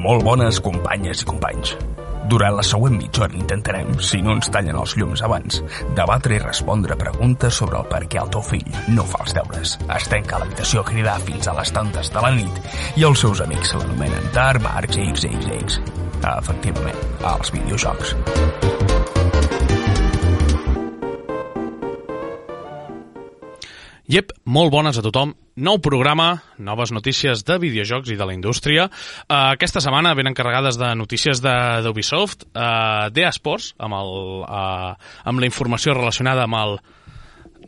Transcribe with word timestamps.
Molt 0.00 0.22
bones 0.24 0.56
companyes 0.64 1.20
i 1.20 1.26
companys. 1.28 1.74
Durant 2.30 2.54
la 2.56 2.62
següent 2.64 2.94
mitja 2.96 3.26
hora 3.26 3.36
intentarem, 3.36 3.90
si 4.00 4.22
no 4.24 4.32
ens 4.32 4.48
tallen 4.52 4.78
els 4.80 4.94
llums 4.96 5.20
abans, 5.26 5.58
debatre 5.98 6.38
i 6.38 6.40
respondre 6.40 6.96
preguntes 6.96 7.58
sobre 7.60 7.76
el 7.82 7.88
per 7.90 8.00
què 8.08 8.20
el 8.22 8.30
teu 8.32 8.40
fill 8.46 8.78
no 8.94 9.04
fa 9.10 9.20
els 9.26 9.34
deures, 9.36 9.74
es 9.98 10.08
tanca 10.08 10.38
a 10.38 10.40
l'habitació 10.40 10.80
a 10.80 10.88
cridar 10.88 11.18
fins 11.26 11.50
a 11.50 11.56
les 11.58 11.74
tantes 11.76 12.08
de 12.14 12.24
la 12.24 12.32
nit 12.32 12.62
i 12.96 13.04
els 13.10 13.26
seus 13.26 13.44
amics 13.44 13.74
se 13.74 13.82
l'anomenen 13.82 14.32
Tar, 14.32 14.54
Marx, 14.64 14.96
X, 15.04 15.26
X, 15.28 15.52
X. 15.58 15.80
Efectivament, 16.32 17.04
als 17.34 17.52
videojocs. 17.52 18.16
Iep, 24.10 24.32
molt 24.48 24.72
bones 24.72 24.96
a 24.96 25.04
tothom. 25.04 25.36
Nou 25.60 25.76
programa, 25.84 26.38
noves 26.56 26.88
notícies 26.88 27.42
de 27.44 27.58
videojocs 27.60 28.08
i 28.08 28.16
de 28.16 28.24
la 28.24 28.32
indústria. 28.32 28.86
Uh, 29.26 29.50
aquesta 29.52 29.82
setmana 29.84 30.14
ben 30.16 30.30
encarregades 30.30 30.78
de 30.80 30.88
notícies 30.96 31.42
d'Ubisoft, 31.44 32.46
uh, 32.54 33.10
d'EA 33.12 33.28
Sports, 33.36 33.74
amb, 33.76 33.98
el, 33.98 34.14
uh, 34.40 34.94
amb 35.28 35.42
la 35.42 35.50
informació 35.50 35.92
relacionada 35.98 36.46
amb 36.48 36.56
el 36.62 36.74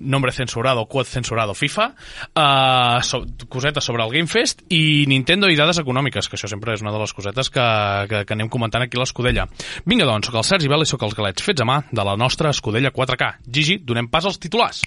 nombre 0.01 0.33
censurado, 0.33 0.87
quote 0.89 1.11
censurado 1.11 1.53
FIFA, 1.53 1.91
uh, 2.33 3.03
so, 3.05 3.27
cosetes 3.53 3.85
sobre 3.85 4.07
el 4.07 4.17
Game 4.17 4.27
Fest 4.27 4.65
i 4.73 5.05
Nintendo 5.07 5.53
i 5.53 5.61
dades 5.61 5.83
econòmiques, 5.85 6.33
que 6.33 6.41
això 6.41 6.49
sempre 6.49 6.73
és 6.73 6.81
una 6.81 6.97
de 6.97 7.05
les 7.05 7.13
cosetes 7.13 7.53
que, 7.53 7.69
que, 8.09 8.25
que 8.25 8.39
anem 8.39 8.49
comentant 8.49 8.89
aquí 8.89 8.97
a 8.97 9.05
l'Escudella. 9.05 9.45
Vinga, 9.85 10.09
doncs, 10.09 10.33
sóc 10.33 10.41
el 10.41 10.49
Sergi 10.49 10.73
Bel 10.73 10.89
i 10.89 10.89
sóc 10.89 11.05
els 11.05 11.19
galets 11.19 11.45
fets 11.45 11.61
a 11.61 11.69
mà 11.69 11.83
de 11.93 12.09
la 12.09 12.17
nostra 12.17 12.57
Escudella 12.57 12.95
4K. 12.97 13.35
Gigi, 13.53 13.83
donem 13.85 14.09
pas 14.09 14.25
als 14.25 14.41
titulars. 14.41 14.81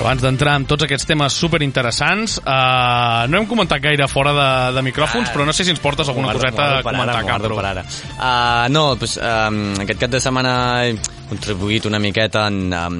Però 0.00 0.08
abans 0.08 0.22
d'entrar 0.24 0.54
en 0.56 0.62
tots 0.64 0.86
aquests 0.86 1.04
temes 1.04 1.34
superinteressants, 1.36 2.38
uh, 2.40 3.26
no 3.28 3.36
hem 3.36 3.46
comentat 3.50 3.82
gaire 3.84 4.06
fora 4.08 4.32
de, 4.32 4.46
de 4.72 4.82
micròfons, 4.86 5.28
Ah, 5.28 5.34
però 5.34 5.44
no 5.44 5.52
sé 5.52 5.66
si 5.66 5.74
ens 5.74 5.82
portes 5.84 6.08
alguna 6.08 6.32
coseta 6.32 6.78
a 6.78 6.82
comentar, 6.86 7.18
cap, 7.18 7.28
Capro. 7.34 7.58
per 7.58 7.66
ara. 7.68 7.84
Uh, 8.16 8.64
no, 8.72 8.96
pues, 8.96 9.18
um, 9.20 9.60
aquest 9.84 10.00
cap 10.00 10.14
de 10.16 10.22
setmana 10.24 10.54
he 10.86 10.96
contribuït 11.28 11.84
una 11.84 12.00
miqueta 12.00 12.46
en 12.48 12.72
um, 12.72 12.98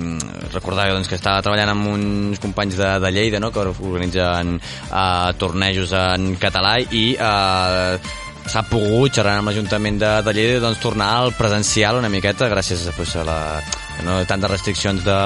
recordar 0.52 0.90
doncs, 0.92 1.08
que 1.08 1.16
estava 1.16 1.40
treballant 1.40 1.72
amb 1.72 1.88
uns 1.94 2.44
companys 2.44 2.76
de, 2.76 2.92
de 3.00 3.16
Lleida 3.16 3.40
no, 3.40 3.48
que 3.48 3.64
organitzen 3.64 4.58
uh, 4.60 5.32
tornejos 5.40 5.96
en 5.96 6.34
català 6.36 6.76
i 6.84 7.14
uh, 7.16 7.96
s'ha 8.44 8.68
pogut, 8.68 9.14
xerrant 9.16 9.40
amb 9.40 9.48
l'Ajuntament 9.48 10.04
de, 10.04 10.18
de 10.28 10.36
Lleida, 10.36 10.64
doncs, 10.68 10.84
tornar 10.84 11.14
al 11.22 11.32
presencial 11.32 11.96
una 12.04 12.12
miqueta 12.12 12.52
gràcies 12.52 12.90
pues, 12.92 13.16
a 13.16 13.24
la 13.24 13.40
no 14.06 14.18
tant 14.28 14.42
de 14.42 14.50
restriccions 14.50 15.04
de, 15.04 15.18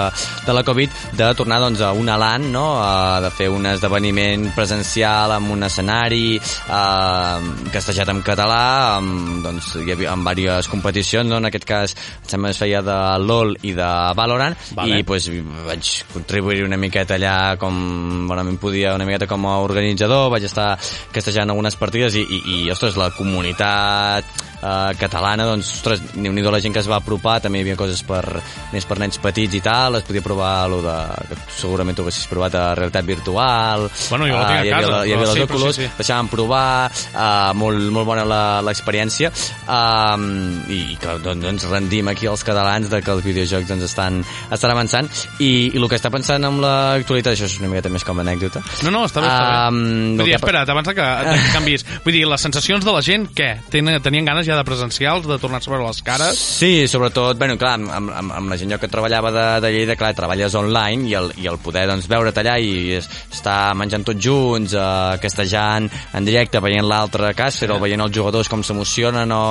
de 0.46 0.54
la 0.56 0.64
Covid, 0.66 0.90
de 1.18 1.30
tornar 1.38 1.60
doncs, 1.62 1.82
a 1.84 1.92
un 1.96 2.08
alant, 2.08 2.46
no? 2.52 2.64
a, 2.82 3.20
de 3.24 3.30
fer 3.34 3.48
un 3.52 3.66
esdeveniment 3.70 4.50
presencial 4.56 5.34
amb 5.36 5.52
un 5.54 5.66
escenari 5.66 6.36
eh, 6.36 7.50
castejat 7.74 8.12
en 8.12 8.22
català, 8.26 8.62
amb, 8.98 9.42
doncs, 9.44 9.74
hi 9.82 9.94
havia 9.94 10.12
amb 10.14 10.32
diverses 10.34 10.70
competicions, 10.72 11.30
no? 11.30 11.40
en 11.42 11.50
aquest 11.50 11.68
cas 11.68 11.94
em 11.94 12.30
sembla 12.30 12.50
que 12.50 12.56
es 12.56 12.62
feia 12.62 12.82
de 12.84 12.98
LOL 13.24 13.54
i 13.62 13.74
de 13.76 13.90
Valorant, 14.16 14.56
Vale. 14.76 15.00
i 15.00 15.06
pues, 15.06 15.28
vaig 15.68 15.92
contribuir 16.12 16.64
una 16.64 16.80
miqueta 16.80 17.18
allà 17.18 17.56
com 17.60 18.26
bonament 18.28 18.58
podia, 18.60 18.94
una 18.96 19.06
miqueta 19.08 19.28
com 19.30 19.46
a 19.50 19.58
organitzador, 19.64 20.30
vaig 20.34 20.48
estar 20.48 20.74
castejant 21.14 21.52
algunes 21.52 21.78
partides 21.80 22.18
i, 22.18 22.24
i, 22.24 22.42
i 22.56 22.72
ostres, 22.72 22.98
la 23.00 23.10
comunitat 23.16 24.26
eh, 24.64 24.92
catalana, 25.00 25.46
doncs, 25.48 25.72
ostres, 25.78 26.02
ni 26.16 26.32
nhi 26.32 26.44
la 26.44 26.60
gent 26.62 26.74
que 26.74 26.82
es 26.82 26.90
va 26.90 27.00
apropar, 27.00 27.40
també 27.44 27.60
hi 27.60 27.66
havia 27.66 27.78
coses 27.80 28.02
per, 28.06 28.24
més 28.72 28.84
per 28.88 28.98
nens 28.98 29.18
petits 29.18 29.54
i 29.54 29.60
tal, 29.60 29.96
es 29.96 30.04
podia 30.06 30.22
provar 30.22 30.68
lo 30.70 30.80
de, 30.82 30.94
que 31.30 31.36
segurament 31.58 31.96
tu 31.96 32.02
haguessis 32.02 32.26
provat 32.30 32.54
a 32.54 32.74
realitat 32.74 33.04
virtual, 33.06 33.88
Bueno, 34.10 34.26
jo 34.26 34.34
la 34.38 34.46
tinc 34.48 34.58
a 34.58 34.64
hi 34.64 34.70
havia, 34.70 34.76
casa, 34.80 34.90
la- 34.90 35.06
hi 35.06 35.12
havia 35.12 35.26
les 35.26 35.34
sí, 35.34 35.42
Oculus, 35.42 35.76
sí, 35.76 35.82
sí. 35.86 35.90
deixàvem 35.98 36.28
provar, 36.28 36.90
uh, 37.14 37.52
molt, 37.54 37.90
molt 37.94 38.06
bona 38.06 38.24
la- 38.24 38.62
l'experiència, 38.62 39.30
um, 39.68 40.24
i, 40.68 40.80
i 40.94 40.96
que 41.00 41.16
doncs, 41.24 41.42
doncs 41.44 41.66
rendim 41.70 42.08
aquí 42.12 42.26
els 42.30 42.44
catalans 42.46 42.90
de 42.92 43.00
que 43.04 43.10
els 43.14 43.24
videojocs 43.24 43.68
doncs, 43.70 43.84
estan, 43.88 44.20
estan 44.54 44.70
avançant, 44.74 45.08
i, 45.38 45.70
i 45.74 45.78
el 45.80 45.88
que 45.90 45.98
està 45.98 46.10
pensant 46.14 46.44
amb 46.48 46.62
l'actualitat, 46.64 47.34
això 47.34 47.48
és 47.48 47.58
una 47.60 47.70
miqueta 47.72 47.92
més 47.92 48.04
com 48.06 48.18
a 48.20 48.24
anècdota, 48.26 48.62
No, 48.84 48.90
no, 48.94 49.04
està 49.08 49.22
bé, 49.22 49.28
està 49.28 49.44
bé. 49.44 49.56
Um, 49.68 50.16
Vull 50.18 50.24
dir, 50.26 50.34
que- 50.34 50.40
espera't, 50.40 50.68
abans 50.74 50.88
que, 50.88 50.94
que 50.94 51.52
canvis. 51.54 51.84
Vull 52.04 52.12
dir, 52.18 52.24
les 52.28 52.40
sensacions 52.48 52.84
de 52.84 52.92
la 52.92 53.02
gent, 53.04 53.28
què? 53.36 53.50
Tenien, 53.72 54.00
tenien 54.04 54.24
ganes 54.28 54.46
ja 54.46 54.56
de 54.58 54.64
presencials, 54.66 55.26
de 55.28 55.38
tornar-se 55.42 55.70
a 55.70 55.74
veure 55.74 55.86
les 55.88 56.02
cares? 56.04 56.38
Sí, 56.38 56.86
sobretot, 56.90 57.38
bueno, 57.38 57.56
clar, 57.60 57.74
amb, 57.78 57.90
amb, 57.90 58.32
amb 58.40 58.53
la 58.54 58.60
gent 58.60 58.70
jo 58.70 58.78
que 58.78 58.88
treballava 58.90 59.32
de, 59.34 59.44
de 59.64 59.72
Lleida, 59.74 59.96
clar, 59.98 60.12
treballes 60.14 60.54
online 60.54 61.08
i 61.10 61.14
el, 61.18 61.30
i 61.42 61.48
el 61.50 61.58
poder 61.62 61.84
doncs, 61.90 62.06
veure't 62.10 62.38
allà 62.40 62.56
i 62.62 62.94
es, 63.00 63.08
estar 63.34 63.74
menjant 63.78 64.06
tots 64.06 64.22
junts, 64.22 64.76
eh, 64.78 65.18
castejant 65.22 65.90
en 66.14 66.24
directe, 66.26 66.62
veient 66.62 66.86
l'altre 66.86 67.34
càcer 67.36 67.70
o 67.74 67.80
veient 67.82 68.04
els 68.04 68.14
jugadors 68.14 68.50
com 68.52 68.62
s'emocionen 68.62 69.34
o, 69.34 69.44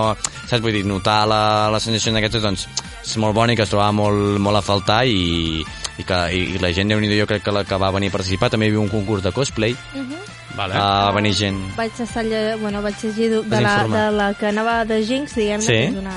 saps, 0.47 0.61
vull 0.63 0.75
dir, 0.75 0.85
notar 0.87 1.23
la, 1.27 1.43
la 1.73 1.81
sensació 1.83 2.15
d'aquestes, 2.15 2.43
doncs, 2.43 2.67
és 3.03 3.15
molt 3.19 3.35
bona 3.35 3.53
i 3.53 3.59
que 3.59 3.65
es 3.67 3.71
trobava 3.73 3.91
molt, 3.95 4.37
molt 4.43 4.61
a 4.61 4.63
faltar 4.65 5.01
i, 5.09 5.59
i, 5.97 6.03
que, 6.07 6.19
i, 6.31 6.45
i 6.55 6.61
la 6.63 6.71
gent, 6.75 6.93
déu 6.93 7.01
nhi 7.03 7.11
jo 7.19 7.27
crec 7.29 7.43
que 7.45 7.53
la 7.55 7.65
que 7.67 7.79
va 7.81 7.91
venir 7.95 8.11
a 8.13 8.17
participar, 8.17 8.51
també 8.53 8.69
hi 8.69 8.73
havia 8.73 8.83
un 8.85 8.91
concurs 8.93 9.25
de 9.25 9.33
cosplay, 9.35 9.75
Vale. 10.55 10.73
eh, 10.73 10.77
va 10.77 11.11
venir 11.17 11.33
gent... 11.37 11.59
Vaig 11.77 11.99
estar 12.05 12.23
bueno, 12.61 12.81
vaig 12.85 12.95
llegir 13.03 13.29
de, 13.33 13.43
de, 13.43 13.61
la, 13.61 13.75
de 13.89 14.05
la 14.15 14.31
que 14.39 14.47
anava 14.53 14.83
de 14.85 15.01
Jinx, 15.03 15.35
diguem-ne, 15.35 15.65
Sí. 15.67 15.73
que 15.73 15.91
és 15.91 15.99
una, 15.99 16.15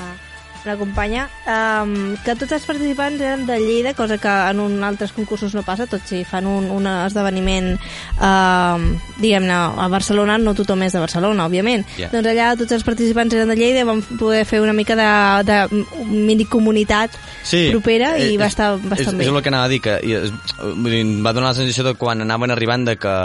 una 0.65 0.77
companya, 0.79 1.27
um, 1.45 2.15
que 2.25 2.35
tots 2.39 2.55
els 2.57 2.65
participants 2.67 3.21
eren 3.21 3.45
de 3.47 3.59
Lleida, 3.61 3.93
cosa 3.97 4.17
que 4.17 4.33
en 4.51 4.61
un 4.63 4.83
altres 4.83 5.13
concursos 5.15 5.55
no 5.55 5.63
passa, 5.67 5.87
tots 5.87 6.09
si 6.09 6.23
fan 6.27 6.47
un, 6.49 6.69
un 6.73 6.87
esdeveniment, 6.87 7.73
um, 8.17 8.87
diguem-ne, 9.21 9.53
a 9.53 9.87
Barcelona, 9.91 10.37
no 10.41 10.55
tothom 10.57 10.85
és 10.87 10.95
de 10.95 11.03
Barcelona, 11.03 11.47
òbviament. 11.47 11.85
Ja. 11.99 12.11
Doncs 12.13 12.31
allà 12.33 12.51
tots 12.59 12.75
els 12.77 12.85
participants 12.87 13.35
eren 13.35 13.51
de 13.53 13.57
Lleida, 13.59 13.85
vam 13.87 14.01
poder 14.19 14.43
fer 14.49 14.61
una 14.63 14.75
mica 14.75 14.97
de, 14.97 15.09
de 15.47 15.85
mini-comunitat 16.07 17.15
sí, 17.43 17.67
propera 17.71 18.15
i 18.19 18.33
eh, 18.33 18.39
va 18.39 18.49
estar 18.51 18.73
és, 18.75 18.83
bastant 18.87 19.15
és 19.17 19.27
bé. 19.27 19.29
el 19.31 19.43
que 19.43 19.51
anava 19.53 19.67
a 19.67 19.71
dir 19.71 19.81
que 19.83 19.97
i 20.07 20.15
es, 20.17 20.33
vull 20.59 20.91
dir, 20.91 21.03
va 21.25 21.33
donar 21.35 21.51
la 21.51 21.57
sensació 21.57 21.85
de 21.87 21.95
quan 21.99 22.21
anaven 22.23 22.53
arribant 22.53 22.85
de 22.87 22.97
que, 22.99 23.15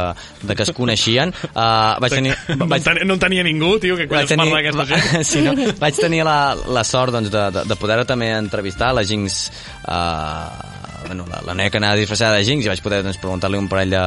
de 0.42 0.56
que 0.56 0.66
es 0.66 0.72
coneixien 0.76 1.34
uh, 1.52 1.98
vaig 2.02 2.14
tenir 2.14 2.36
No, 2.56 2.66
vaig, 2.68 2.82
en 2.82 2.84
tenia, 2.84 3.06
no 3.08 3.16
en 3.16 3.22
tenia 3.22 3.44
ningú, 3.46 3.74
tio, 3.82 3.96
que 3.98 4.06
vaig 4.10 4.28
collons 4.28 4.42
parla 4.42 4.60
aquesta 4.60 4.86
gent. 4.90 5.24
sí, 5.30 5.42
no? 5.44 5.54
vaig 5.80 5.98
tenir 5.98 6.22
la, 6.26 6.38
la 6.76 6.84
sort 6.86 7.14
doncs, 7.14 7.31
de, 7.32 7.44
de, 7.56 7.64
de 7.68 7.78
poder 7.80 8.02
també 8.08 8.30
entrevistar 8.36 8.92
la 8.96 9.04
Jinx 9.08 9.42
uh, 9.88 11.06
bueno, 11.06 11.26
la, 11.28 11.42
la 11.46 11.56
noia 11.58 11.70
que 11.70 11.80
anava 11.80 11.98
disfressada 11.98 12.38
de 12.38 12.46
Jinx 12.46 12.66
i 12.66 12.70
vaig 12.72 12.82
poder 12.84 13.02
doncs, 13.04 13.20
preguntar-li 13.22 13.58
un 13.60 13.68
parell 13.72 13.96
de, 13.96 14.04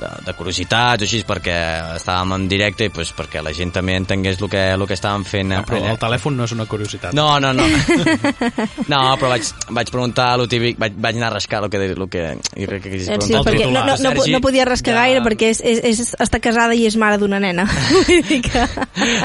de, 0.00 0.08
de 0.26 0.32
curiositats 0.36 1.02
o 1.02 1.06
així 1.06 1.22
perquè 1.26 1.54
estàvem 1.96 2.32
en 2.36 2.46
directe 2.50 2.84
i 2.88 2.90
pues, 2.92 3.12
perquè 3.16 3.40
la 3.42 3.52
gent 3.56 3.72
també 3.72 3.94
entengués 3.96 4.40
el 4.42 4.50
que, 4.52 4.62
el 4.74 4.86
que 4.86 4.96
estàvem 4.98 5.24
fent 5.24 5.48
No, 5.54 5.62
però 5.64 5.78
allà. 5.80 5.94
el 5.94 6.00
telèfon 6.02 6.36
no 6.36 6.44
és 6.44 6.52
una 6.52 6.66
curiositat. 6.68 7.14
No, 7.16 7.38
no, 7.40 7.52
no. 7.56 7.64
No, 8.92 9.00
però 9.18 9.30
vaig, 9.32 9.46
vaig 9.74 9.90
preguntar 9.90 10.28
lo 10.38 10.46
típic, 10.50 10.76
vaig, 10.78 10.94
vaig 11.00 11.16
anar 11.16 11.30
a 11.30 11.34
rascar 11.36 11.62
el 11.64 11.70
que, 11.72 11.80
el 11.86 12.08
que 12.12 12.24
jo 12.56 12.66
crec 12.68 12.82
que 12.82 12.88
haguessis 12.90 13.08
Eh, 13.08 13.16
Sí, 13.20 13.32
preguntat. 13.32 13.52
perquè 13.52 13.66
no, 13.72 13.80
no, 13.80 13.96
no, 13.96 13.96
Sergi, 13.96 14.32
no 14.32 14.40
podia 14.44 14.64
rascar 14.68 14.94
de- 14.94 15.00
gaire 15.00 15.22
perquè 15.24 15.50
és, 15.54 15.60
és, 15.64 15.80
és, 15.84 16.14
està 16.20 16.40
casada 16.44 16.74
i 16.76 16.84
és 16.86 16.96
mare 17.00 17.18
d'una 17.18 17.40
nena. 17.40 17.64
Que... 18.46 18.66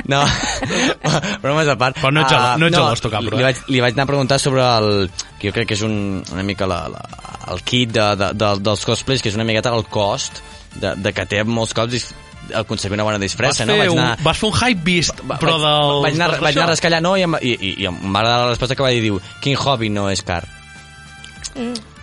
No, 0.08 0.24
bromes 1.42 1.68
a 1.68 1.76
part. 1.78 1.98
Però 2.00 2.12
no 2.14 2.24
ets 2.24 2.32
Ah, 2.42 2.56
no 2.58 2.68
ets 2.70 2.76
gelós, 2.78 3.02
tu, 3.04 3.10
Capro, 3.12 3.36
Li 3.38 3.44
eh? 3.44 3.50
vaig, 3.52 3.60
li 3.70 3.82
vaig 3.84 3.94
anar 3.98 4.08
a 4.08 4.12
preguntar 4.14 4.40
sobre 4.40 4.64
el... 4.64 5.10
que 5.42 5.50
jo 5.50 5.54
crec 5.56 5.68
que 5.72 5.74
és 5.76 5.82
un, 5.86 6.22
una 6.32 6.44
mica 6.46 6.68
la, 6.70 6.84
la, 6.90 7.02
el 7.52 7.62
kit 7.66 7.92
de, 7.96 8.04
de, 8.16 8.28
de, 8.38 8.50
dels 8.62 8.84
cosplays, 8.86 9.22
que 9.26 9.30
és 9.32 9.38
una 9.40 9.46
miqueta 9.48 9.72
el 9.74 9.86
cost 9.90 10.38
de, 10.76 10.96
de 10.96 11.14
que 11.14 11.26
té 11.26 11.44
molts 11.44 11.74
cops 11.78 11.92
dis- 11.92 12.12
aconseguir 12.56 12.96
una 12.98 13.04
bona 13.08 13.20
disfressa, 13.22 13.66
no? 13.66 13.78
Vaig 13.78 13.92
un, 13.94 14.00
anar, 14.00 14.18
vas 14.26 14.38
fer 14.40 14.50
un 14.50 14.56
hype 14.58 14.82
beast, 14.84 15.22
va- 15.30 15.38
però 15.40 15.58
vaig, 15.60 15.68
del... 15.68 16.02
vaig, 16.06 16.16
anar, 16.20 16.40
vaig 16.42 16.58
anar 16.58 16.74
a 16.74 16.80
allà, 16.90 17.02
no? 17.04 17.16
I, 17.18 17.24
em, 17.28 17.36
i, 17.42 17.54
i, 17.54 17.74
i 17.84 17.90
em 17.90 18.00
va 18.12 18.20
agradar 18.24 18.40
la 18.46 18.50
resposta 18.54 18.76
que 18.76 18.84
va 18.84 18.90
dir, 18.92 19.02
diu, 19.06 19.20
quin 19.44 19.56
hobby 19.60 19.90
no 19.94 20.10
és 20.12 20.24
car? 20.26 20.44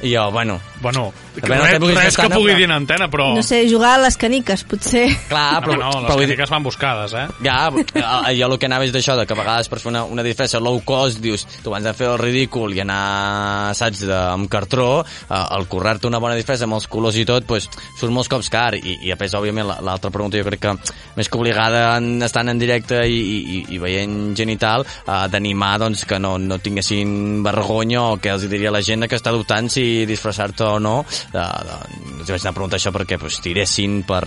I 0.02 0.12
jo, 0.14 0.30
bueno, 0.30 0.60
Bueno, 0.80 1.12
que 1.40 1.49
res, 1.52 1.79
puguis 1.81 1.96
res 1.99 2.17
que 2.17 2.29
pugui 2.31 2.50
però- 2.52 2.56
dir 2.58 2.64
en 2.69 2.73
antena, 2.76 3.08
però... 3.11 3.29
No 3.37 3.43
sé, 3.43 3.62
jugar 3.70 3.94
a 3.99 4.02
les 4.05 4.17
caniques, 4.20 4.64
potser. 4.64 5.06
clar, 5.29 5.62
però... 5.64 5.76
no, 5.79 5.90
no, 5.90 6.06
però 6.06 6.17
les 6.17 6.26
dir- 6.26 6.26
crítiques 6.35 6.50
van 6.50 6.62
buscades, 6.67 7.14
eh? 7.14 7.26
Ja, 7.44 7.58
eh, 7.75 8.35
jo 8.38 8.46
el 8.50 8.58
que 8.58 8.67
anava 8.70 8.85
és 8.88 8.93
d'això, 8.94 9.17
de 9.19 9.26
que 9.26 9.35
a 9.37 9.40
vegades 9.40 9.69
per 9.69 9.79
fer 9.82 9.90
una, 9.93 10.05
una 10.05 10.23
disfressa 10.26 10.61
low 10.61 10.81
cost 10.85 11.20
dius, 11.23 11.46
tu 11.62 11.70
abans 11.73 11.85
de 11.88 11.94
fer 11.94 12.08
el 12.12 12.19
ridícul 12.19 12.75
i 12.76 12.81
anar, 12.85 13.75
saps, 13.79 14.05
de, 14.06 14.14
amb 14.14 14.49
cartró, 14.50 15.05
eh, 15.05 15.35
al 15.35 15.67
currar-te 15.69 16.06
una 16.08 16.19
bona 16.23 16.37
disfressa 16.38 16.64
amb 16.69 16.79
els 16.79 16.87
colors 16.90 17.17
i 17.20 17.25
tot, 17.29 17.46
pues, 17.49 17.69
surt 17.99 18.12
molts 18.12 18.29
cops 18.31 18.50
car. 18.52 18.75
I, 18.79 18.99
i 19.08 19.12
a 19.12 19.17
més, 19.20 19.35
òbviament, 19.35 19.67
la- 19.69 19.81
l'altra 19.85 20.11
pregunta 20.14 20.38
jo 20.38 20.44
crec 20.49 20.61
que 20.67 20.75
més 21.19 21.29
que 21.29 21.38
obligada 21.38 21.96
en, 21.99 22.23
estant 22.23 22.49
en 22.52 22.58
directe 22.61 23.00
i, 23.08 23.19
i, 23.19 23.58
i 23.75 23.79
veient 23.82 24.35
gent 24.38 24.50
i 24.52 24.56
tal, 24.61 24.85
eh, 24.87 25.25
d'animar 25.32 25.76
doncs, 25.82 26.05
que 26.08 26.19
no, 26.23 26.37
no 26.38 26.58
tinguessin 26.62 27.43
vergonya 27.44 28.02
o 28.12 28.17
que 28.23 28.31
els 28.35 28.46
diria 28.49 28.70
la 28.75 28.82
gent 28.85 29.06
que 29.08 29.17
està 29.19 29.32
dubtant 29.35 29.69
si 29.73 30.05
disfressar-te 30.08 30.64
o 30.64 30.79
no, 30.82 30.96
de, 31.32 31.44
de, 31.69 31.78
els 32.19 32.30
vaig 32.30 32.40
anar 32.40 32.52
a 32.54 32.56
preguntar 32.56 32.78
això 32.80 32.92
perquè 32.94 33.19
pues, 33.20 33.40
tiressin 33.44 34.02
per, 34.08 34.22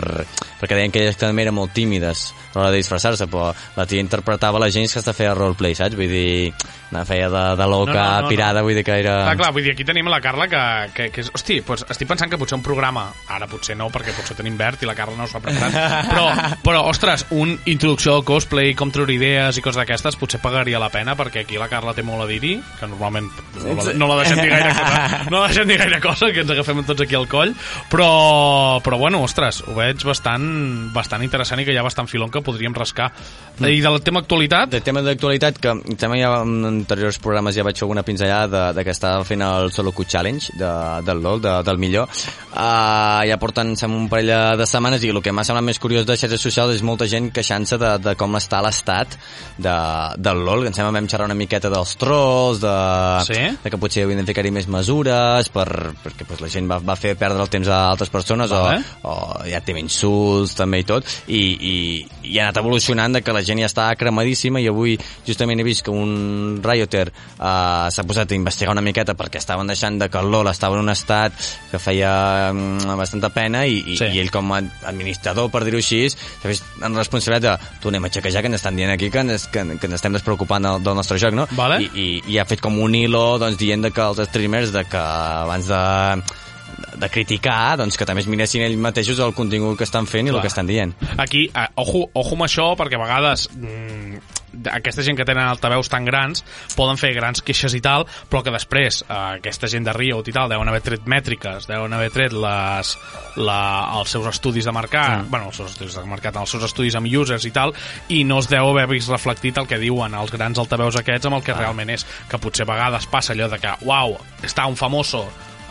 perquè 0.59 0.77
deien 0.77 0.93
que 0.93 1.01
elles 1.03 1.17
també 1.19 1.45
eren 1.45 1.57
molt 1.57 1.73
tímides 1.73 2.29
a 2.51 2.59
l'hora 2.59 2.71
de 2.73 2.81
disfressar-se, 2.81 3.27
però 3.31 3.49
la 3.77 3.87
tia 3.87 4.03
interpretava 4.03 4.59
la 4.61 4.69
gent 4.73 4.89
que 4.91 4.99
està 5.01 5.15
feia 5.15 5.33
roleplay, 5.37 5.75
saps? 5.77 5.95
Vull 5.97 6.11
dir, 6.11 6.51
la 6.91 7.05
feia 7.07 7.29
de, 7.31 7.43
de 7.55 7.67
loca, 7.71 7.93
No, 7.93 8.15
no, 8.15 8.21
no, 8.21 8.27
pirada, 8.27 8.59
no. 8.59 8.65
vull 8.67 8.75
dir 8.75 8.83
que 8.83 8.97
era... 8.99 9.15
Clar, 9.23 9.37
clar, 9.39 9.51
vull 9.55 9.63
dir, 9.63 9.73
aquí 9.75 9.85
tenim 9.87 10.09
la 10.11 10.19
Carla 10.23 10.47
que, 10.51 10.63
que, 10.95 11.07
que 11.15 11.23
és... 11.23 11.31
Hosti, 11.33 11.61
doncs 11.65 11.85
estic 11.89 12.09
pensant 12.09 12.31
que 12.31 12.39
potser 12.41 12.57
un 12.59 12.65
programa... 12.65 13.07
Ara 13.31 13.47
potser 13.47 13.77
no, 13.79 13.87
perquè 13.93 14.11
potser 14.15 14.35
tenim 14.35 14.57
Bert 14.59 14.83
i 14.83 14.89
la 14.89 14.95
Carla 14.97 15.15
no 15.15 15.27
s'ho 15.29 15.39
ha 15.39 15.43
preparat. 15.45 15.77
Però, 16.11 16.25
però, 16.65 16.81
ostres, 16.89 17.23
un 17.31 17.53
introducció 17.71 18.17
al 18.17 18.25
cosplay, 18.27 18.73
com 18.77 18.91
treure 18.91 19.13
idees 19.13 19.57
i 19.57 19.63
coses 19.63 19.79
d'aquestes, 19.79 20.17
potser 20.19 20.41
pagaria 20.43 20.81
la 20.81 20.89
pena, 20.91 21.15
perquè 21.15 21.45
aquí 21.45 21.59
la 21.59 21.69
Carla 21.71 21.93
té 21.95 22.03
molt 22.03 22.25
a 22.25 22.27
dir-hi, 22.27 22.57
que 22.79 22.89
normalment 22.89 23.29
no 23.61 23.75
la, 23.77 23.85
no 23.95 24.09
la 24.09 24.17
deixem 24.19 24.41
dir 24.41 24.49
gaire 24.51 24.73
cosa, 24.75 24.99
no 25.31 25.39
la 25.39 25.47
deixem 25.47 25.69
dir 25.71 25.77
gaire 25.79 26.01
cosa, 26.03 26.31
que 26.35 26.43
ens 26.43 26.53
agafem 26.57 26.81
tots 26.91 27.05
aquí 27.05 27.17
al 27.17 27.27
coll, 27.31 27.53
però, 27.91 28.79
però 28.83 28.99
bueno, 29.01 29.23
ostres, 29.25 29.63
ho 29.67 29.75
veig 29.77 30.03
bastant, 30.07 30.45
bastant 30.93 31.23
interessant 31.25 31.61
i 31.61 31.67
que 31.67 31.73
hi 31.75 31.79
ha 31.79 31.85
bastant 31.85 32.09
filon 32.11 32.31
que 32.31 32.43
podríem 32.45 32.75
rascar. 32.75 33.11
I 33.61 33.81
del 33.83 33.99
tema 34.01 34.21
actualitat, 34.23 34.71
De 34.71 34.81
tema 34.81 35.01
d'actualitat, 35.05 35.59
que 35.61 35.73
sembla 35.99 36.17
ja 36.17 36.29
en 36.41 36.65
anteriors 36.65 37.19
programes 37.21 37.55
ja 37.55 37.65
vaig 37.67 37.77
fer 37.77 37.85
alguna 37.85 38.03
pinzellada 38.03 38.47
de, 38.47 38.63
de 38.77 38.85
que 38.87 38.93
estava 38.95 39.25
fent 39.27 39.43
el 39.45 39.71
Solo 39.71 39.91
Q 39.91 40.05
Challenge 40.09 40.55
de, 40.57 40.71
del 41.05 41.21
LoL, 41.21 41.41
de, 41.43 41.53
del 41.67 41.77
millor. 41.77 42.09
Uh, 42.51 43.21
ja 43.27 43.37
porten 43.41 43.75
sembla, 43.79 43.99
un 44.01 44.09
parell 44.11 44.57
de 44.57 44.67
setmanes 44.67 45.03
i 45.05 45.11
el 45.13 45.21
que 45.21 45.33
m'ha 45.35 45.45
semblat 45.47 45.67
més 45.67 45.79
curiós 45.83 46.07
de 46.07 46.17
xarxes 46.17 46.41
socials 46.41 46.73
és 46.75 46.83
molta 46.85 47.07
gent 47.11 47.29
queixant-se 47.35 47.77
de, 47.81 47.91
de 48.01 48.15
com 48.19 48.35
està 48.39 48.61
l'estat 48.63 49.17
de, 49.57 49.75
del 50.17 50.43
LoL, 50.45 50.65
que 50.65 50.71
em 50.73 50.77
sembla 50.79 50.95
vam 50.97 51.09
xerrar 51.11 51.29
una 51.29 51.37
miqueta 51.37 51.69
dels 51.73 51.95
trolls, 52.01 52.63
de, 52.63 52.75
Sí? 53.27 53.41
de 53.63 53.69
que 53.69 53.79
potser 53.79 54.03
haurien 54.05 54.23
de 54.23 54.27
ficar-hi 54.27 54.51
més 54.53 54.67
mesures 54.71 55.49
per, 55.53 55.67
perquè 56.03 56.25
pues, 56.27 56.41
la 56.43 56.49
gent 56.51 56.67
va, 56.71 56.79
va 56.91 56.95
fer 56.99 57.13
perdre 57.19 57.43
el 57.43 57.51
temps 57.51 57.67
a 57.67 57.81
altres 57.91 58.09
persones 58.13 58.51
o, 58.55 58.61
o 59.07 59.15
ja 59.47 59.59
té 59.63 59.75
insults 59.79 60.55
també 60.57 60.81
i 60.81 60.87
tot 60.87 61.07
i, 61.27 61.41
i, 61.41 61.75
i 62.31 62.37
ha 62.39 62.47
anat 62.47 62.61
evolucionant 62.61 63.13
de 63.17 63.21
que 63.25 63.35
la 63.35 63.43
gent 63.45 63.61
ja 63.61 63.69
està 63.69 63.89
cremadíssima 63.99 64.61
i 64.63 64.69
avui 64.71 64.97
justament 65.27 65.59
he 65.61 65.67
vist 65.67 65.83
que 65.85 65.93
un 65.93 66.59
Rioter 66.63 67.07
uh, 67.11 67.89
s'ha 67.91 68.05
posat 68.07 68.31
a 68.31 68.37
investigar 68.37 68.73
una 68.75 68.83
miqueta 68.85 69.15
perquè 69.17 69.41
estaven 69.41 69.69
deixant 69.69 69.99
de 70.01 70.09
que 70.11 70.19
el 70.21 70.31
LoL 70.31 70.49
estava 70.51 70.77
en 70.77 70.85
un 70.85 70.93
estat 70.93 71.35
que 71.71 71.79
feia 71.81 72.11
um, 72.51 72.79
bastanta 72.99 73.31
pena 73.35 73.65
i, 73.67 73.81
i, 73.85 73.97
Sí. 74.01 74.07
i 74.15 74.21
ell 74.21 74.31
com 74.33 74.49
a 74.55 74.61
administrador, 74.89 75.49
per 75.53 75.63
dir-ho 75.67 75.77
així, 75.81 76.05
s'ha 76.09 76.49
vist 76.49 76.65
en 76.81 76.95
responsabilitat 76.97 77.43
de 77.61 77.79
tu 77.83 77.91
anem 77.91 78.07
a 78.07 78.11
xequejar 78.13 78.41
que 78.41 78.49
ens 78.51 78.59
estan 78.61 78.77
dient 78.79 78.91
aquí 78.93 79.09
que 79.11 79.21
ens, 79.23 79.47
que, 79.51 79.63
que 79.77 79.89
ens 79.89 79.97
estem 79.99 80.15
despreocupant 80.15 80.63
del, 80.65 80.83
del 80.85 80.95
nostre 80.97 81.19
joc, 81.21 81.35
no? 81.37 81.47
Vale. 81.57 81.81
I, 81.83 81.89
i, 81.93 82.07
i 82.35 82.39
ha 82.41 82.45
fet 82.49 82.61
com 82.63 82.79
un 82.81 82.95
hilo 82.95 83.37
doncs, 83.41 83.59
dient 83.61 83.89
que 83.91 84.05
els 84.07 84.21
streamers 84.29 84.71
de 84.73 84.85
que 84.89 85.01
abans 85.01 85.67
de 85.69 85.81
de 87.01 87.09
criticar, 87.09 87.77
doncs 87.79 87.97
que 87.97 88.05
també 88.05 88.21
es 88.21 88.27
miressin 88.29 88.65
ells 88.65 88.77
mateixos 88.77 89.19
el 89.23 89.33
contingut 89.37 89.77
que 89.79 89.87
estan 89.87 90.05
fent 90.07 90.27
i 90.27 90.29
Clar. 90.31 90.39
el 90.39 90.45
que 90.45 90.51
estan 90.51 90.67
dient. 90.69 90.93
Aquí, 91.17 91.47
eh, 91.49 91.67
ojo, 91.81 92.07
ojo 92.13 92.35
amb 92.37 92.45
això, 92.45 92.71
perquè 92.77 92.99
a 92.99 93.03
vegades 93.03 93.47
mm, 93.55 94.19
aquesta 94.73 95.01
gent 95.01 95.15
que 95.17 95.25
tenen 95.25 95.47
altaveus 95.47 95.87
tan 95.89 96.03
grans 96.05 96.43
poden 96.75 96.97
fer 96.99 97.13
grans 97.15 97.41
queixes 97.41 97.73
i 97.73 97.81
tal, 97.81 98.05
però 98.29 98.43
que 98.43 98.51
després 98.53 99.01
eh, 99.07 99.13
aquesta 99.39 99.69
gent 99.71 99.87
de 99.87 99.93
Riot 99.95 100.27
i 100.27 100.35
tal 100.35 100.49
deuen 100.51 100.67
haver 100.69 100.81
tret 100.85 101.07
mètriques, 101.09 101.67
deuen 101.71 101.93
haver 101.95 102.11
tret 102.13 102.35
les, 102.35 102.93
la, 103.41 103.59
els 103.99 104.11
seus 104.11 104.27
estudis 104.33 104.67
de 104.67 104.75
mercat, 104.75 105.21
Mm. 105.21 105.29
bueno, 105.31 105.47
els 105.47 105.55
seus 105.57 105.71
estudis 105.71 105.95
de 105.95 106.05
mercat, 106.05 106.35
els 106.37 106.49
seus 106.49 106.63
estudis 106.63 106.95
amb 106.95 107.07
users 107.07 107.45
i 107.45 107.51
tal, 107.51 107.73
i 108.09 108.23
no 108.23 108.39
es 108.39 108.47
deu 108.51 108.69
haver 108.69 108.87
vist 108.91 109.09
reflectit 109.09 109.57
el 109.57 109.67
que 109.67 109.79
diuen 109.81 110.13
els 110.13 110.31
grans 110.31 110.59
altaveus 110.59 110.95
aquests 110.99 111.25
amb 111.27 111.39
el 111.39 111.43
que 111.43 111.53
realment 111.57 111.89
és, 111.89 112.05
que 112.29 112.37
potser 112.37 112.67
a 112.67 112.71
vegades 112.73 113.07
passa 113.11 113.33
allò 113.33 113.49
de 113.49 113.59
que, 113.59 113.73
uau, 113.87 114.17
està 114.43 114.67
un 114.67 114.75
famoso 114.75 115.25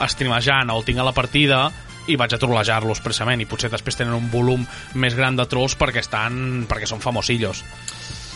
streamejant 0.09 0.71
o 0.71 0.79
el 0.79 0.87
tinc 0.87 1.01
a 1.01 1.07
la 1.07 1.17
partida 1.17 1.65
i 2.09 2.17
vaig 2.17 2.35
a 2.35 2.41
trollejar-lo 2.41 2.95
expressament 2.95 3.43
i 3.43 3.49
potser 3.49 3.71
després 3.73 3.99
tenen 3.99 4.17
un 4.17 4.31
volum 4.33 4.63
més 4.95 5.17
gran 5.19 5.37
de 5.37 5.47
trolls 5.51 5.77
perquè 5.79 6.01
estan 6.05 6.65
perquè 6.71 6.89
són 6.89 7.03
famosillos 7.05 7.65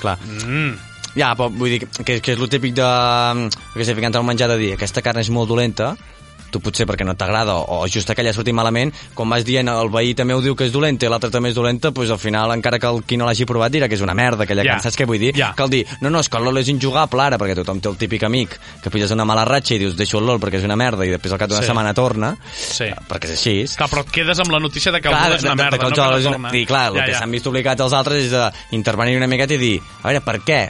Clar. 0.03 0.19
mm. 0.21 0.75
Ja, 1.15 1.31
però 1.39 1.47
vull 1.47 1.71
dir 1.71 1.85
que, 1.87 2.19
que 2.19 2.33
és 2.35 2.41
el 2.41 2.51
típic 2.51 2.75
de... 2.75 2.89
que 3.75 3.87
s'ha 3.87 3.95
ficat 3.95 4.17
al 4.19 4.27
menjar 4.27 4.49
de 4.51 4.59
dir 4.59 4.73
aquesta 4.75 5.03
carn 5.05 5.23
és 5.23 5.31
molt 5.31 5.49
dolenta, 5.49 5.93
tu 6.55 6.61
potser 6.63 6.87
perquè 6.87 7.05
no 7.07 7.17
t'agrada 7.19 7.57
o, 7.59 7.83
o 7.83 7.89
just 7.91 8.09
aquella 8.15 8.31
ha 8.31 8.37
sortit 8.37 8.55
malament, 8.55 8.93
com 9.19 9.29
vas 9.35 9.45
dient 9.45 9.69
el 9.73 9.91
veí 9.93 10.15
també 10.15 10.35
ho 10.37 10.41
diu 10.45 10.55
que 10.57 10.69
és 10.69 10.73
dolenta 10.75 11.07
i 11.07 11.11
l'altre 11.11 11.31
també 11.35 11.51
és 11.51 11.57
dolenta, 11.59 11.91
doncs 11.91 12.11
al 12.15 12.21
final 12.23 12.53
encara 12.55 12.79
que 12.79 12.87
el, 12.87 13.03
qui 13.05 13.19
no 13.19 13.27
l'hagi 13.27 13.45
provat 13.49 13.73
dirà 13.75 13.89
que 13.91 13.99
és 13.99 14.05
una 14.07 14.15
merda 14.15 14.45
aquella 14.47 14.63
Ja. 14.65 14.77
carn, 14.79 14.85
saps 14.87 14.97
què 14.97 15.07
vull 15.11 15.19
dir? 15.19 15.35
Ja. 15.37 15.53
Cal 15.59 15.69
dir, 15.71 15.83
no, 16.01 16.11
no, 16.11 16.21
és 16.23 16.29
que 16.31 16.39
el 16.39 16.45
LOL 16.47 16.59
és 16.63 16.69
injugable 16.73 17.21
ara, 17.23 17.37
perquè 17.41 17.57
tothom 17.59 17.81
té 17.83 17.89
el 17.91 17.97
típic 18.01 18.23
amic 18.25 18.55
que 18.83 18.91
pilles 18.91 19.11
una 19.11 19.25
mala 19.27 19.45
ratxa 19.45 19.75
i 19.75 19.79
dius 19.83 19.97
deixo 19.99 20.19
el 20.23 20.27
LOL 20.27 20.39
perquè 20.41 20.61
és 20.63 20.65
una 20.65 20.77
merda 20.79 21.05
i 21.05 21.11
després 21.11 21.33
al 21.35 21.39
cap 21.43 21.51
d'una 21.51 21.61
Sí. 21.63 21.67
setmana 21.67 21.93
torna, 21.95 22.37
Sí. 22.55 22.87
perquè 23.09 23.25
és 23.25 23.39
així. 23.39 23.77
Clar, 23.77 23.91
però 23.91 24.01
et 24.07 24.11
quedes 24.11 24.39
amb 24.39 24.53
la 24.53 24.61
notícia 24.61 24.93
de 24.93 25.01
que 25.01 25.09
el 25.09 25.15
Clar, 25.15 25.29
LoL 25.29 25.37
és 25.37 25.43
una 25.43 25.51
de- 25.51 25.57
de- 25.57 25.63
merda, 25.65 25.77
de 25.77 25.79
que 25.81 25.85
el 25.85 25.91
no 25.91 25.97
que 25.97 26.19
és 26.19 26.25
no 26.31 26.37
una-. 26.37 26.55
I 26.57 26.67
clar, 26.67 26.87
el 26.93 26.99
ja, 26.99 27.05
que 27.07 27.13
ja. 27.13 27.19
s'han 27.19 27.31
vist 27.31 27.47
obligats 27.47 27.81
els 27.81 27.93
altres 27.93 28.25
és 28.25 28.31
d'intervenir 28.71 29.17
una 29.17 29.27
miqueta 29.27 29.55
i 29.55 29.59
dir, 29.59 29.81
a 30.03 30.09
veure, 30.09 30.21
per 30.21 30.41
què? 30.41 30.69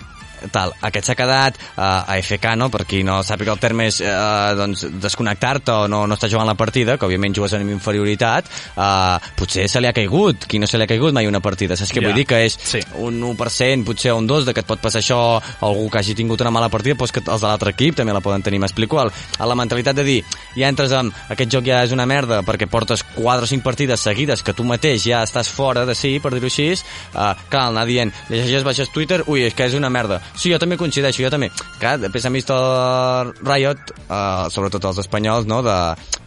Tal, 0.53 0.73
aquest 0.83 1.07
s'ha 1.07 1.15
quedat 1.15 1.57
uh, 1.77 2.05
a 2.11 2.17
FK, 2.23 2.55
no? 2.57 2.69
per 2.71 2.85
qui 2.87 3.03
no 3.05 3.21
sàpiga 3.25 3.53
el 3.55 3.59
terme 3.63 3.87
és 3.89 4.01
uh, 4.01 4.55
doncs, 4.59 4.85
desconnectar-te 5.01 5.73
o 5.73 5.89
no, 5.89 6.05
no 6.07 6.15
està 6.19 6.29
jugant 6.31 6.47
la 6.49 6.55
partida, 6.59 6.97
que 6.99 7.07
òbviament 7.07 7.35
jugues 7.37 7.55
amb 7.57 7.71
inferioritat, 7.71 8.49
uh, 8.77 9.19
potser 9.39 9.69
se 9.71 9.81
li 9.81 9.89
ha 9.89 9.93
caigut, 9.97 10.47
qui 10.51 10.59
no 10.59 10.67
se 10.67 10.79
li 10.79 10.85
ha 10.85 10.91
caigut 10.91 11.15
mai 11.17 11.27
una 11.31 11.41
partida, 11.45 11.77
saps 11.77 11.93
què 11.93 12.03
Ja. 12.03 12.09
vull 12.09 12.17
dir? 12.19 12.27
Que 12.27 12.45
és 12.47 12.59
Sí. 12.63 12.81
un 12.99 13.23
1%, 13.23 13.85
potser 13.85 14.13
un 14.13 14.27
2%, 14.27 14.45
de 14.45 14.53
que 14.55 14.61
et 14.61 14.67
pot 14.67 14.81
passar 14.81 15.01
això 15.01 15.41
algú 15.63 15.89
que 15.91 15.99
hagi 15.99 16.15
tingut 16.15 16.41
una 16.43 16.51
mala 16.51 16.69
partida, 16.69 16.95
doncs 16.95 17.13
que 17.13 17.21
els 17.27 17.41
de 17.41 17.47
l'altre 17.47 17.71
equip 17.71 17.95
també 17.97 18.13
la 18.13 18.21
poden 18.21 18.43
tenir, 18.43 18.59
m'explico? 18.61 19.01
El- 19.01 19.13
A 19.39 19.47
la 19.47 19.55
mentalitat 19.55 19.97
de 19.97 20.05
dir, 20.05 20.25
ja 20.57 20.69
entres 20.69 20.93
amb 20.93 21.13
aquest 21.29 21.51
joc 21.51 21.65
ja 21.67 21.83
és 21.85 21.93
una 21.93 22.07
merda 22.07 22.43
perquè 22.43 22.67
portes 22.69 23.03
4 23.15 23.45
o 23.45 23.47
5 23.47 23.63
partides 23.63 24.01
seguides 24.01 24.43
que 24.43 24.53
tu 24.53 24.65
mateix 24.65 25.03
ja 25.05 25.23
estàs 25.23 25.49
fora 25.49 25.85
de 25.87 25.95
si, 25.95 26.19
per 26.21 26.33
dir-ho 26.33 26.47
així, 26.47 26.73
uh, 27.15 27.35
clar, 27.49 27.69
anar 27.69 27.85
dient, 27.87 28.13
llegeixes, 28.29 28.65
baixes 28.65 28.91
Twitter, 28.91 29.23
ui, 29.27 29.43
és 29.45 29.55
que 29.55 29.65
és 29.65 29.75
una 29.75 29.91
merda. 29.91 30.21
Sí, 30.35 30.51
jo 30.51 30.59
també 30.59 30.77
coincideixo, 30.77 31.23
jo 31.23 31.31
també. 31.31 31.51
Clar, 31.79 31.97
després 32.03 32.27
han 32.27 32.35
vist 32.35 32.51
el 32.51 33.33
Riot, 33.47 33.95
uh, 34.09 34.51
sobretot 34.51 34.91
els 34.91 35.01
espanyols, 35.05 35.47
no?, 35.51 35.63
de 35.63 35.77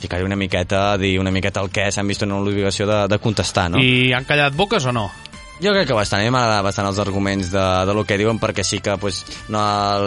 ficar-hi 0.02 0.24
una 0.24 0.38
miqueta, 0.40 0.98
dir 1.02 1.18
una 1.20 1.34
miqueta 1.34 1.64
el 1.66 1.72
què, 1.74 1.90
s'han 1.92 2.08
vist 2.08 2.24
en 2.24 2.36
l'obligació 2.36 2.88
de, 2.88 3.04
de 3.12 3.20
contestar, 3.20 3.68
no? 3.74 3.84
I 3.84 4.14
han 4.16 4.28
callat 4.30 4.56
boques 4.56 4.88
o 4.88 4.96
no? 4.96 5.10
Jo 5.58 5.74
crec 5.74 5.88
que 5.90 5.98
bastant, 5.98 6.22
a 6.22 6.28
mi 6.28 6.34
m'agrada 6.34 6.62
bastant 6.62 6.88
els 6.88 7.00
arguments 7.02 7.50
de, 7.52 7.66
de 7.90 7.94
lo 7.98 8.04
que 8.06 8.20
diuen 8.20 8.38
perquè 8.40 8.64
sí 8.64 8.78
que 8.84 8.94
pues, 9.02 9.24
no, 9.50 9.60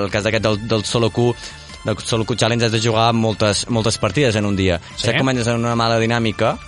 el 0.05 0.12
cas 0.12 0.23
d'aquest 0.23 0.47
del, 0.47 0.61
del 0.70 0.85
solo 0.87 1.11
Q 1.11 1.32
del 1.85 1.99
solo 2.05 2.26
Q 2.29 2.37
Challenge 2.37 2.67
has 2.67 2.73
de 2.73 2.81
jugar 2.81 3.12
moltes, 3.17 3.64
moltes 3.69 3.97
partides 3.99 4.37
en 4.37 4.47
un 4.47 4.56
dia. 4.56 4.79
Sí? 4.97 5.08
Si 5.08 5.17
comences 5.17 5.49
en 5.49 5.56
una 5.58 5.75
mala 5.75 5.99
dinàmica, 5.99 6.58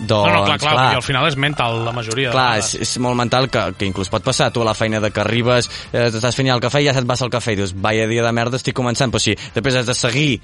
doncs, 0.00 0.30
no, 0.32 0.38
no, 0.38 0.44
clar, 0.46 0.58
clar, 0.58 0.72
clar. 0.74 0.86
al 0.96 1.04
final 1.04 1.28
és 1.28 1.36
mental 1.40 1.82
la 1.84 1.92
majoria. 1.96 2.32
Clar, 2.34 2.58
és, 2.62 2.72
és 2.86 2.94
molt 3.02 3.18
mental 3.18 3.50
que, 3.52 3.66
que 3.76 3.88
inclús 3.88 4.10
pot 4.12 4.24
passar 4.24 4.50
tu 4.54 4.64
a 4.64 4.68
la 4.70 4.74
feina 4.74 5.00
de 5.02 5.12
que 5.12 5.22
arribes, 5.22 5.70
eh, 5.92 6.08
t'estàs 6.08 6.36
fent 6.36 6.50
el 6.50 6.62
cafè 6.62 6.82
i 6.82 6.88
ja 6.88 6.96
se't 6.96 7.08
vas 7.08 7.22
al 7.22 7.32
cafè 7.32 7.54
i 7.54 7.60
dius, 7.60 7.74
vaya 7.76 8.08
dia 8.10 8.24
de 8.26 8.32
merda, 8.36 8.60
estic 8.60 8.76
començant, 8.76 9.12
però 9.12 9.22
si 9.22 9.36
després 9.54 9.82
has 9.82 9.88
de 9.88 9.96
seguir 9.98 10.40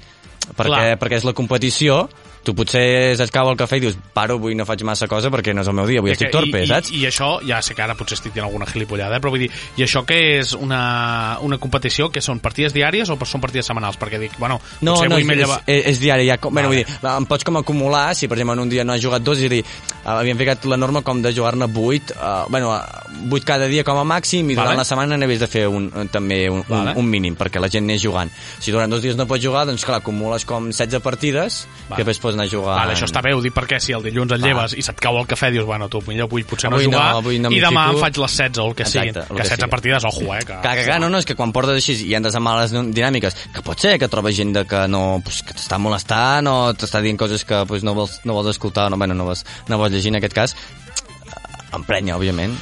perquè, 0.55 0.69
Clar. 0.69 0.97
perquè 1.01 1.19
és 1.19 1.27
la 1.27 1.35
competició, 1.37 2.05
tu 2.47 2.55
potser 2.55 3.15
se't 3.19 3.33
cau 3.35 3.49
el 3.51 3.57
cafè 3.59 3.77
i 3.77 3.83
dius, 3.83 3.97
paro, 4.15 4.37
avui 4.39 4.55
no 4.55 4.65
faig 4.67 4.81
massa 4.87 5.07
cosa 5.11 5.29
perquè 5.33 5.53
no 5.55 5.61
és 5.65 5.67
el 5.69 5.75
meu 5.77 5.85
dia, 5.89 5.99
avui 5.99 6.13
I 6.13 6.15
estic 6.15 6.29
que- 6.31 6.37
torpe, 6.37 6.63
i, 6.63 6.67
saps? 6.69 6.91
I, 6.95 7.03
I 7.03 7.07
això, 7.11 7.29
ja 7.45 7.59
sé 7.61 7.75
que 7.75 7.83
ara 7.83 7.95
potser 7.99 8.15
estic 8.17 8.33
dient 8.35 8.45
alguna 8.47 8.65
gilipollada, 8.69 9.17
eh? 9.17 9.23
però 9.23 9.33
vull 9.35 9.43
dir, 9.45 9.51
i 9.77 9.83
això 9.85 10.05
que 10.07 10.17
és 10.39 10.53
una, 10.57 11.37
una 11.43 11.59
competició 11.59 12.09
que 12.13 12.21
són 12.23 12.39
partides 12.43 12.73
diàries 12.75 13.09
o 13.11 13.17
són 13.27 13.43
partides 13.43 13.67
setmanals? 13.67 13.99
Perquè 13.99 14.19
dic, 14.21 14.37
bueno, 14.39 14.59
No, 14.81 14.93
potser 14.95 15.09
no, 15.09 15.15
avui 15.19 15.27
m'he 15.27 15.35
llevat... 15.41 15.63
és, 15.67 15.85
és 15.93 15.99
diari. 15.99 16.27
Ja, 16.29 16.37
com, 16.41 16.53
bueno, 16.53 16.69
Vale. 16.69 16.83
vull 16.85 16.97
dir, 17.01 17.11
em 17.17 17.25
pots 17.29 17.43
com 17.47 17.57
acumular, 17.59 18.13
si 18.15 18.27
per 18.27 18.37
exemple 18.37 18.55
en 18.57 18.63
un 18.65 18.69
dia 18.71 18.83
no 18.87 18.93
has 18.93 19.01
jugat 19.03 19.23
dos, 19.25 19.39
és 19.41 19.49
a 19.51 19.53
dir, 19.57 19.63
havíem 20.07 20.37
ficat 20.39 20.65
la 20.71 20.77
norma 20.79 21.01
com 21.03 21.21
de 21.21 21.33
jugar-ne 21.35 21.67
vuit, 21.67 22.13
uh, 22.15 22.45
bueno, 22.49 22.71
vuit 23.27 23.43
cada 23.43 23.67
dia 23.67 23.83
com 23.83 23.97
a 23.99 24.05
màxim, 24.07 24.47
i 24.51 24.55
durant 24.55 24.71
Vale. 24.71 24.83
la 24.83 24.87
setmana 24.87 25.17
n'havies 25.19 25.41
de 25.43 25.47
fer 25.51 25.65
un, 25.67 25.89
un, 25.93 26.07
també 26.13 26.45
un, 26.49 26.63
Vale. 26.69 26.93
un, 26.95 27.03
un 27.03 27.09
mínim, 27.11 27.35
perquè 27.35 27.59
la 27.59 27.69
gent 27.73 27.83
anés 27.89 28.01
jugant. 28.03 28.31
Si 28.59 28.71
durant 28.71 28.89
dos 28.91 29.01
dies 29.03 29.17
no 29.19 29.27
pots 29.27 29.43
jugar, 29.43 29.65
doncs 29.67 29.83
clar, 29.87 29.99
acumules 29.99 30.45
com 30.47 30.69
16 30.71 31.01
partides, 31.03 31.65
Vale. 31.89 31.97
que 31.97 32.03
després 32.05 32.23
pots 32.23 32.36
anar 32.37 32.47
jugant... 32.51 32.77
Vale, 32.79 32.93
això 32.95 33.07
està 33.09 33.21
bé, 33.25 33.33
ho 33.35 33.41
dic 33.43 33.53
perquè 33.57 33.79
si 33.83 33.95
el 33.97 34.05
dilluns 34.05 34.31
et 34.37 34.41
Va. 34.41 34.47
lleves 34.47 34.75
i 34.77 34.85
se't 34.85 35.01
cau 35.03 35.17
el 35.19 35.27
cafè, 35.27 35.49
dius, 35.51 35.65
bueno, 35.67 35.89
tu, 35.89 36.01
millor 36.07 36.29
avui 36.29 36.45
potser 36.47 36.69
Avui 36.71 36.85
no 36.87 36.91
no, 36.93 36.97
jugar, 36.97 37.15
avui 37.21 37.39
no 37.43 37.49
m'hi 37.51 37.57
i 37.59 37.63
demà 37.65 37.87
fico. 37.89 37.97
em 37.97 38.03
faig 38.05 38.21
les 38.23 38.37
16 38.37 38.61
o 38.63 38.67
el 38.69 38.75
que 38.77 38.83
el 38.87 38.91
Que 38.93 39.11
que 39.11 39.43
16 39.43 39.57
sigui. 39.57 39.69
partides, 39.75 40.05
ojo, 40.05 40.23
eh? 40.35 40.39
Que, 40.45 40.59
Clar, 40.61 40.75
que, 40.77 40.85
clar, 40.87 40.99
no, 41.01 41.09
no, 41.09 41.17
és 41.19 41.25
que 41.25 41.35
quan 41.35 41.51
portes 41.51 41.75
així 41.81 41.97
i 42.07 42.15
entres 42.15 42.35
en 42.37 42.43
males 42.45 42.71
dinàmiques, 42.71 43.35
que 43.53 43.61
pot 43.65 43.79
ser 43.79 43.97
que 43.99 44.07
trobes 44.07 44.35
gent 44.37 44.53
de 44.53 44.65
que 44.69 44.87
no, 44.87 45.21
pues, 45.23 45.41
que 45.43 45.53
t'està 45.57 45.77
molestant 45.81 46.47
o 46.47 46.57
t'està 46.77 47.01
dient 47.01 47.17
coses 47.19 47.43
que 47.43 47.65
pues, 47.67 47.83
no, 47.83 47.93
vols, 47.97 48.19
no 48.25 48.33
vols 48.37 48.53
escoltar 48.55 48.87
o 48.87 48.89
no, 48.93 48.97
bueno, 48.97 49.13
no, 49.17 49.25
vols, 49.25 49.43
no 49.67 49.77
vols 49.77 49.91
llegir 49.91 50.13
en 50.13 50.21
aquest 50.21 50.33
cas, 50.37 50.55
emprenya, 51.73 52.15
òbviament. 52.17 52.55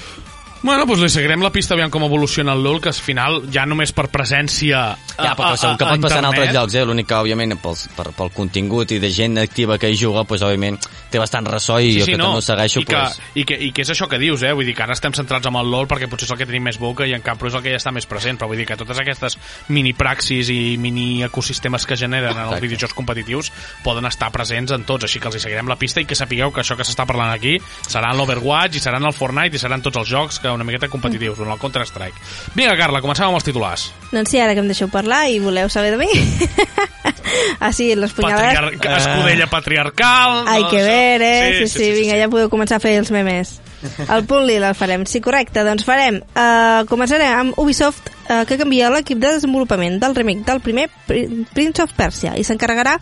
Bueno, 0.66 0.88
doncs 0.90 1.04
li 1.04 1.12
seguirem 1.14 1.44
la 1.46 1.52
pista, 1.54 1.76
aviam 1.76 1.92
com 1.94 2.08
evoluciona 2.08 2.56
el 2.58 2.64
LoL, 2.66 2.80
que 2.82 2.90
al 2.90 2.98
final, 2.98 3.44
ja 3.54 3.68
només 3.70 3.92
per 3.94 4.08
presència 4.10 4.96
Ja, 5.16 5.36
però 5.38 5.52
que 5.54 5.60
segur 5.62 5.78
que 5.78 5.86
pot 5.86 6.02
passar 6.08 6.18
en 6.24 6.28
altres 6.32 6.54
llocs, 6.56 6.76
eh? 6.76 6.82
L'únic 6.90 7.08
que, 7.08 7.18
òbviament, 7.22 7.54
pel, 7.62 7.76
per, 7.96 8.08
pel 8.18 8.32
contingut 8.34 8.90
i 8.92 8.98
de 9.00 9.12
gent 9.14 9.38
activa 9.38 9.78
que 9.78 9.92
hi 9.94 10.00
juga, 10.00 10.24
pues, 10.26 10.42
òbviament, 10.42 10.80
té 11.14 11.22
bastant 11.22 11.46
ressò 11.48 11.78
i 11.78 11.94
jo 12.00 12.08
que 12.10 12.18
també 12.18 12.40
ho 12.40 12.42
segueixo 12.42 12.82
I 12.82 12.88
que, 12.90 12.98
pues, 12.98 13.20
i, 13.38 13.46
que, 13.46 13.60
i 13.68 13.70
que 13.78 13.86
és 13.86 13.92
això 13.94 14.10
que 14.10 14.18
dius, 14.20 14.42
eh? 14.42 14.56
Vull 14.58 14.66
dir 14.66 14.74
que 14.74 14.84
ara 14.84 14.96
estem 14.98 15.14
centrats 15.14 15.46
en 15.48 15.60
el 15.62 15.70
LoL 15.70 15.86
perquè 15.92 16.10
potser 16.10 16.26
és 16.26 16.34
el 16.34 16.42
que 16.42 16.48
tenim 16.50 16.66
més 16.66 16.80
boca 16.82 17.06
i 17.06 17.14
en 17.14 17.22
Cap 17.22 17.38
Pro 17.38 17.52
és 17.52 17.60
el 17.60 17.62
que 17.62 17.76
ja 17.76 17.80
està 17.80 17.94
més 17.94 18.10
present, 18.10 18.42
però 18.42 18.50
vull 18.50 18.58
dir 18.60 18.66
que 18.66 18.80
totes 18.82 19.00
aquestes 19.06 19.38
mini 19.70 19.94
praxis 19.94 20.50
i 20.50 20.76
mini 20.82 21.22
ecosistemes 21.30 21.86
que 21.86 22.00
generen 22.02 22.34
en 22.34 22.50
els 22.50 22.66
videojocs 22.66 22.98
competitius 22.98 23.52
poden 23.86 24.10
estar 24.10 24.32
presents 24.34 24.74
en 24.74 24.90
tots, 24.90 25.06
així 25.06 25.22
que 25.22 25.30
els 25.30 25.38
hi 25.38 25.46
seguirem 25.46 25.70
la 25.70 25.78
pista 25.78 26.02
i 26.02 26.10
que 26.10 26.18
sapigueu 26.18 26.52
que 26.52 26.66
això 26.66 26.76
que 26.76 26.88
s'està 26.88 27.06
parlant 27.06 27.30
aquí 27.30 27.60
serà 27.86 28.12
en 28.12 28.18
l'Overwatch 28.18 28.82
i 28.82 28.84
serà 28.84 28.98
en 28.98 29.06
el 29.06 29.16
Fortnite 29.16 29.56
i 29.56 29.62
seran 29.62 29.86
tots 29.86 30.02
els 30.02 30.10
jocs 30.10 30.42
que 30.42 30.55
una 30.56 30.66
miqueta 30.68 30.90
competitius, 30.90 31.40
en 31.44 31.52
el 31.52 31.60
Counter-Strike. 31.60 32.16
Vinga, 32.56 32.76
Carla, 32.80 33.02
comencem 33.04 33.28
amb 33.28 33.40
els 33.40 33.48
titulars. 33.48 33.90
Doncs 34.12 34.32
sí, 34.34 34.40
ara 34.42 34.56
que 34.56 34.64
em 34.64 34.72
deixeu 34.72 34.90
parlar 34.92 35.26
i 35.32 35.40
voleu 35.44 35.70
saber 35.70 35.94
de 35.96 36.02
mi. 36.02 36.10
ah, 37.60 37.72
sí, 37.74 37.92
les 37.96 38.16
punyalades... 38.16 38.56
Patriar 38.56 38.98
Escudella 39.02 39.48
patriarcal... 39.52 40.42
Ai, 40.48 40.64
no 40.64 40.72
que 40.72 40.82
ver, 40.84 41.22
eh? 41.22 41.68
Sí, 41.68 41.70
sí, 41.78 41.92
vinga, 42.02 42.18
ja 42.20 42.32
podeu 42.32 42.50
començar 42.50 42.80
a 42.80 42.84
fer 42.84 42.98
els 43.00 43.12
memes. 43.14 43.60
El 44.10 44.26
punt 44.26 44.46
lila 44.48 44.72
el 44.72 44.78
farem. 44.78 45.06
Sí, 45.06 45.22
correcte, 45.22 45.64
doncs 45.66 45.86
farem. 45.86 46.22
Uh, 46.34 46.86
començarem 46.90 47.30
amb 47.30 47.60
Ubisoft, 47.62 48.10
uh, 48.26 48.44
que 48.50 48.58
canvia 48.58 48.90
l'equip 48.94 49.20
de 49.22 49.36
desenvolupament 49.38 50.00
del 50.02 50.16
remake 50.18 50.46
del 50.48 50.62
primer 50.66 50.88
Pri- 51.06 51.46
Prince 51.54 51.84
of 51.84 51.94
Persia 51.98 52.34
i 52.40 52.46
s'encarregarà 52.48 52.98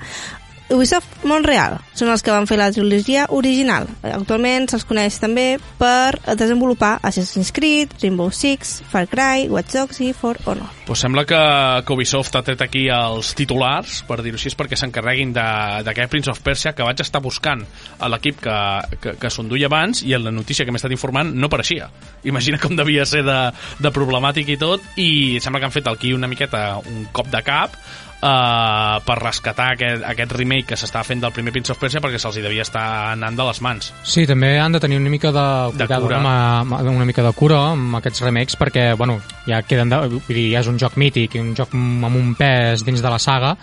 Ubisoft 0.69 1.25
Montreal. 1.27 1.77
Són 1.93 2.09
els 2.09 2.23
que 2.23 2.31
van 2.33 2.47
fer 2.49 2.57
la 2.57 2.69
trilogia 2.73 3.25
original. 3.35 3.87
Actualment 4.07 4.65
se'ls 4.71 4.85
coneix 4.87 5.19
també 5.21 5.57
per 5.79 6.15
desenvolupar 6.39 6.95
Assassin's 7.03 7.51
Creed, 7.53 7.93
Rainbow 8.01 8.31
Six, 8.33 8.79
Far 8.89 9.05
Cry, 9.11 9.47
Watch 9.51 9.75
Dogs 9.75 9.99
i 10.01 10.11
For 10.17 10.39
Honor. 10.45 10.71
Pues 10.87 11.03
sembla 11.03 11.25
que, 11.27 11.41
que 11.85 11.93
Ubisoft 11.93 12.35
ha 12.35 12.43
tret 12.45 12.63
aquí 12.65 12.87
els 12.91 13.33
titulars, 13.37 14.01
per 14.07 14.21
dir-ho 14.23 14.39
així, 14.39 14.53
perquè 14.57 14.79
s'encarreguin 14.79 15.33
d'aquest 15.35 16.11
Prince 16.11 16.31
of 16.31 16.41
Persia 16.45 16.73
que 16.73 16.87
vaig 16.87 17.03
estar 17.03 17.21
buscant 17.23 17.63
a 17.99 18.09
l'equip 18.11 18.41
que, 18.43 18.57
que, 19.03 19.15
que 19.19 19.31
s'enduia 19.33 19.69
abans 19.71 20.03
i 20.03 20.15
en 20.17 20.25
la 20.25 20.33
notícia 20.33 20.65
que 20.65 20.73
m'he 20.73 20.81
estat 20.81 20.95
informant 20.95 21.33
no 21.35 21.51
apareixia. 21.51 21.89
Imagina 22.27 22.59
com 22.61 22.75
devia 22.79 23.05
ser 23.09 23.23
de, 23.27 23.39
de 23.83 23.93
problemàtic 23.93 24.55
i 24.55 24.59
tot 24.59 24.83
i 24.99 25.39
sembla 25.43 25.61
que 25.61 25.69
han 25.69 25.75
fet 25.75 25.91
aquí 25.91 26.13
una 26.15 26.31
miqueta 26.31 26.65
un 26.79 27.07
cop 27.13 27.29
de 27.31 27.43
cap 27.45 27.77
uh, 28.23 29.03
per 29.05 29.17
rescatar 29.19 29.69
aquest, 29.75 30.05
aquest 30.07 30.35
remake 30.37 30.71
que 30.71 30.79
s'estava 30.79 31.05
fent 31.07 31.21
del 31.23 31.33
primer 31.35 31.53
Prince 31.55 31.73
of 31.73 31.81
Persia 31.81 32.01
perquè 32.03 32.21
se'ls 32.21 32.39
hi 32.39 32.45
devia 32.45 32.65
estar 32.65 32.85
anant 33.11 33.37
de 33.37 33.47
les 33.49 33.61
mans. 33.65 33.91
Sí, 34.07 34.25
també 34.29 34.55
han 34.59 34.75
de 34.75 34.81
tenir 34.83 34.99
una 35.01 35.11
mica 35.13 35.33
de, 35.35 35.47
De 35.79 35.87
cura. 35.91 36.19
Amb, 36.21 36.75
amb, 36.79 36.91
una 36.93 37.07
mica 37.09 37.25
de 37.25 37.33
cura 37.37 37.59
amb 37.73 37.99
aquests 37.99 38.23
remakes 38.25 38.59
perquè, 38.59 38.91
bueno, 38.99 39.19
ja 39.47 39.61
queden 39.67 39.91
de, 39.91 40.01
vull 40.15 40.37
dir, 40.37 40.49
ja 40.55 40.63
és 40.63 40.71
un 40.71 40.79
joc 40.81 40.97
mític 41.01 41.37
un 41.41 41.53
joc 41.57 41.73
amb 41.75 42.13
un 42.13 42.33
pes 42.39 42.85
dins 42.85 43.03
de 43.03 43.11
la 43.11 43.19
saga 43.21 43.55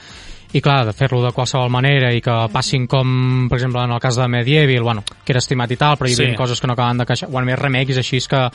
i 0.53 0.61
clar, 0.61 0.85
de 0.89 0.93
fer-lo 0.93 1.23
de 1.23 1.31
qualsevol 1.33 1.71
manera 1.71 2.13
i 2.13 2.21
que 2.21 2.35
passin 2.53 2.87
com, 2.91 3.47
per 3.49 3.59
exemple, 3.61 3.85
en 3.85 3.93
el 3.95 4.01
cas 4.03 4.17
de 4.19 4.27
Medieval, 4.29 4.83
bueno, 4.83 5.05
que 5.25 5.33
era 5.33 5.39
estimat 5.39 5.71
i 5.71 5.77
tal, 5.79 5.97
però 5.97 6.09
hi 6.11 6.15
havia 6.19 6.33
Sí. 6.33 6.37
coses 6.37 6.61
que 6.61 6.67
no 6.67 6.73
acaben 6.75 6.99
de 6.99 7.07
queixar, 7.07 7.29
bueno, 7.31 7.47
més 7.47 7.59
remakes 7.59 7.97
així 7.99 8.19
que, 8.29 8.49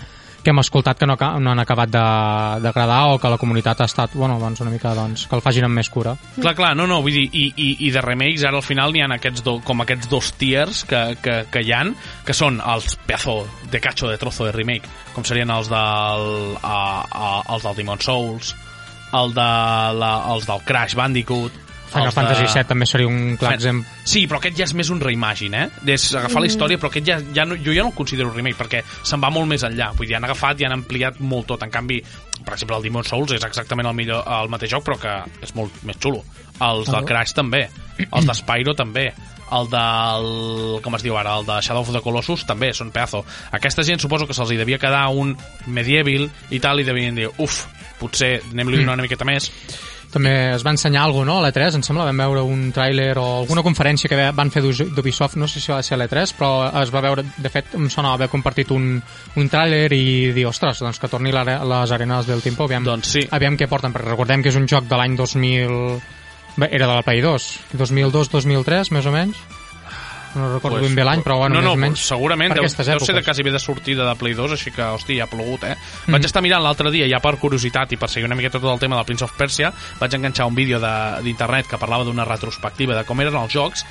que 0.44 0.52
hem 0.52 0.60
escoltat 0.60 1.00
que 1.00 1.08
no, 1.08 1.16
no 1.40 1.52
han 1.52 1.60
acabat 1.64 1.90
de- 1.90 2.60
d'agradar 2.62 3.14
o 3.14 3.18
que 3.18 3.30
la 3.32 3.38
comunitat 3.40 3.80
ha 3.82 3.86
estat, 3.86 4.12
bueno, 4.14 4.38
doncs 4.40 4.60
una 4.62 4.70
mica, 4.72 4.94
doncs, 4.94 5.24
que 5.26 5.36
el 5.36 5.42
facin 5.42 5.64
amb 5.66 5.74
més 5.80 5.90
cura. 5.90 6.18
Clar, 6.40 6.54
clar, 6.54 6.76
no, 6.76 6.86
no, 6.86 7.00
vull 7.02 7.14
dir, 7.16 7.30
i, 7.32 7.48
i, 7.56 7.70
i 7.88 7.92
de 7.92 8.02
remakes 8.04 8.44
ara 8.44 8.58
al 8.60 8.64
final 8.68 8.92
n'hi 8.94 9.02
ha 9.02 9.08
aquests 9.16 9.42
do, 9.42 9.62
com 9.64 9.82
aquests 9.82 10.10
dos 10.12 10.34
tiers 10.38 10.84
que, 10.86 11.16
que, 11.24 11.46
que 11.50 11.62
hi 11.64 11.72
han, 11.74 11.96
que 12.28 12.34
són 12.36 12.60
els 12.62 12.98
pedazo 13.08 13.48
de 13.72 13.80
cacho 13.80 14.10
de 14.12 14.18
trozo 14.22 14.46
de 14.46 14.52
remake, 14.52 14.86
com 15.16 15.24
serien 15.24 15.50
els 15.50 15.70
del, 15.72 16.58
a, 16.62 16.78
a, 17.10 17.34
els 17.56 17.64
del 17.64 17.76
Demon 17.80 18.02
Souls, 18.04 18.54
el 19.16 19.34
de 19.34 19.50
la, 19.96 20.14
els 20.36 20.46
del 20.46 20.62
Crash 20.68 20.94
Bandicoot, 21.00 21.64
Final 21.92 22.10
els 22.10 22.18
Fantasy 22.18 22.44
de... 22.44 22.52
VII 22.54 22.68
també 22.70 22.88
seria 22.90 23.08
un 23.08 23.36
clar 23.40 23.52
Fan- 23.54 23.60
exemple. 23.60 23.96
Sí, 24.04 24.26
però 24.28 24.40
aquest 24.42 24.58
ja 24.60 24.68
és 24.68 24.74
més 24.78 24.90
un 24.94 25.02
reimagine, 25.04 25.66
eh? 25.66 25.92
És 25.96 26.08
agafar 26.18 26.44
la 26.44 26.50
història, 26.50 26.80
però 26.82 26.92
aquest 26.92 27.08
ja, 27.08 27.20
ja 27.36 27.46
no, 27.48 27.58
jo 27.62 27.76
ja 27.76 27.86
no 27.86 27.94
el 27.94 27.98
considero 27.98 28.34
remake, 28.34 28.58
perquè 28.60 28.82
se'n 29.02 29.24
va 29.24 29.32
molt 29.34 29.50
més 29.52 29.64
enllà. 29.68 29.92
Vull 29.98 30.10
dir, 30.10 30.18
han 30.20 30.28
agafat 30.28 30.62
i 30.62 30.68
han 30.68 30.76
ampliat 30.76 31.22
molt 31.22 31.50
tot. 31.54 31.64
En 31.64 31.74
canvi, 31.74 32.02
per 32.42 32.58
exemple, 32.58 32.80
el 32.80 32.90
Demon 32.90 33.08
Souls 33.08 33.36
és 33.38 33.46
exactament 33.48 33.90
el, 33.92 33.96
millor, 33.98 34.26
el 34.42 34.52
mateix 34.52 34.74
joc, 34.76 34.86
però 34.88 35.00
que 35.02 35.16
és 35.46 35.56
molt 35.58 35.84
més 35.88 36.02
xulo. 36.02 36.26
Els 36.66 36.88
del 36.88 37.08
Crash 37.08 37.34
també, 37.36 37.66
els 38.06 38.28
de 38.28 38.36
Spyro 38.38 38.76
també, 38.78 39.10
el 39.56 39.68
del... 39.70 40.28
com 40.82 40.96
es 40.98 41.04
diu 41.06 41.18
ara? 41.20 41.36
El 41.40 41.48
de 41.48 41.60
Shadow 41.62 41.84
of 41.84 41.92
the 41.94 42.02
Colossus 42.02 42.46
també, 42.48 42.72
són 42.74 42.92
pedazo. 42.96 43.24
Aquesta 43.56 43.84
gent 43.86 44.02
suposo 44.02 44.28
que 44.28 44.34
se'ls 44.38 44.54
hi 44.54 44.60
devia 44.60 44.80
quedar 44.82 45.08
un 45.14 45.36
medieval 45.68 46.30
i 46.50 46.62
tal, 46.64 46.82
i 46.82 46.88
devien 46.88 47.18
dir, 47.18 47.30
uf, 47.44 47.66
potser 48.00 48.40
anem-li 48.52 48.82
una, 48.84 48.96
una 48.98 49.06
miqueta 49.06 49.28
més. 49.28 49.52
També 50.14 50.32
es 50.56 50.64
va 50.64 50.72
ensenyar 50.72 51.02
alguna 51.04 51.26
no? 51.34 51.38
a 51.42 51.44
l'E3, 51.44 51.76
em 51.76 51.84
sembla, 51.84 52.06
vam 52.08 52.22
veure 52.24 52.44
un 52.48 52.70
tràiler 52.72 53.10
o 53.20 53.24
alguna 53.42 53.64
conferència 53.66 54.08
que 54.08 54.30
van 54.36 54.52
fer 54.54 54.62
d'Ubisoft, 54.64 55.36
no 55.36 55.48
sé 55.52 55.60
si 55.60 55.74
va 55.74 55.82
ser 55.84 55.98
a 55.98 56.00
l'E3, 56.00 56.32
però 56.38 56.52
es 56.82 56.94
va 56.94 57.02
veure, 57.04 57.26
de 57.38 57.52
fet, 57.52 57.74
em 57.76 57.90
sona 57.92 58.14
haver 58.16 58.30
compartit 58.32 58.72
un, 58.72 59.02
un 59.36 59.50
tràiler 59.52 59.90
i 59.92 60.32
dir, 60.32 60.46
ostres, 60.48 60.80
doncs 60.86 61.00
que 61.04 61.10
torni 61.12 61.34
l'are- 61.36 61.58
les 61.68 61.92
arenes 61.92 62.30
del 62.30 62.42
Tempo, 62.46 62.64
aviam, 62.70 62.86
Doncs 62.88 63.12
sí. 63.18 63.26
aviam 63.32 63.58
què 63.60 63.68
porten, 63.68 63.92
perquè 63.92 64.14
recordem 64.14 64.42
que 64.46 64.54
és 64.54 64.56
un 64.62 64.68
joc 64.72 64.88
de 64.88 64.96
l'any 65.02 65.18
2000... 65.20 65.76
Bé, 66.56 66.70
era 66.72 66.88
de 66.88 66.94
la 66.96 67.02
Play 67.04 67.20
2, 67.20 67.46
2002-2003, 67.76 68.94
més 68.96 69.06
o 69.06 69.12
menys. 69.12 69.36
No 70.36 70.50
recordo 70.54 70.82
ben 70.84 70.96
bé 70.96 71.04
l'any, 71.08 71.22
però 71.24 71.38
bueno, 71.40 71.56
no, 71.56 71.62
més 71.62 71.66
no, 71.66 71.74
o 71.74 71.82
menys. 71.82 72.02
segurament 72.10 72.52
per 72.52 72.58
deu, 72.60 72.66
aquestes 72.66 72.88
deu 72.92 73.00
ser 73.00 73.16
de 73.16 73.24
quasi 73.24 73.44
bé 73.44 73.52
de 73.56 73.60
sortida 73.64 74.08
de 74.10 74.16
Play 74.20 74.34
2 74.36 74.52
així 74.58 74.72
que, 74.76 74.84
hosti, 74.84 75.16
ja 75.20 75.24
ha 75.26 75.32
plogut, 75.32 75.64
eh? 75.64 75.76
Mm. 76.08 76.18
Vaig 76.18 76.26
estar 76.28 76.44
mirant 76.44 76.64
l'altre 76.64 76.92
dia, 76.92 77.08
ja 77.08 77.22
per 77.24 77.38
curiositat 77.40 77.94
i 77.96 77.98
per 78.02 78.10
seguir 78.12 78.28
una 78.28 78.36
miqueta 78.36 78.60
tot 78.60 78.72
el 78.74 78.80
tema 78.80 78.98
del 79.00 79.06
Prince 79.06 79.24
of 79.24 79.32
Persia 79.38 79.72
vaig 80.00 80.14
enganxar 80.20 80.46
un 80.48 80.56
vídeo 80.56 80.80
de- 80.84 81.22
d'internet 81.24 81.68
que 81.72 81.78
parlava 81.80 82.04
d'una 82.04 82.26
retrospectiva 82.28 82.96
de 82.96 83.06
com 83.08 83.22
eren 83.22 83.36
els 83.40 83.54
jocs 83.54 83.86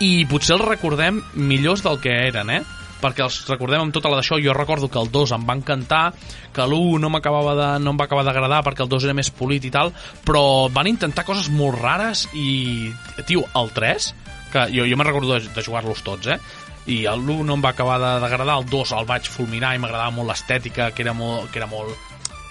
i 0.00 0.24
potser 0.28 0.56
els 0.56 0.64
recordem 0.64 1.22
millors 1.34 1.82
del 1.84 2.00
que 2.00 2.12
eren, 2.28 2.50
eh? 2.50 2.62
perquè 2.96 3.20
els 3.26 3.42
recordem 3.50 3.82
amb 3.84 3.92
tota 3.92 4.08
la 4.08 4.16
d'això 4.16 4.38
jo 4.40 4.54
recordo 4.56 4.88
que 4.88 4.98
el 4.98 5.10
2 5.12 5.32
em 5.36 5.42
va 5.44 5.54
encantar 5.58 6.14
que 6.56 6.64
l'1 6.64 6.98
no 7.02 7.10
m'acabava 7.12 7.52
de 7.54 7.66
no 7.84 7.92
em 7.92 7.98
va 8.00 8.06
acabar 8.08 8.24
d'agradar 8.24 8.62
perquè 8.64 8.80
el 8.86 8.88
2 8.88 9.04
era 9.04 9.14
més 9.14 9.28
polit 9.30 9.64
i 9.68 9.70
tal 9.70 9.92
però 10.24 10.70
van 10.72 10.88
intentar 10.88 11.26
coses 11.28 11.50
molt 11.52 11.76
rares 11.78 12.24
i, 12.32 12.88
tio, 13.28 13.44
el 13.54 13.68
3 13.76 14.14
que 14.56 14.64
jo, 14.74 14.88
jo 14.88 14.96
me'n 14.98 15.06
recordo 15.12 15.36
de, 15.38 15.46
de 15.54 15.62
jugar-los 15.68 16.02
tots 16.06 16.32
eh? 16.34 16.40
i 16.90 17.00
el 17.10 17.22
1 17.22 17.44
no 17.46 17.54
em 17.58 17.62
va 17.64 17.70
acabar 17.76 17.96
de- 18.02 18.16
d'agradar 18.24 18.58
el 18.60 18.68
2 18.72 18.92
el 18.98 19.06
vaig 19.08 19.28
fulminar 19.30 19.74
i 19.76 19.80
m'agradava 19.82 20.10
molt 20.16 20.30
l'estètica 20.32 20.90
que 20.94 21.02
era 21.06 21.12
molt, 21.16 21.50
que 21.52 21.58
era 21.62 21.68
molt 21.70 21.94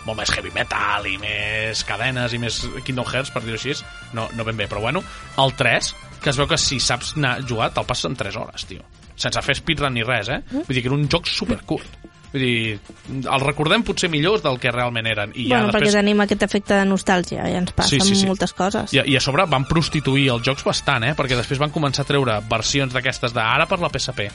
molt 0.06 0.20
més 0.20 0.30
heavy 0.36 0.52
metal 0.54 1.08
i 1.10 1.16
més 1.18 1.80
cadenes 1.88 2.34
i 2.36 2.38
més 2.38 2.60
Kingdom 2.86 3.08
Hearts, 3.10 3.32
per 3.34 3.42
dir-ho 3.42 3.58
així 3.58 3.74
no, 4.14 4.28
no 4.38 4.44
ben 4.46 4.56
bé, 4.60 4.68
però 4.70 4.84
bueno 4.84 5.02
el 5.42 5.56
3, 5.58 5.88
que 6.22 6.30
es 6.30 6.38
veu 6.38 6.46
que 6.52 6.60
si 6.62 6.78
saps 6.80 7.16
anar 7.18 7.40
a 7.40 7.42
jugar 7.48 7.72
te'l 7.74 7.88
passes 7.90 8.06
en 8.12 8.16
3 8.20 8.38
hores, 8.38 8.68
tio 8.70 8.86
sense 9.18 9.42
fer 9.42 9.56
speedrun 9.58 9.94
ni 9.96 10.04
res, 10.04 10.28
eh? 10.30 10.42
Vull 10.52 10.76
dir 10.76 10.82
que 10.84 10.90
era 10.92 10.98
un 11.00 11.08
joc 11.10 11.26
supercurt 11.32 11.96
Vull 12.36 12.44
dir, 12.44 12.80
els 13.22 13.44
recordem 13.46 13.86
potser 13.88 14.10
millors 14.12 14.42
del 14.44 14.58
que 14.60 14.74
realment 14.74 15.08
eren 15.08 15.32
i 15.40 15.46
ja 15.48 15.56
bueno, 15.62 15.70
perquè 15.72 15.86
després 15.88 15.96
tenim 16.02 16.24
aquest 16.26 16.42
efecte 16.44 16.76
de 16.76 16.84
nostàlgia, 16.90 17.46
ja 17.48 17.62
ens 17.62 17.72
passa 17.72 17.94
Sí, 17.96 18.02
sí, 18.04 18.18
sí. 18.20 18.28
moltes 18.28 18.52
coses. 18.52 18.92
i, 18.92 19.00
i 19.00 19.16
a 19.16 19.22
sobre 19.24 19.46
van 19.48 19.64
prostituir 19.70 20.28
els 20.34 20.44
jocs 20.44 20.66
bastant, 20.68 21.06
eh? 21.08 21.14
Perquè 21.16 21.38
després 21.40 21.62
van 21.64 21.72
començar 21.72 22.04
a 22.04 22.10
treure 22.12 22.36
versions 22.50 22.92
d'aquestes 22.92 23.32
de 23.32 23.40
ara 23.40 23.70
per 23.72 23.80
la 23.80 23.88
PSP, 23.94 24.28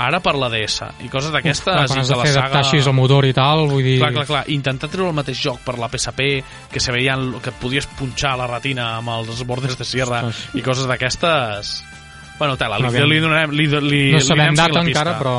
ara 0.00 0.22
per 0.24 0.32
la 0.40 0.48
DS 0.48 0.78
i 1.04 1.10
coses 1.12 1.30
d'aquestes 1.34 1.68
quan 1.68 1.84
i 1.84 2.00
has 2.00 2.08
que 2.08 2.14
de 2.14 2.18
la 2.18 2.24
fer 2.24 2.32
saga... 2.32 2.62
així 2.62 2.80
el 2.80 2.94
motor 2.96 3.26
i 3.28 3.34
tal, 3.36 3.66
vull 3.68 3.84
dir... 3.84 3.98
Clar, 4.00 4.12
clar, 4.16 4.26
clar. 4.30 4.42
Intentar 4.56 4.88
treure 4.88 5.12
el 5.12 5.16
mateix 5.20 5.36
joc 5.44 5.60
per 5.66 5.76
la 5.78 5.90
PSP, 5.92 6.30
que 6.72 6.80
se 6.80 6.94
veien 6.96 7.28
que 7.44 7.52
et 7.52 7.58
podies 7.60 7.86
punxar 7.98 8.38
la 8.40 8.48
retina 8.48 8.94
amb 8.96 9.12
els 9.18 9.44
bordes 9.44 9.76
de 9.76 9.84
sierra 9.84 10.24
Ostres. 10.30 10.46
i 10.56 10.64
coses 10.64 10.88
d'aquestes... 10.88 11.82
Bueno, 12.38 12.56
tela, 12.56 12.78
li, 12.80 12.88
No 12.88 13.06
li 13.06 13.20
donarem... 13.20 13.52
Li, 13.52 13.68
li, 13.68 14.04
No 14.16 14.22
li 14.22 14.24
sabem 14.24 14.56
data 14.56 14.80
encara, 14.80 15.18
però... 15.20 15.36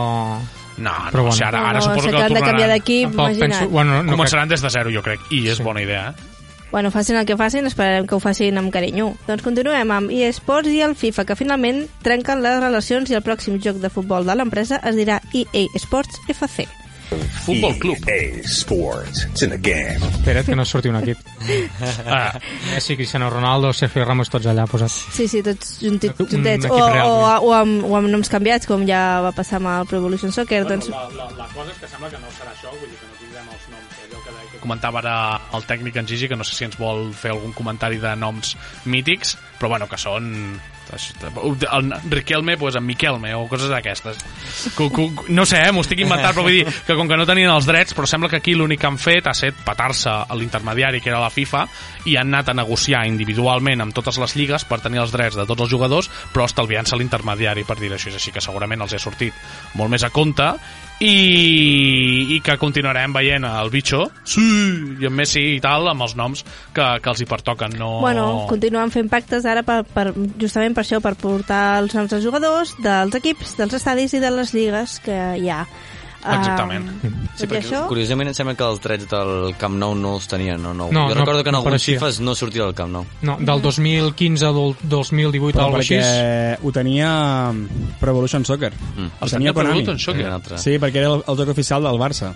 No, 0.78 0.92
no, 0.92 1.12
Però 1.12 1.28
o 1.28 1.32
sigui, 1.32 1.46
bueno. 1.46 1.58
ara, 1.58 1.70
ara 1.70 1.80
no, 1.80 1.86
suposo 1.86 2.10
que 2.10 2.16
acaben 2.16 2.34
de 2.34 2.40
canviar 2.42 2.70
tornaran... 2.70 2.80
d'equip, 2.80 3.16
penso... 3.40 3.70
Bueno, 3.70 3.94
no, 3.94 4.04
no 4.04 4.16
Començaran 4.18 4.50
des 4.50 4.62
de 4.62 4.70
zero, 4.74 4.90
jo 4.90 5.04
crec, 5.06 5.20
i 5.30 5.48
és 5.48 5.58
Sí. 5.58 5.64
bona 5.64 5.82
idea, 5.82 6.10
eh? 6.10 6.30
Bueno, 6.74 6.90
facin 6.90 7.16
el 7.18 7.26
que 7.28 7.38
facin, 7.38 7.68
esperarem 7.70 8.08
que 8.08 8.16
ho 8.16 8.20
facin 8.20 8.58
amb 8.58 8.72
carinyo. 8.74 9.12
Doncs 9.28 9.44
continuem 9.46 9.92
amb 9.94 10.10
eSports 10.10 10.72
i 10.74 10.82
el 10.82 10.96
FIFA, 10.98 11.26
que 11.30 11.36
finalment 11.38 11.84
trenquen 12.02 12.42
les 12.42 12.58
relacions 12.60 13.12
i 13.12 13.14
el 13.14 13.22
pròxim 13.22 13.60
joc 13.62 13.78
de 13.78 13.92
futbol 13.94 14.26
de 14.26 14.34
l'empresa 14.34 14.82
es 14.82 14.98
dirà 14.98 15.22
EA 15.38 15.68
Sports 15.78 16.18
FC. 16.28 16.66
Futbol 17.46 17.78
Club. 17.80 17.98
EA 18.10 18.42
Sports. 18.48 19.24
It's 19.32 19.44
in 19.46 19.50
the 19.54 19.58
game. 19.58 20.00
Espera't 20.10 20.46
que 20.46 20.56
no 20.56 20.66
surti 20.66 20.90
un 20.90 21.00
equip. 21.02 21.18
Ah, 22.06 22.38
Messi, 22.74 22.96
Cristiano 22.96 23.30
Ronaldo, 23.30 23.72
Sergio 23.74 24.06
Ramos, 24.06 24.30
tots 24.30 24.46
allà 24.48 24.66
posats. 24.70 24.96
Sí, 25.16 25.28
sí, 25.28 25.42
tots 25.44 25.78
juntit, 25.82 26.20
Un 26.20 26.28
juntets. 26.30 26.68
O, 26.70 26.78
o, 26.78 27.16
o, 27.48 27.54
amb, 27.56 27.84
o 27.90 27.96
amb 27.98 28.10
noms 28.12 28.30
canviats, 28.32 28.68
com 28.70 28.86
ja 28.88 29.22
va 29.24 29.32
passar 29.36 29.58
amb 29.62 29.72
el 29.74 29.88
Pro 29.90 30.00
Evolution 30.04 30.32
Soccer. 30.36 30.64
doncs, 30.68 30.90
la, 30.92 31.06
la, 31.16 31.28
la 31.38 31.48
cosa 31.54 31.72
és 31.72 31.80
que 31.82 31.90
sembla 31.92 32.10
que 32.14 32.20
no 32.22 32.30
serà 32.38 32.52
això, 32.54 32.72
vull 32.76 32.90
dir 32.90 33.00
que 33.00 33.08
no 33.10 33.18
tindrem 33.22 33.50
els 33.56 33.66
noms, 33.74 33.98
allò 34.06 34.22
que, 34.26 34.36
que 34.54 34.62
comentava 34.64 35.02
ara 35.04 35.16
el 35.58 35.66
tècnic 35.70 35.98
en 36.00 36.08
Gigi, 36.08 36.30
que 36.32 36.38
no 36.40 36.44
sé 36.48 36.56
si 36.56 36.68
ens 36.68 36.78
vol 36.80 37.10
fer 37.18 37.34
algun 37.34 37.56
comentari 37.58 38.00
de 38.04 38.14
noms 38.20 38.56
mítics, 38.86 39.36
però 39.60 39.74
bueno, 39.76 39.90
que 39.92 39.98
són 40.00 40.30
El 40.94 41.94
Riquelme, 42.12 42.58
pues, 42.58 42.76
en 42.76 42.86
Miquelme, 42.86 43.34
o 43.36 43.48
coses 43.48 43.70
d'aquestes. 43.72 44.20
No 45.30 45.46
sé, 45.46 45.62
eh, 45.64 45.72
m'ho 45.72 45.84
estic 45.84 46.04
inventant, 46.04 46.36
però 46.36 46.46
vull 46.46 46.60
dir 46.60 46.66
que 46.88 46.96
com 46.96 47.10
que 47.10 47.18
no 47.18 47.28
tenien 47.30 47.52
els 47.54 47.68
drets, 47.70 47.96
però 47.96 48.08
sembla 48.10 48.30
que 48.30 48.42
aquí 48.42 48.56
l'únic 48.56 48.82
que 48.84 48.90
han 48.90 49.00
fet 49.02 49.28
ha 49.28 49.34
set 49.38 49.58
petar-se 49.66 50.10
a 50.10 50.38
l'intermediari, 50.38 51.02
que 51.02 51.10
era 51.10 51.22
la 51.24 51.32
FIFA, 51.34 51.66
i 52.06 52.18
han 52.20 52.34
anat 52.34 52.50
a 52.50 52.58
negociar 52.58 53.06
individualment 53.08 53.82
amb 53.82 53.94
totes 53.96 54.18
les 54.22 54.36
lligues 54.36 54.66
per 54.66 54.82
tenir 54.84 55.04
els 55.04 55.14
drets 55.16 55.38
de 55.40 55.46
tots 55.50 55.66
els 55.66 55.72
jugadors, 55.72 56.10
però 56.34 56.48
estalviant-se 56.50 56.98
l'intermediari, 57.00 57.64
per 57.64 57.80
dir-ho 57.80 57.98
així. 58.00 58.14
Així 58.14 58.32
que 58.32 58.44
segurament 58.44 58.82
els 58.86 58.94
he 58.94 59.00
sortit 59.02 59.34
molt 59.80 59.90
més 59.90 60.04
a 60.04 60.12
compte 60.14 60.54
i, 61.00 62.36
i 62.36 62.40
que 62.46 62.56
continuarem 62.62 63.14
veient 63.16 63.46
el 63.48 63.72
bitxo 63.74 64.06
sí, 64.28 64.44
i 65.02 65.08
en 65.10 65.16
Messi 65.18 65.44
i 65.56 65.62
tal 65.64 65.90
amb 65.92 66.06
els 66.06 66.16
noms 66.20 66.44
que, 66.76 66.86
que 67.02 67.12
els 67.12 67.24
hi 67.24 67.28
pertoquen 67.30 67.76
no... 67.80 67.96
Bueno, 68.04 68.46
continuen 68.52 68.94
fent 68.94 69.10
pactes 69.12 69.48
ara 69.50 69.66
per, 69.68 69.82
per, 69.88 70.12
justament 70.40 70.78
per 70.78 70.86
això, 70.86 71.02
per 71.04 71.16
portar 71.20 71.64
els 71.82 71.96
noms 71.98 72.14
dels 72.14 72.24
jugadors, 72.26 72.76
dels 72.84 73.20
equips, 73.20 73.58
dels 73.60 73.76
estadis 73.80 74.16
i 74.16 74.24
de 74.24 74.32
les 74.34 74.54
lligues 74.56 75.00
que 75.04 75.20
hi 75.42 75.52
ha. 75.52 75.64
Exactament. 76.24 76.90
Um, 77.04 77.20
Sí, 77.34 77.48
perquè 77.50 77.64
això, 77.64 77.80
curiosament 77.90 78.30
em 78.30 78.36
sembla 78.38 78.54
que 78.54 78.64
els 78.64 78.80
drets 78.80 79.08
del 79.10 79.56
Camp 79.58 79.74
Nou 79.82 79.96
no 79.98 80.12
els 80.20 80.28
tenien, 80.30 80.62
no, 80.62 80.70
no. 80.78 80.92
No, 80.94 81.08
jo 81.10 81.16
no, 81.16 81.22
recordo 81.22 81.42
que 81.44 81.50
en 81.50 81.54
no 81.58 81.58
alguns 81.64 81.72
pareixia. 81.82 81.98
FIFAs 81.98 82.20
no 82.22 82.36
sortia 82.38 82.64
del 82.68 82.76
Camp 82.78 82.92
Nou. 82.94 83.06
No, 83.26 83.38
del 83.42 83.62
2015 83.62 84.46
al 84.46 84.76
2018 84.84 85.50
o 85.50 85.52
Però 85.52 85.66
alguna 85.66 85.82
perquè 85.82 85.98
així. 85.98 86.68
ho 86.68 86.72
tenia 86.72 87.52
Pro 88.00 88.12
Evolution 88.12 88.46
Soccer. 88.46 88.72
Mm. 88.74 89.06
Ho 89.20 89.26
Els 89.26 89.32
tenia 89.32 89.54
Konami. 89.54 89.80
en 89.88 89.98
Soccer. 90.00 90.30
Sí, 90.58 90.78
perquè 90.78 90.98
era 91.02 91.08
el, 91.16 91.24
el 91.28 91.38
joc 91.38 91.50
oficial 91.50 91.82
del 91.84 91.98
Barça. 91.98 92.34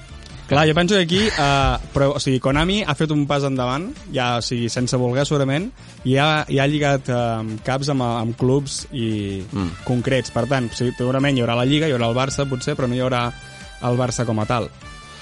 Clar, 0.47 0.65
jo 0.65 0.73
penso 0.73 0.95
que 0.95 1.01
aquí, 1.01 1.21
eh, 1.27 1.77
però, 1.93 2.13
o 2.15 2.19
sigui, 2.23 2.39
Konami 2.39 2.81
ha 2.81 2.95
fet 2.95 3.11
un 3.11 3.25
pas 3.27 3.43
endavant, 3.43 3.89
ja, 4.15 4.37
o 4.37 4.41
sigui, 4.41 4.69
sense 4.71 4.95
voler 4.95 5.25
segurament, 5.27 5.69
i 6.05 6.15
ha, 6.15 6.45
i 6.47 6.57
ha 6.57 6.65
lligat 6.65 7.09
eh, 7.11 7.57
caps 7.67 7.89
amb, 7.91 8.01
amb 8.01 8.37
clubs 8.39 8.87
i 8.93 9.43
Mm. 9.51 9.83
concrets. 9.83 10.31
Per 10.31 10.45
tant, 10.47 10.71
sí, 10.73 10.89
segurament 10.97 11.37
hi 11.37 11.41
haurà 11.43 11.53
la 11.55 11.65
Lliga, 11.65 11.85
hi 11.87 11.91
haurà 11.91 12.07
el 12.09 12.15
Barça, 12.15 12.47
potser, 12.49 12.75
però 12.79 12.87
no 12.87 12.95
hi 12.95 13.01
haurà 13.03 13.25
el 13.81 13.97
Barça 13.99 14.25
com 14.25 14.39
a 14.39 14.45
tal. 14.49 14.71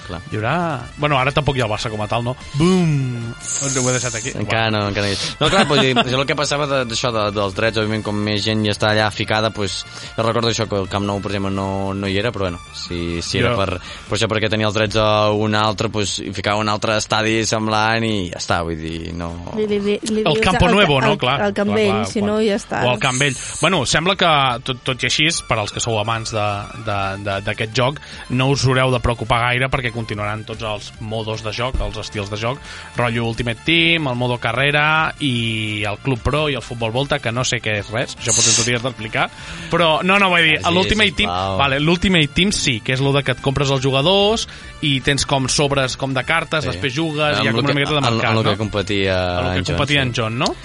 Clar. 0.06 0.22
hi 0.32 0.38
haurà... 0.38 0.56
Bueno, 0.98 1.18
ara 1.20 1.32
tampoc 1.34 1.58
hi 1.58 1.62
ha 1.64 1.66
el 1.66 1.72
Barça 1.72 1.90
com 1.90 2.02
a 2.04 2.08
tal, 2.08 2.24
no? 2.24 2.36
Bum! 2.56 3.34
Ho 3.36 3.90
he 3.90 3.94
deixat 3.96 4.16
aquí. 4.20 4.32
Encara 4.38 4.70
no, 4.72 4.84
encara 4.90 5.08
no. 5.08 5.14
és. 5.14 5.24
No, 5.40 5.50
clar, 5.50 5.66
però 5.70 5.82
jo 6.12 6.20
el 6.22 6.26
que 6.30 6.36
passava 6.38 6.68
de- 6.70 6.84
d'això 6.90 7.12
de, 7.16 7.24
dels 7.36 7.56
drets, 7.58 7.78
òbviament, 7.82 8.04
com 8.06 8.16
més 8.28 8.44
gent 8.46 8.64
ja 8.66 8.74
està 8.76 8.92
allà 8.92 9.10
ficada, 9.14 9.50
pues, 9.56 9.80
jo 10.16 10.24
recordo 10.26 10.50
això, 10.52 10.68
que 10.70 10.78
el 10.80 10.88
Camp 10.92 11.06
Nou, 11.06 11.20
per 11.22 11.32
exemple, 11.34 11.52
no, 11.56 11.94
no 11.98 12.08
hi 12.08 12.18
era, 12.22 12.32
però 12.36 12.48
bueno, 12.50 12.60
si, 12.74 13.22
si 13.26 13.40
era 13.40 13.54
Jo- 13.54 13.58
per, 13.60 13.80
per 14.10 14.18
això 14.18 14.30
perquè 14.32 14.50
tenia 14.52 14.68
els 14.70 14.76
drets 14.78 14.96
a 15.02 15.08
un 15.32 15.56
altre, 15.56 15.90
pues, 15.94 16.18
hi 16.20 16.32
ficava 16.36 16.60
un 16.62 16.70
altre 16.70 16.98
estadi 17.02 17.40
semblant 17.46 18.04
i 18.06 18.30
ja 18.32 18.40
està, 18.42 18.62
vull 18.66 18.78
dir, 18.80 19.14
no... 19.18 19.32
li, 19.58 19.66
li, 19.68 19.80
li, 19.80 19.98
li 20.12 20.24
El 20.26 20.40
Campo 20.44 20.70
Nuevo, 20.70 21.00
no? 21.02 21.16
Clar. 21.18 21.40
Al 21.50 21.54
Camp 21.58 21.70
clar, 21.72 21.80
Vell, 21.80 21.92
clar, 22.02 22.08
si 22.12 22.22
no 22.26 22.40
ja 22.44 22.56
està. 22.60 22.84
O 22.86 22.92
al 22.94 23.00
Camp 23.00 23.20
Vell. 23.22 23.36
Bueno, 23.62 23.84
sembla 23.90 24.16
que, 24.20 24.32
tot, 24.68 24.82
tot 24.86 25.04
i 25.06 25.10
així, 25.10 25.28
per 25.48 25.58
als 25.62 25.72
que 25.76 25.80
sou 25.84 25.98
amants 26.02 26.32
de- 26.36 26.84
de- 26.86 27.24
de- 27.26 27.40
d'aquest 27.46 27.74
joc, 27.76 28.00
no 28.30 28.50
us 28.54 28.66
haureu 28.68 28.92
de 28.94 29.00
preocupar 29.04 29.40
gaire 29.48 29.70
perquè 29.72 29.92
continuaran 29.96 30.44
tots 30.46 30.62
els 30.68 30.92
modos 31.00 31.42
de 31.46 31.54
joc, 31.56 31.80
els 31.82 31.98
estils 32.04 32.30
de 32.30 32.38
joc, 32.38 32.60
rotllo 32.98 33.25
Ultimate 33.25 33.64
Team, 33.66 34.10
el 34.12 34.16
modo 34.20 34.38
carrera 34.44 35.14
i 35.24 35.84
el 35.88 35.98
Club 36.04 36.20
Pro 36.22 36.44
i 36.52 36.56
el 36.60 36.62
Futbol 36.66 36.92
Volta, 36.92 37.20
que 37.24 37.32
no 37.32 37.44
sé 37.48 37.62
què 37.64 37.80
és 37.80 37.90
res, 37.94 38.14
això 38.20 38.36
potser 38.36 38.54
t'ho 38.56 38.66
hauries 38.66 38.84
d'explicar, 38.84 39.30
però 39.72 40.02
no, 40.04 40.20
no, 40.20 40.30
vull 40.34 40.44
dir, 40.44 40.60
Sí, 40.62 40.74
l'Ultimate 40.75 41.16
Team, 41.24 41.32
vale, 41.58 41.80
l'Ultimate 41.80 42.34
Team 42.36 42.52
sí, 42.56 42.80
que 42.86 42.94
és 42.94 43.02
lo 43.02 43.14
de 43.16 43.24
que 43.24 43.32
et 43.34 43.42
compres 43.42 43.72
els 43.72 43.82
jugadors 43.84 44.48
i 44.86 45.00
tens 45.06 45.25
com 45.25 45.48
sobres 45.50 45.96
com 45.98 46.14
de 46.14 46.24
cartes, 46.28 46.66
Sí. 46.66 46.72
després 46.72 46.94
jugues, 46.94 47.40
hi 47.42 47.48
ha 47.48 47.52
com 47.52 47.60
una 47.64 47.70
que- 47.70 47.80
miqueta 47.80 47.96
de 47.96 48.02
mercat, 48.02 48.30
amb 48.32 48.38
el 48.40 48.44
no? 48.44 48.50
que 48.52 48.58
competia 48.58 49.18
el 49.40 49.52
que 49.54 49.60
en 49.60 49.66
John, 49.66 49.88
sí. 49.88 49.98
en 49.98 50.14
John, 50.16 50.38
no? 50.40 50.56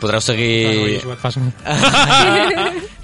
Podreu 0.00 0.20
seguir... 0.24 1.00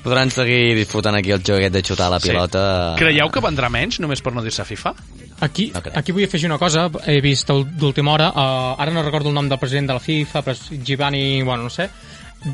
Podran 0.06 0.30
seguir 0.30 0.76
disfrutant 0.78 1.16
aquí 1.18 1.32
el 1.34 1.42
joguet 1.42 1.72
de 1.74 1.82
xutar 1.82 2.08
la 2.10 2.20
Sí. 2.20 2.28
pilota. 2.30 2.94
Creieu 2.96 3.28
que 3.30 3.40
vendrà 3.42 3.68
menys 3.68 3.98
només 4.00 4.22
per 4.22 4.32
no 4.32 4.42
dir-se 4.42 4.64
FIFA? 4.64 4.92
Aquí, 5.40 5.70
No 5.74 5.82
crec. 5.82 5.96
aquí 5.98 6.12
vull 6.12 6.24
afegir 6.24 6.46
una 6.48 6.58
cosa, 6.58 6.86
he 7.06 7.20
vist 7.20 7.50
d'última 7.50 8.12
hora, 8.14 8.28
uh, 8.30 8.76
ara 8.80 8.92
no 8.94 9.02
recordo 9.02 9.28
el 9.28 9.34
nom 9.34 9.48
del 9.50 9.58
president 9.58 9.88
de 9.90 9.94
la 9.98 10.00
FIFA, 10.00 10.42
però 10.46 10.54
és 10.54 10.70
Giovanni, 10.86 11.42
bueno, 11.42 11.64
no 11.64 11.70
sé, 11.70 11.90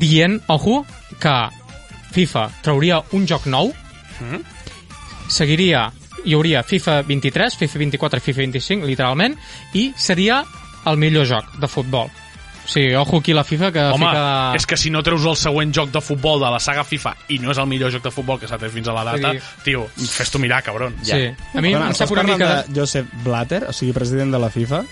dient, 0.01 0.41
ojo, 0.47 0.85
que 1.19 1.35
FIFA 2.11 2.49
trauria 2.63 3.03
un 3.13 3.27
joc 3.27 3.45
nou, 3.45 3.71
seguiria, 5.29 5.91
hi 6.25 6.33
hauria 6.33 6.63
FIFA 6.63 7.01
23, 7.07 7.55
FIFA 7.61 7.79
24 7.85 8.17
i 8.19 8.21
FIFA 8.27 8.41
25, 8.47 8.85
literalment, 8.89 9.37
i 9.73 9.91
seria 9.95 10.43
el 10.89 10.97
millor 10.97 11.25
joc 11.29 11.55
de 11.61 11.67
futbol. 11.67 12.09
Sigui, 12.65 12.93
ojo 12.95 13.17
aquí 13.19 13.33
la 13.35 13.43
FIFA 13.43 13.71
que 13.75 13.81
Home, 13.91 14.05
fica... 14.07 14.53
és 14.55 14.65
que 14.65 14.77
si 14.79 14.89
no 14.89 15.01
treus 15.03 15.25
el 15.27 15.35
següent 15.35 15.73
joc 15.75 15.91
de 15.91 15.99
futbol 16.01 16.39
de 16.39 16.49
la 16.53 16.59
saga 16.63 16.83
FIFA 16.87 17.11
i 17.35 17.39
no 17.43 17.51
és 17.51 17.57
el 17.59 17.67
millor 17.67 17.91
joc 17.91 18.03
de 18.07 18.11
futbol 18.15 18.39
que 18.39 18.47
s'ha 18.47 18.57
tret 18.57 18.71
fins 18.71 18.87
a 18.87 18.93
la 18.95 19.03
data, 19.03 19.33
dir- 19.35 19.41
tio, 19.65 19.85
fes-t'ho 19.97 20.39
mirar, 20.39 20.61
cabron. 20.63 20.95
Sí. 21.03 21.25
A 21.53 21.61
mi 21.61 21.73
Dona, 21.75 21.89
em 21.91 21.97
sap 21.99 22.11
una 22.15 22.23
mica... 22.23 22.63
de 22.63 22.79
Joseph 22.79 23.09
Blatter, 23.25 23.65
o 23.67 23.73
sigui, 23.75 23.91
president 23.93 24.31
de 24.31 24.39
la 24.39 24.49
FIFA? 24.49 24.83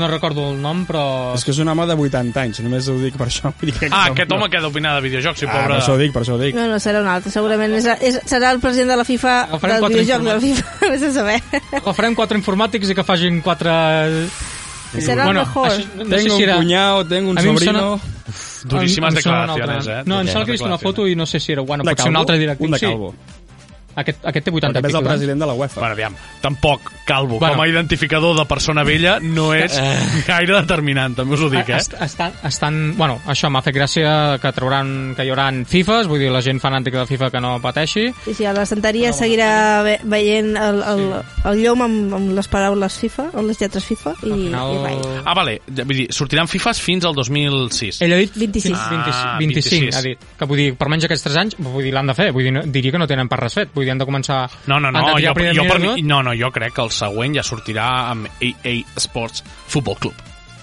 No 0.00 0.06
recordo 0.06 0.52
el 0.52 0.60
nom, 0.62 0.84
però... 0.86 1.34
És 1.34 1.42
que 1.44 1.50
és 1.50 1.58
un 1.58 1.66
home 1.68 1.82
de 1.84 1.96
80 1.98 2.40
anys, 2.40 2.60
només 2.62 2.86
ho 2.88 2.94
dic 3.02 3.16
per 3.18 3.26
això. 3.26 3.50
Vull 3.58 3.72
dir 3.72 3.74
que 3.76 3.88
Ah, 3.90 4.04
no- 4.06 4.12
aquest 4.14 4.30
home 4.32 4.46
que 4.48 4.56
ha 4.56 4.62
d'opinar 4.62 4.92
de 4.96 5.02
videojocs, 5.08 5.40
si 5.42 5.48
Ah, 5.48 5.50
pobre... 5.50 5.74
per 5.74 5.80
això 5.82 5.96
ho 5.96 5.98
dic, 5.98 6.12
per 6.14 6.22
això 6.22 6.36
ho 6.36 6.38
dic. 6.40 6.54
No, 6.54 6.68
no, 6.70 6.78
serà 6.78 7.00
un 7.02 7.08
altre, 7.10 7.32
segurament. 7.34 7.74
És, 7.74 7.88
és, 8.00 8.20
serà 8.30 8.52
el 8.54 8.60
president 8.62 8.94
de 8.94 8.98
la 9.02 9.04
FIFA 9.04 9.34
Agafarem 9.48 9.82
del 9.82 9.96
videojoc 9.98 10.22
de 10.22 10.32
la 10.32 10.40
FIFA, 10.46 10.90
vés 10.94 11.02
a 11.02 11.12
saber. 11.18 11.40
Agafarem 11.82 12.14
quatre 12.14 12.38
informàtics 12.38 12.94
i 12.94 12.96
que 12.96 13.04
facin 13.04 13.42
quatre... 13.44 13.74
Serà 14.98 15.28
el 15.28 15.34
mejor. 15.36 15.68
això, 15.70 15.86
no 15.96 16.04
sé 16.04 16.10
tengo 16.16 16.36
si 16.36 16.42
era... 16.42 16.56
un 16.56 16.62
cuñado, 16.64 17.06
tengo 17.06 17.30
un 17.30 17.38
A 17.38 17.42
mi 17.42 17.48
em 17.48 17.54
sobrino... 17.58 18.00
Duríssimes 18.64 19.14
Em- 19.14 19.16
em 19.18 19.22
sona 19.22 19.40
un 19.40 19.46
declaraciones, 19.46 19.76
altre. 19.88 20.00
eh? 20.00 20.02
No, 20.06 20.20
em 20.20 20.26
sembla 20.26 20.44
que 20.44 20.50
he 20.50 20.52
vist 20.52 20.64
una 20.64 20.76
Declaraciones. 20.76 20.80
foto 20.82 21.06
i 21.08 21.14
no 21.16 21.26
sé 21.26 21.40
si 21.40 21.52
era... 21.52 21.62
Bueno, 21.62 21.84
de 21.84 21.90
pot 21.90 22.00
ser 22.02 22.10
un 22.10 22.16
altre 22.16 22.38
directiu. 22.38 22.66
Un 22.66 22.72
de 22.72 22.78
sí. 22.78 22.86
Aquest, 23.96 24.24
aquest 24.24 24.44
té 24.46 24.50
80 24.52 24.72
També 24.78 24.88
és 24.88 24.94
el 24.94 25.00
pico, 25.00 25.08
eh? 25.10 25.16
president 25.16 25.40
de 25.40 25.46
la 25.46 25.54
UEFA. 25.54 25.80
Bueno, 25.80 25.92
aviam, 25.94 26.14
tampoc 26.40 26.92
Calvo, 27.04 27.38
Bueno. 27.40 27.54
com 27.56 27.62
a 27.64 27.68
identificador 27.68 28.36
de 28.38 28.44
persona 28.46 28.84
vella, 28.84 29.18
no 29.20 29.52
és 29.54 29.74
gaire 30.26 30.54
determinant, 30.60 31.16
també 31.16 31.34
us 31.34 31.40
ho 31.42 31.48
dic, 31.50 31.68
eh? 31.68 31.76
Est, 31.80 31.94
estan, 32.00 32.32
estan, 32.46 32.78
bueno, 32.96 33.18
això 33.26 33.50
m'ha 33.50 33.62
fet 33.66 33.74
gràcia 33.74 34.38
que 34.40 34.52
trauran, 34.54 35.14
que 35.16 35.24
hi 35.26 35.30
haurà 35.32 35.48
FIFAs, 35.66 36.06
vull 36.06 36.20
dir, 36.22 36.30
la 36.30 36.40
gent 36.40 36.60
fanàtica 36.62 37.00
de 37.02 37.06
FIFA 37.10 37.30
que 37.34 37.40
no 37.42 37.56
pateixi. 37.60 38.12
Sí, 38.24 38.34
sí, 38.34 38.44
a 38.46 38.52
la 38.54 38.64
santeria 38.66 39.12
seguirà 39.12 39.82
ve 39.82 39.96
veient 40.04 40.54
el, 40.56 40.82
el, 40.86 41.02
el 41.50 41.62
llom 41.64 41.82
amb, 41.82 42.14
amb 42.14 42.32
les 42.36 42.48
paraules 42.48 42.98
FIFA, 43.02 43.30
o 43.34 43.42
les 43.42 43.58
lletres 43.60 43.84
FIFA, 43.84 44.14
i, 44.22 44.30
Al 44.30 44.38
final... 44.46 44.74
i 44.74 44.78
rai. 44.84 44.96
Ah, 45.24 45.34
vale, 45.34 45.56
vull 45.66 45.96
dir, 45.96 46.06
sortiran 46.14 46.46
FIFAs 46.48 46.80
fins 46.80 47.04
al 47.04 47.14
2006. 47.18 48.00
Ell 48.06 48.14
ha 48.14 48.20
dit 48.22 48.36
26. 48.36 48.70
fins 48.70 48.86
25, 48.90 49.18
Ah, 49.20 49.36
25, 49.38 49.80
26. 49.90 49.96
ha 49.98 50.02
dit. 50.06 50.24
Que 50.38 50.46
vull 50.46 50.58
dir, 50.62 50.68
per 50.78 50.88
menys 50.92 51.04
aquests 51.08 51.26
3 51.26 51.36
anys, 51.42 51.58
vull 51.58 51.82
dir, 51.82 51.92
l'han 51.96 52.06
de 52.06 52.14
fer. 52.14 52.30
Vull 52.32 52.46
dir, 52.46 52.52
no, 52.54 52.62
diria 52.70 52.92
que 52.94 52.98
no 53.02 53.06
tenen 53.10 53.28
pas 53.28 53.40
res 53.42 53.54
fet. 53.58 53.70
Han 53.88 53.98
de 54.02 54.04
començar... 54.04 54.50
No, 54.66 54.78
no, 54.80 54.90
no, 54.92 55.06
jo, 55.16 55.32
jo, 55.32 55.64
per 55.64 55.78
mi, 55.80 56.02
no, 56.02 56.20
no, 56.22 56.34
jo 56.36 56.50
crec 56.52 56.74
que 56.74 56.82
el 56.82 56.90
següent 56.90 57.34
ja 57.38 57.42
sortirà 57.46 57.86
amb 58.10 58.28
EA 58.42 58.74
Sports 59.00 59.42
Football 59.66 59.96
Club. 60.02 60.14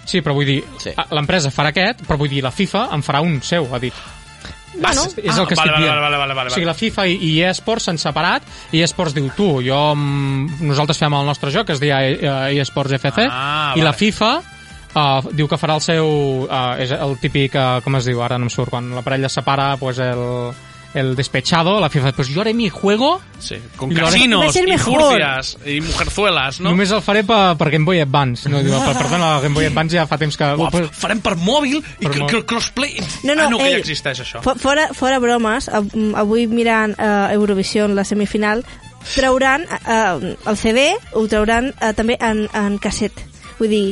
Sí, 0.06 0.22
però 0.22 0.34
vull 0.38 0.46
dir, 0.46 0.60
Sí. 0.80 0.92
l'empresa 1.12 1.50
farà 1.52 1.74
aquest, 1.74 2.06
però 2.08 2.18
vull 2.22 2.30
dir, 2.30 2.44
la 2.44 2.52
FIFA 2.52 2.90
en 2.94 3.02
farà 3.04 3.20
un 3.26 3.42
seu, 3.42 3.66
ha 3.74 3.80
dit. 3.80 3.94
Bueno, 4.78 5.04
és, 5.08 5.16
és 5.18 5.38
el 5.40 5.48
que 5.48 5.56
Ah, 5.56 5.64
vale, 5.64 5.72
estic 5.72 5.72
vale, 5.72 5.86
dient. 5.86 6.02
vale, 6.02 6.18
vale, 6.18 6.34
vale, 6.38 6.50
O 6.52 6.54
sigui, 6.54 6.66
la 6.68 6.74
FIFA 6.78 7.06
i, 7.08 7.16
i 7.26 7.32
EA 7.42 7.50
Sports 7.58 7.88
s'han 7.88 7.98
separat 7.98 8.44
i 8.72 8.82
EA 8.84 8.86
Sports 8.92 9.16
diu, 9.16 9.32
tu, 9.36 9.48
jo, 9.66 9.80
mm, 9.96 10.60
nosaltres 10.68 11.00
fem 11.02 11.14
el 11.18 11.26
nostre 11.26 11.50
joc, 11.52 11.66
que 11.66 11.74
es 11.74 11.80
deia 11.82 12.04
EA 12.06 12.52
EA 12.54 12.62
Sports 12.68 12.94
FC, 13.00 13.26
Ah, 13.32 13.72
i 13.76 13.80
vale. 13.80 13.84
la 13.90 13.94
FIFA 13.98 14.30
uh, 14.38 15.32
diu 15.34 15.48
que 15.48 15.58
farà 15.58 15.76
el 15.76 15.82
seu... 15.82 16.06
Uh, 16.46 16.76
és 16.84 16.92
el 16.92 17.18
típic, 17.20 17.56
uh, 17.56 17.82
com 17.84 17.96
es 17.98 18.06
diu, 18.06 18.22
ara 18.22 18.38
no 18.38 18.46
em 18.46 18.54
surt, 18.54 18.70
quan 18.70 18.92
la 18.94 19.02
parella 19.02 19.28
es 19.28 19.34
separa, 19.34 19.76
pues 19.78 19.98
el, 20.00 20.54
el 20.94 21.16
despechado, 21.16 21.80
la 21.80 21.90
FIFA, 21.90 22.12
pues 22.14 22.28
yo 22.30 22.42
haré 22.42 22.54
mi 22.54 22.70
juego, 22.70 23.22
Sí, 23.40 23.56
con 23.76 23.92
I 23.92 23.96
casinos 23.96 24.56
y 24.56 24.78
furcias 24.80 25.58
y 25.66 25.80
mujerzuelas, 25.82 26.60
no? 26.60 26.64
no? 26.66 26.76
només 26.76 26.90
el 26.92 27.02
faré 27.06 27.24
per, 27.24 27.56
per 27.60 27.70
Game 27.70 27.86
Boy 27.86 28.00
Advance. 28.02 28.50
No, 28.50 28.64
diu, 28.66 28.74
per, 28.82 28.96
perdona, 28.98 29.36
el 29.38 29.44
Game 29.44 29.54
Boy 29.56 29.66
Advance 29.70 29.96
ja 30.00 30.08
fa 30.10 30.18
temps 30.18 30.36
que... 30.40 30.48
Uah, 30.58 30.72
pues, 30.74 30.90
farem 30.98 31.22
per 31.22 31.36
mòbil 31.38 31.78
i 31.78 32.08
Per 32.08 32.12
que, 32.16 32.20
mòbil. 32.24 32.32
que 32.34 32.46
crossplay... 32.50 32.98
No, 33.24 33.36
no, 33.36 33.44
ah, 33.46 33.50
no, 33.52 33.60
que 33.62 33.70
ja 33.70 33.76
ei, 33.76 33.82
existeix 33.84 34.24
això. 34.26 34.42
fo- 34.42 34.58
Fora, 34.58 34.88
fora 34.98 35.20
bromes, 35.22 35.70
av- 35.70 35.92
avui 36.18 36.48
mirant 36.50 36.96
uh, 36.98 37.30
Eurovision, 37.36 37.94
la 37.96 38.04
semifinal, 38.08 38.66
trauran 39.14 39.68
uh, 39.70 40.34
el 40.50 40.58
CD, 40.58 40.90
ho 41.14 41.28
trauran 41.30 41.70
uh, 41.78 41.94
també 41.96 42.18
en, 42.20 42.48
en 42.58 42.80
casset. 42.82 43.14
Vull 43.60 43.70
dir, 43.72 43.86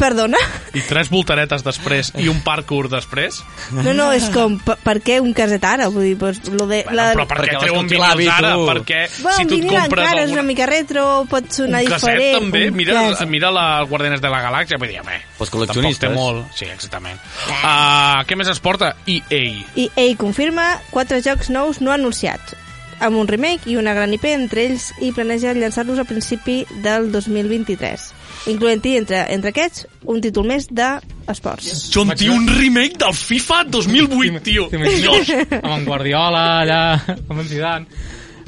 perdona? 0.00 0.38
I 0.74 0.80
tres 0.88 1.10
voltaretes 1.12 1.62
després 1.66 2.10
i 2.18 2.26
un 2.32 2.40
parkour 2.46 2.88
després? 2.90 3.42
No, 3.76 3.92
no, 3.96 4.08
és 4.16 4.26
com, 4.32 4.56
per, 4.64 4.78
per 4.80 4.96
què 5.04 5.18
un 5.20 5.34
caset 5.36 5.64
ara? 5.68 5.90
Vull 5.92 6.06
dir, 6.08 6.16
pues, 6.20 6.40
lo 6.48 6.66
de, 6.70 6.82
Bueno, 6.88 6.96
la, 6.96 7.08
però 7.14 7.26
per 7.28 7.38
què 7.44 7.58
com 7.60 7.84
vinils 7.84 8.00
clavi, 8.00 8.28
ara? 8.32 8.54
tu. 8.56 8.64
Perquè 8.70 9.00
Bueno, 9.20 9.36
si 9.36 9.44
tu 9.46 9.54
et 9.54 9.60
vinil 9.60 9.76
compres 9.76 10.04
encara 10.06 10.22
és 10.22 10.24
alguna... 10.24 10.40
una 10.40 10.46
mica 10.48 10.66
retro, 10.70 11.04
pot 11.30 11.52
sonar 11.52 11.82
un 11.84 11.92
diferent. 11.92 12.38
també, 12.40 12.64
un 12.70 12.76
mira, 12.80 12.96
cas. 13.10 13.26
mira 13.28 13.52
la 13.54 13.66
Guardianes 13.90 14.24
de 14.24 14.32
la 14.32 14.40
Galàxia, 14.46 14.80
vull 14.80 14.88
dir, 14.88 15.00
home, 15.04 15.20
col·leccionistes. 15.38 16.00
tampoc 16.00 16.00
té 16.00 16.14
molt. 16.16 16.56
Sí, 16.56 16.70
exactament. 16.72 17.20
Uh, 17.60 18.24
què 18.26 18.36
més 18.40 18.48
es 18.48 18.60
porta? 18.64 18.94
EA. 19.06 19.44
I 19.76 19.90
ell 20.00 20.16
confirma 20.20 20.80
quatre 20.90 21.20
jocs 21.22 21.50
nous 21.52 21.80
no 21.84 21.92
anunciats 21.92 22.56
amb 23.00 23.16
un 23.16 23.28
remake 23.28 23.68
i 23.72 23.76
una 23.80 23.94
gran 23.96 24.12
IP 24.14 24.24
entre 24.30 24.66
ells 24.68 24.90
i 25.00 25.10
planeja 25.16 25.54
llançar-los 25.56 25.98
a 25.98 26.04
principi 26.04 26.62
del 26.84 27.10
2023. 27.12 28.08
incloent-hi 28.50 28.94
entre, 28.96 29.18
entre 29.34 29.50
aquests 29.52 29.86
un 30.08 30.20
títol 30.24 30.46
més 30.48 30.64
d'esports. 30.72 31.90
John, 31.92 32.08
tio, 32.16 32.32
un 32.32 32.46
remake 32.48 32.96
del 33.02 33.12
FIFA 33.14 33.64
2008, 33.68 34.40
tio. 34.46 34.68
T'imagines? 34.72 35.28
Amb 35.60 35.74
en 35.76 35.84
Guardiola, 35.84 36.44
allà, 36.62 36.80
amb 37.28 37.38
en 37.42 37.46
Zidane. 37.50 37.86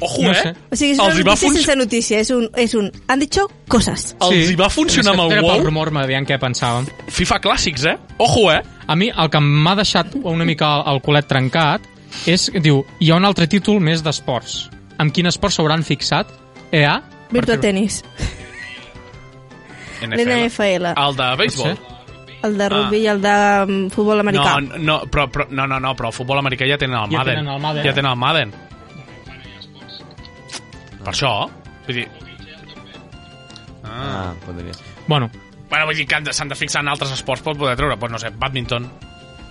Ojo, 0.03 0.23
No 0.25 0.31
eh? 0.33 0.51
O 0.73 0.75
sigui, 0.75 0.95
és 0.95 0.99
Els 0.99 1.15
una 1.15 1.23
va 1.23 1.35
notícia 1.35 1.47
func- 1.47 1.59
sense 1.61 1.75
notícia, 1.79 2.19
és 2.19 2.29
un, 2.33 2.49
és 2.59 2.73
un... 2.75 2.89
Han 3.07 3.21
dicho 3.21 3.45
coses. 3.71 4.15
Els 4.19 4.49
hi 4.51 4.57
va 4.59 4.67
funcionar 4.73 5.13
amb 5.13 5.27
el 5.27 5.37
Era 5.37 5.43
WoW. 5.45 5.61
rumor, 5.69 5.91
m'aviam 5.95 6.25
què 6.27 6.39
pensàvem. 6.41 6.89
FIFA 7.07 7.37
clàssics, 7.45 7.85
eh? 7.87 7.95
Ojo, 8.17 8.49
eh? 8.51 8.59
A 8.87 8.97
mi 8.99 9.11
el 9.13 9.29
que 9.31 9.39
m'ha 9.39 9.77
deixat 9.79 10.17
una 10.23 10.43
mica 10.43 10.73
el 10.91 10.99
culet 11.05 11.29
trencat 11.29 11.85
és, 12.29 12.47
diu, 12.63 12.83
hi 12.99 13.11
ha 13.11 13.17
un 13.19 13.25
altre 13.27 13.47
títol 13.51 13.79
més 13.83 14.03
d'esports. 14.05 14.67
Amb 15.01 15.13
quin 15.15 15.27
esport 15.29 15.55
s'hauran 15.55 15.83
fixat? 15.85 16.29
EA? 16.73 16.99
Virtua 17.33 17.57
Tennis. 17.61 18.01
NFL. 20.03 20.29
L'NFL. 20.29 20.87
El 20.99 21.17
de 21.19 21.27
béisbol. 21.39 21.77
El 22.43 22.57
de 22.59 22.65
rugby 22.67 22.99
i 22.99 23.07
el 23.07 23.21
de 23.23 23.33
um, 23.63 23.75
futbol 23.93 24.19
americà. 24.19 24.57
No, 24.59 24.79
no, 24.83 24.97
però, 25.07 25.29
però, 25.31 25.45
no, 25.49 25.67
no, 25.69 25.79
no, 25.79 25.93
però 25.95 26.09
el 26.11 26.15
futbol 26.15 26.41
americà 26.41 26.67
ja 26.67 26.77
tenen 26.81 26.97
el 26.99 27.13
Ja 27.13 27.21
Madden. 27.21 27.37
tenen 27.39 27.53
el 27.53 27.61
Madden. 27.63 27.85
Ja 27.87 27.93
tenen 27.95 28.11
el 28.11 28.19
Madden. 28.19 28.51
Per 31.03 31.13
això, 31.13 31.31
vull 31.87 32.01
dir... 32.01 32.05
Ah. 33.83 33.93
Ah, 33.93 34.29
podria 34.45 34.73
ser. 34.73 34.85
Bueno, 35.07 35.29
Bueno, 35.73 35.87
vull 35.89 35.97
dir 35.97 36.05
que 36.05 36.33
s'han 36.37 36.51
de 36.51 36.55
fixar 36.55 36.83
en 36.83 36.89
altres 36.91 37.09
esports 37.15 37.41
per 37.41 37.55
poder 37.57 37.73
treure, 37.79 37.95
doncs 37.97 38.13
no 38.13 38.19
sé, 38.21 38.29
badminton. 38.37 38.83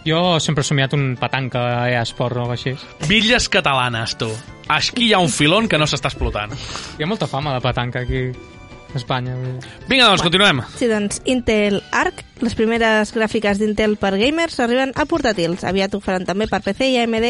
Jo 0.07 0.41
sempre 0.41 0.63
he 0.63 0.69
somiat 0.69 0.95
un 0.97 1.13
petanca 1.21 1.67
a 1.83 1.91
EA 1.91 2.05
Sport 2.09 2.43
o 2.43 2.49
així. 2.55 2.75
Bitlles 3.09 3.49
catalanes, 3.53 4.17
tu. 4.19 4.31
Aquí 4.73 5.09
hi 5.09 5.13
ha 5.13 5.21
un 5.23 5.31
filon 5.31 5.69
que 5.69 5.79
no 5.79 5.87
s'està 5.87 6.11
explotant. 6.13 6.55
Hi 6.99 7.05
ha 7.05 7.11
molta 7.11 7.29
fama 7.31 7.55
de 7.55 7.63
petanca 7.65 8.03
aquí 8.03 8.29
a 8.93 8.99
Espanya. 8.99 9.37
Vinga, 9.89 10.09
doncs, 10.09 10.23
continuem. 10.23 10.63
Sí, 10.77 10.89
doncs 10.91 11.23
Intel 11.25 11.81
Arc, 11.93 12.25
les 12.45 12.57
primeres 12.59 13.13
gràfiques 13.15 13.61
d'Intel 13.61 13.97
per 14.01 14.15
gamers 14.21 14.59
arriben 14.61 14.93
a 14.95 15.07
portàtils. 15.09 15.65
Aviat 15.69 15.95
ho 15.95 16.03
faran 16.05 16.27
també 16.29 16.49
per 16.51 16.63
PC 16.65 16.93
i 16.93 16.99
AMD, 17.03 17.29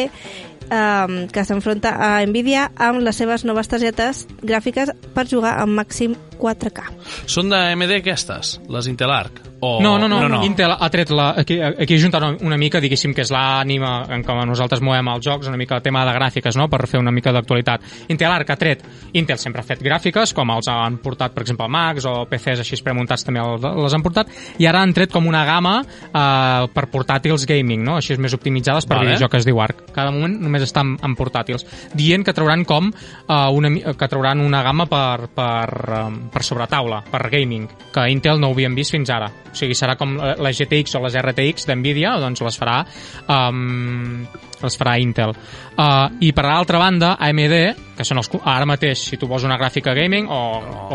um, 0.72 1.16
que 1.32 1.44
s'enfronta 1.46 1.94
a 1.98 2.12
Nvidia 2.26 2.68
amb 2.76 3.02
les 3.04 3.18
seves 3.18 3.46
noves 3.48 3.70
targetes 3.70 4.26
gràfiques 4.42 4.92
per 5.14 5.28
jugar 5.30 5.58
amb 5.62 5.78
màxim 5.78 6.16
4K. 6.42 6.90
Són 7.30 7.52
de 7.52 7.62
AMD 7.72 7.98
aquestes, 8.00 8.58
les 8.72 8.90
Intel 8.90 9.14
Arc? 9.14 9.52
O... 9.64 9.80
No, 9.80 9.96
no, 9.96 10.08
no, 10.08 10.18
no, 10.18 10.28
no. 10.28 10.40
Intel 10.42 10.72
ha 10.74 10.88
tret 10.90 11.12
la, 11.14 11.28
aquí, 11.38 11.60
aquí 11.62 11.94
junta 12.02 12.18
una 12.42 12.56
mica, 12.58 12.80
diguéssim, 12.82 13.12
que 13.14 13.22
és 13.22 13.30
l'ànima 13.30 13.92
en 14.10 14.24
com 14.26 14.40
nosaltres 14.42 14.80
movem 14.82 15.06
els 15.12 15.22
jocs, 15.22 15.46
una 15.46 15.60
mica 15.60 15.76
el 15.78 15.84
tema 15.84 16.02
de 16.02 16.14
gràfiques, 16.16 16.56
no?, 16.58 16.66
per 16.66 16.80
fer 16.90 16.98
una 16.98 17.12
mica 17.14 17.30
d'actualitat. 17.30 17.84
Intel 18.10 18.34
Arc 18.34 18.50
ha 18.50 18.56
tret, 18.58 18.82
Intel 19.14 19.38
sempre 19.38 19.62
ha 19.62 19.66
fet 19.68 19.84
gràfiques, 19.86 20.32
com 20.34 20.50
els 20.50 20.66
han 20.66 20.96
portat, 21.04 21.30
per 21.36 21.44
exemple, 21.44 21.68
Macs 21.70 22.08
o 22.10 22.16
PCs 22.26 22.64
així 22.64 22.80
premuntats 22.82 23.22
també 23.28 23.44
les 23.62 23.94
han 23.94 24.02
portat, 24.02 24.32
i 24.58 24.66
ara 24.66 24.82
han 24.82 24.96
tret 24.96 25.14
com 25.14 25.30
una 25.30 25.44
gamma 25.46 25.76
eh, 25.84 26.66
per 26.74 26.88
portàtils 26.90 27.46
gaming, 27.46 27.86
no?, 27.86 28.00
així 28.02 28.18
més 28.18 28.34
optimitzades 28.34 28.90
per 28.90 28.98
Vale. 28.98 29.12
videojoc 29.12 29.36
que 29.36 29.42
es 29.44 29.46
diu 29.46 29.62
Arc. 29.62 29.86
Cada 29.94 30.10
moment 30.10 30.40
només 30.42 30.66
està 30.66 30.82
en, 30.82 31.14
portàtils, 31.14 31.68
dient 31.94 32.26
que 32.26 32.34
trauran 32.34 32.66
com 32.66 32.90
eh, 32.90 33.30
una, 33.30 33.94
que 33.94 34.10
trauran 34.10 34.42
una 34.42 34.66
gamma 34.66 34.90
per, 34.90 35.30
per, 35.38 35.70
eh, 36.02 36.04
per 36.32 36.44
sobretaula, 36.46 37.02
per 37.10 37.26
gaming, 37.32 37.68
que 37.92 38.06
Intel 38.10 38.40
no 38.40 38.50
ho 38.50 38.56
havíem 38.56 38.74
vist 38.76 38.94
fins 38.94 39.12
ara. 39.12 39.28
O 39.52 39.56
sigui, 39.56 39.76
serà 39.76 39.98
com 40.00 40.16
les 40.16 40.58
GTX 40.58 40.96
o 40.96 41.04
les 41.04 41.18
RTX 41.20 41.68
d'NVIDIA, 41.68 42.16
doncs 42.22 42.42
les 42.46 42.58
farà 42.58 42.80
um, 43.28 44.24
les 44.62 44.78
farà 44.78 44.96
Intel. 45.02 45.34
Uh, 45.76 46.08
I 46.24 46.32
per 46.32 46.46
l'altra 46.48 46.80
banda, 46.80 47.16
AMD, 47.20 47.56
que 48.02 48.08
són 48.08 48.20
els, 48.20 48.28
ara 48.42 48.66
mateix, 48.68 49.00
si 49.12 49.18
tu 49.20 49.28
vols 49.30 49.46
una 49.46 49.56
gràfica 49.60 49.94
gaming, 49.96 50.26
o, 50.28 50.40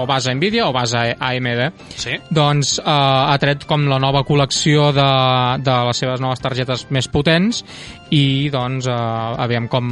o 0.02 0.06
vas 0.10 0.28
a 0.28 0.34
NVIDIA 0.36 0.67
o 0.67 0.74
vas 0.76 0.93
a 0.98 1.06
AMD, 1.15 1.63
Sí? 1.98 2.17
doncs 2.30 2.78
eh, 2.80 2.84
ha 2.86 3.38
tret 3.41 3.63
com 3.67 3.88
la 3.89 3.98
nova 4.04 4.22
col·lecció 4.28 4.91
de, 4.96 5.08
de 5.63 5.78
les 5.89 6.04
seves 6.04 6.22
noves 6.24 6.43
targetes 6.43 6.86
més 6.93 7.08
potents 7.12 7.63
i 8.13 8.50
doncs 8.54 8.88
eh, 8.88 8.93
aviam 9.48 9.67
com, 9.72 9.89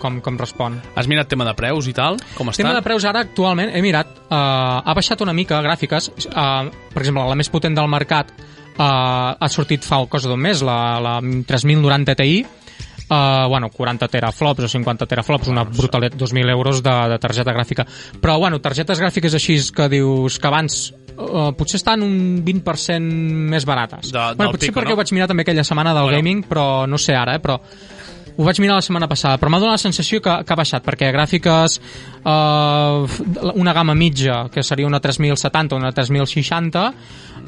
com, 0.00 0.18
com 0.24 0.38
respon. 0.40 0.80
Has 0.96 1.10
mirat 1.10 1.28
tema 1.30 1.46
de 1.46 1.54
preus 1.58 1.86
i 1.90 1.94
tal? 1.96 2.18
Com 2.38 2.50
està? 2.50 2.62
Tema 2.62 2.74
de 2.78 2.82
preus 2.86 3.04
ara 3.10 3.22
actualment, 3.26 3.74
he 3.74 3.82
mirat, 3.84 4.10
eh, 4.24 4.34
ha 4.34 4.94
baixat 4.96 5.22
una 5.26 5.34
mica 5.36 5.60
gràfiques, 5.64 6.10
eh, 6.30 6.90
per 6.94 7.02
exemple, 7.02 7.26
la 7.28 7.38
més 7.38 7.50
potent 7.52 7.76
del 7.76 7.90
mercat 7.90 8.30
eh, 8.34 8.82
ha 8.82 9.48
sortit 9.50 9.86
fa 9.86 10.02
cosa 10.10 10.30
d'un 10.30 10.40
mes, 10.40 10.62
la, 10.66 10.98
la 11.02 11.18
3090 11.22 12.14
Ti, 12.20 12.44
Uh, 13.04 13.44
bueno, 13.52 13.68
40 13.68 14.08
teraflops 14.08 14.64
o 14.64 14.68
50 14.68 15.04
teraflops, 15.06 15.48
una 15.52 15.62
brutalitat, 15.68 16.16
2.000 16.18 16.48
euros 16.50 16.82
de, 16.82 16.94
de 17.12 17.18
targeta 17.20 17.52
gràfica. 17.52 17.84
Però, 18.22 18.38
bueno, 18.40 18.62
targetes 18.64 18.98
gràfiques 18.98 19.34
així 19.36 19.58
que 19.76 19.90
dius 19.92 20.38
que 20.40 20.48
abans 20.48 20.78
uh, 21.18 21.50
potser 21.52 21.76
estan 21.82 22.00
un 22.02 22.40
20% 22.46 23.50
més 23.52 23.66
barates. 23.68 24.08
De- 24.08 24.30
bueno, 24.38 24.54
potser 24.54 24.70
pico, 24.70 24.80
perquè 24.80 24.94
no? 24.94 24.96
ho 24.96 25.02
vaig 25.02 25.12
mirar 25.12 25.28
també 25.28 25.44
aquella 25.44 25.66
setmana 25.68 25.92
del 25.92 26.08
Bueno. 26.08 26.16
gaming, 26.16 26.42
però 26.48 26.86
no 26.88 26.96
sé 26.96 27.12
ara, 27.14 27.36
eh, 27.36 27.42
però 27.44 27.58
ho 28.36 28.42
vaig 28.48 28.58
mirar 28.64 28.80
la 28.80 28.82
setmana 28.82 29.06
passada, 29.06 29.36
però 29.38 29.52
m'ha 29.52 29.60
donat 29.62 29.76
la 29.76 29.84
sensació 29.84 30.22
que, 30.24 30.40
que 30.42 30.52
ha 30.56 30.56
baixat, 30.58 30.82
perquè 30.88 31.12
gràfiques 31.14 31.76
eh, 32.24 33.52
una 33.54 33.72
gamma 33.76 33.94
mitja, 33.94 34.48
que 34.50 34.62
seria 34.64 34.88
una 34.88 34.98
3070 35.04 35.76
o 35.76 35.78
una 35.78 35.92
3060, 35.92 36.86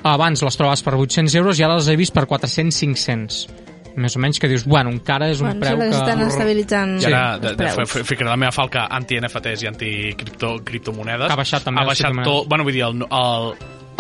abans 0.05 0.43
les 0.45 0.57
trobes 0.61 0.85
per 0.85 0.95
800 1.01 1.35
euros 1.41 1.59
i 1.59 1.65
ara 1.65 1.81
les 1.81 1.89
he 1.89 1.97
vist 1.97 2.15
per 2.15 2.27
400-500 2.29 3.65
més 3.97 4.17
o 4.17 4.21
menys 4.23 4.39
que 4.43 4.49
dius, 4.51 4.67
bueno, 4.69 4.91
encara 4.93 5.31
és 5.33 5.41
un 5.41 5.49
Bueno, 5.51 5.63
preu 5.65 5.79
que 5.81 5.93
s'estan 5.95 6.21
que... 6.21 6.29
estabilitzant 6.33 6.97
I 7.01 7.09
ara 7.09 7.23
de, 7.39 7.55
els 7.55 7.57
de, 7.57 7.65
preus. 7.65 7.95
de, 7.95 8.05
ficaré 8.05 8.29
la 8.31 8.37
meva 8.41 8.53
falca 8.53 8.87
anti-NFTs 8.99 9.65
i 9.65 9.71
anti-criptomonedes. 9.73 11.31
Ha 11.33 11.39
baixat 11.39 11.65
també 11.67 11.83
Ha 11.83 11.89
baixat 11.89 12.21
tot, 12.25 12.47
bueno, 12.51 12.67
vull 12.67 12.77
dir, 12.77 12.85
el, 12.87 13.03
el, 13.07 13.51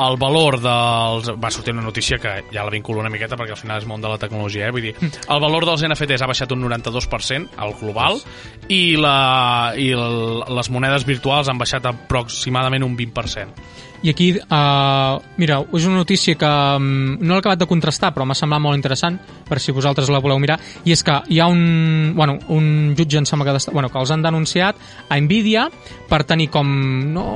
el 0.06 0.18
valor 0.20 0.58
dels... 0.60 1.30
Va 1.40 1.50
sortir 1.50 1.72
una 1.72 1.84
notícia 1.86 2.18
que 2.20 2.34
ja 2.52 2.64
la 2.64 2.72
vinculo 2.72 3.00
una 3.00 3.10
miqueta 3.12 3.38
perquè 3.38 3.54
al 3.56 3.60
final 3.60 3.80
és 3.80 3.88
món 3.88 4.02
de 4.04 4.10
la 4.12 4.18
tecnologia, 4.20 4.68
eh? 4.68 4.74
Vull 4.74 4.88
dir, 4.90 4.94
el 5.00 5.40
valor 5.42 5.66
dels 5.68 5.86
NFTs 5.88 6.22
ha 6.24 6.28
baixat 6.30 6.52
un 6.52 6.66
92% 6.68 7.56
al 7.56 7.72
global 7.80 8.20
i, 8.68 8.96
la, 9.00 9.72
i 9.80 9.90
el, 9.96 10.44
les 10.58 10.70
monedes 10.74 11.06
virtuals 11.08 11.48
han 11.48 11.58
baixat 11.62 11.88
aproximadament 11.88 12.84
un 12.84 12.96
20%. 12.98 13.66
I 14.02 14.10
aquí, 14.12 14.28
uh, 14.36 15.16
mira, 15.40 15.60
és 15.72 15.86
una 15.88 15.96
notícia 16.02 16.34
que 16.36 16.46
um, 16.76 17.16
no 17.20 17.32
l'he 17.34 17.38
acabat 17.40 17.58
de 17.62 17.66
contrastar, 17.70 18.12
però 18.14 18.26
m'ha 18.28 18.36
semblat 18.36 18.60
molt 18.60 18.76
interessant, 18.76 19.16
per 19.48 19.58
si 19.62 19.72
vosaltres 19.72 20.10
la 20.12 20.20
voleu 20.20 20.38
mirar, 20.42 20.58
i 20.84 20.92
és 20.92 21.02
que 21.02 21.16
hi 21.32 21.40
ha 21.40 21.46
un, 21.48 22.12
bueno, 22.14 22.36
un 22.52 22.94
jutge, 22.98 23.18
em 23.18 23.26
sembla 23.26 23.52
que, 23.52 23.70
bueno, 23.72 23.88
que 23.88 23.98
els 23.98 24.10
han 24.12 24.22
denunciat 24.22 24.76
a 25.08 25.18
Nvidia 25.20 25.68
per 26.08 26.22
tenir 26.28 26.50
com, 26.52 26.68
no, 27.14 27.26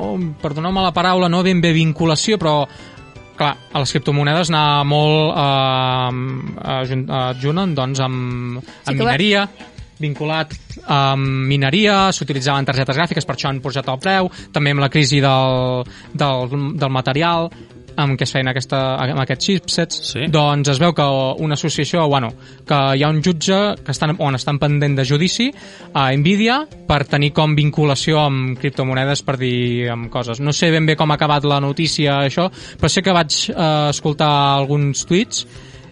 perdoneu-me 0.41 0.81
la 0.85 0.93
paraula, 0.93 1.27
no 1.29 1.41
ben 1.43 1.61
bé 1.61 1.73
vinculació, 1.73 2.37
però 2.37 2.61
clar, 3.41 3.55
a 3.73 3.79
les 3.81 3.89
criptomonedes 3.95 4.51
anar 4.51 4.83
molt 4.85 5.33
eh, 5.33 6.71
ajun- 6.77 7.07
adjunt 7.09 7.73
doncs, 7.75 7.99
amb, 8.05 8.59
Sí 8.61 8.91
amb 8.93 8.99
va- 9.01 9.05
mineria, 9.15 9.47
vinculat 10.01 10.53
amb 10.91 11.47
mineria, 11.49 12.07
s'utilitzaven 12.15 12.65
targetes 12.67 12.97
gràfiques, 12.97 13.27
per 13.27 13.37
això 13.37 13.51
han 13.51 13.61
pujat 13.63 13.87
el 13.91 13.99
preu, 14.01 14.31
també 14.53 14.73
amb 14.75 14.83
la 14.83 14.89
crisi 14.89 15.21
del, 15.23 15.85
del, 16.13 16.57
del 16.79 16.91
material, 16.91 17.51
amb 18.01 18.15
què 18.15 18.23
es 18.23 18.31
feien 18.31 18.47
aquesta, 18.47 18.77
amb 19.03 19.19
aquests 19.19 19.45
chipsets, 19.45 19.97
Sí. 20.13 20.27
doncs 20.31 20.69
es 20.71 20.79
veu 20.79 20.93
que 20.95 21.03
una 21.43 21.57
associació, 21.59 22.05
bueno, 22.07 22.29
que 22.65 22.77
hi 22.95 23.03
ha 23.03 23.09
un 23.11 23.21
jutge 23.21 23.57
que 23.83 23.91
estan, 23.91 24.15
on 24.17 24.35
estan 24.35 24.59
pendent 24.59 24.95
de 24.97 25.05
judici 25.05 25.49
a 25.93 26.09
Nvidia 26.15 26.61
per 26.87 27.03
tenir 27.05 27.33
com 27.35 27.55
vinculació 27.55 28.21
amb 28.23 28.57
criptomonedes 28.59 29.21
per 29.27 29.37
dir 29.37 29.89
amb 29.91 30.09
coses. 30.09 30.39
No 30.39 30.53
sé 30.53 30.71
ben 30.71 30.87
bé 30.87 30.95
com 30.95 31.11
ha 31.11 31.19
acabat 31.19 31.43
la 31.43 31.59
notícia 31.59 32.21
això, 32.23 32.47
però 32.79 32.89
sé 32.89 33.03
que 33.03 33.11
vaig 33.11 33.37
eh, 33.51 33.89
escoltar 33.91 34.31
alguns 34.55 35.05
tuits 35.05 35.45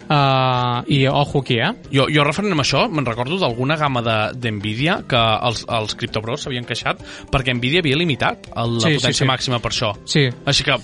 Uh, 0.09 0.81
i 0.89 1.03
ojo 1.07 1.39
aquí, 1.43 1.59
eh? 1.61 1.69
Jo, 1.93 2.07
jo 2.09 2.23
referent 2.25 2.49
amb 2.55 2.63
això, 2.63 2.87
me'n 2.89 3.05
recordo 3.05 3.37
d'alguna 3.37 3.75
gamma 3.77 4.01
de- 4.01 4.31
d'NVIDIA 4.41 5.03
que 5.07 5.19
els, 5.45 5.65
els 5.69 5.93
criptobros 5.99 6.41
s'havien 6.47 6.65
queixat 6.65 7.03
perquè 7.29 7.53
NVIDIA 7.53 7.83
havia 7.83 7.95
limitat 7.99 8.47
el, 8.55 8.79
la 8.79 8.87
Sí, 8.87 8.95
sí, 8.95 8.97
potència 9.03 9.25
sí. 9.25 9.29
màxima 9.29 9.59
per 9.61 9.69
això. 9.69 9.91
Sí. 10.09 10.23
Així 10.49 10.65
que, 10.65 10.79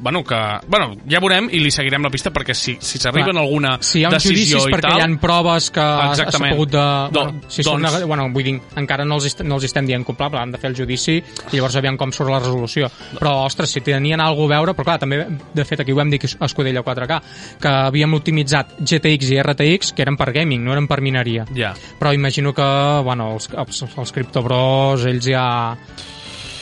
bueno, 0.00 0.22
que, 0.24 0.38
bueno, 0.68 0.94
ja 1.10 1.20
veurem 1.22 1.48
i 1.52 1.60
li 1.62 1.70
seguirem 1.74 2.02
la 2.04 2.10
pista 2.12 2.30
perquè 2.34 2.54
si, 2.54 2.76
si 2.80 2.98
a 3.06 3.12
alguna 3.12 3.76
si 3.80 4.00
hi 4.00 4.04
ha 4.04 4.10
decisió 4.10 4.64
i 4.68 4.72
perquè 4.72 4.88
tal... 4.88 4.98
hi 4.98 5.04
ha 5.04 5.08
proves 5.20 5.70
que 5.74 5.84
s'ha 6.18 6.40
pogut 6.50 6.70
de... 6.74 6.84
Do- 7.14 7.24
bueno, 7.24 7.40
si 7.48 7.62
doncs- 7.62 7.82
nega- 7.84 8.06
bueno, 8.06 8.28
vull 8.34 8.44
dir, 8.44 8.56
encara 8.80 9.04
no 9.04 9.18
els, 9.20 9.26
est 9.30 9.40
no 9.44 9.56
els 9.58 9.64
estem 9.68 9.86
dient 9.86 10.04
culpable, 10.04 10.40
han 10.40 10.52
de 10.52 10.58
fer 10.60 10.70
el 10.72 10.76
judici 10.76 11.16
i 11.18 11.56
llavors 11.56 11.76
aviam 11.80 11.96
com 12.00 12.12
surt 12.12 12.30
la 12.30 12.40
resolució. 12.42 12.90
Però, 13.18 13.34
ostres, 13.44 13.70
si 13.72 13.80
tenien 13.84 14.20
alguna 14.20 14.44
a 14.44 14.58
veure, 14.58 14.74
però 14.76 14.84
clar, 14.90 14.98
també, 15.00 15.22
de 15.54 15.64
fet, 15.64 15.80
aquí 15.80 15.92
ho 15.94 15.96
vam 15.96 16.10
dir 16.12 16.20
a 16.24 16.44
Escudella 16.46 16.82
4K, 16.84 17.20
que 17.62 17.68
havíem 17.88 18.14
optimitzat 18.18 18.74
GTX 18.80 19.30
i 19.32 19.40
RTX, 19.42 19.92
que 19.94 20.04
eren 20.04 20.18
per 20.20 20.32
gaming, 20.34 20.64
no 20.64 20.74
eren 20.74 20.88
per 20.90 21.00
mineria. 21.00 21.46
Ja. 21.56 21.72
Però 21.98 22.12
imagino 22.12 22.52
que, 22.52 22.66
bueno, 23.06 23.32
els, 23.34 23.48
els, 23.56 23.84
els 23.96 24.12
criptobros, 24.12 25.06
ells 25.08 25.30
ja... 25.30 25.46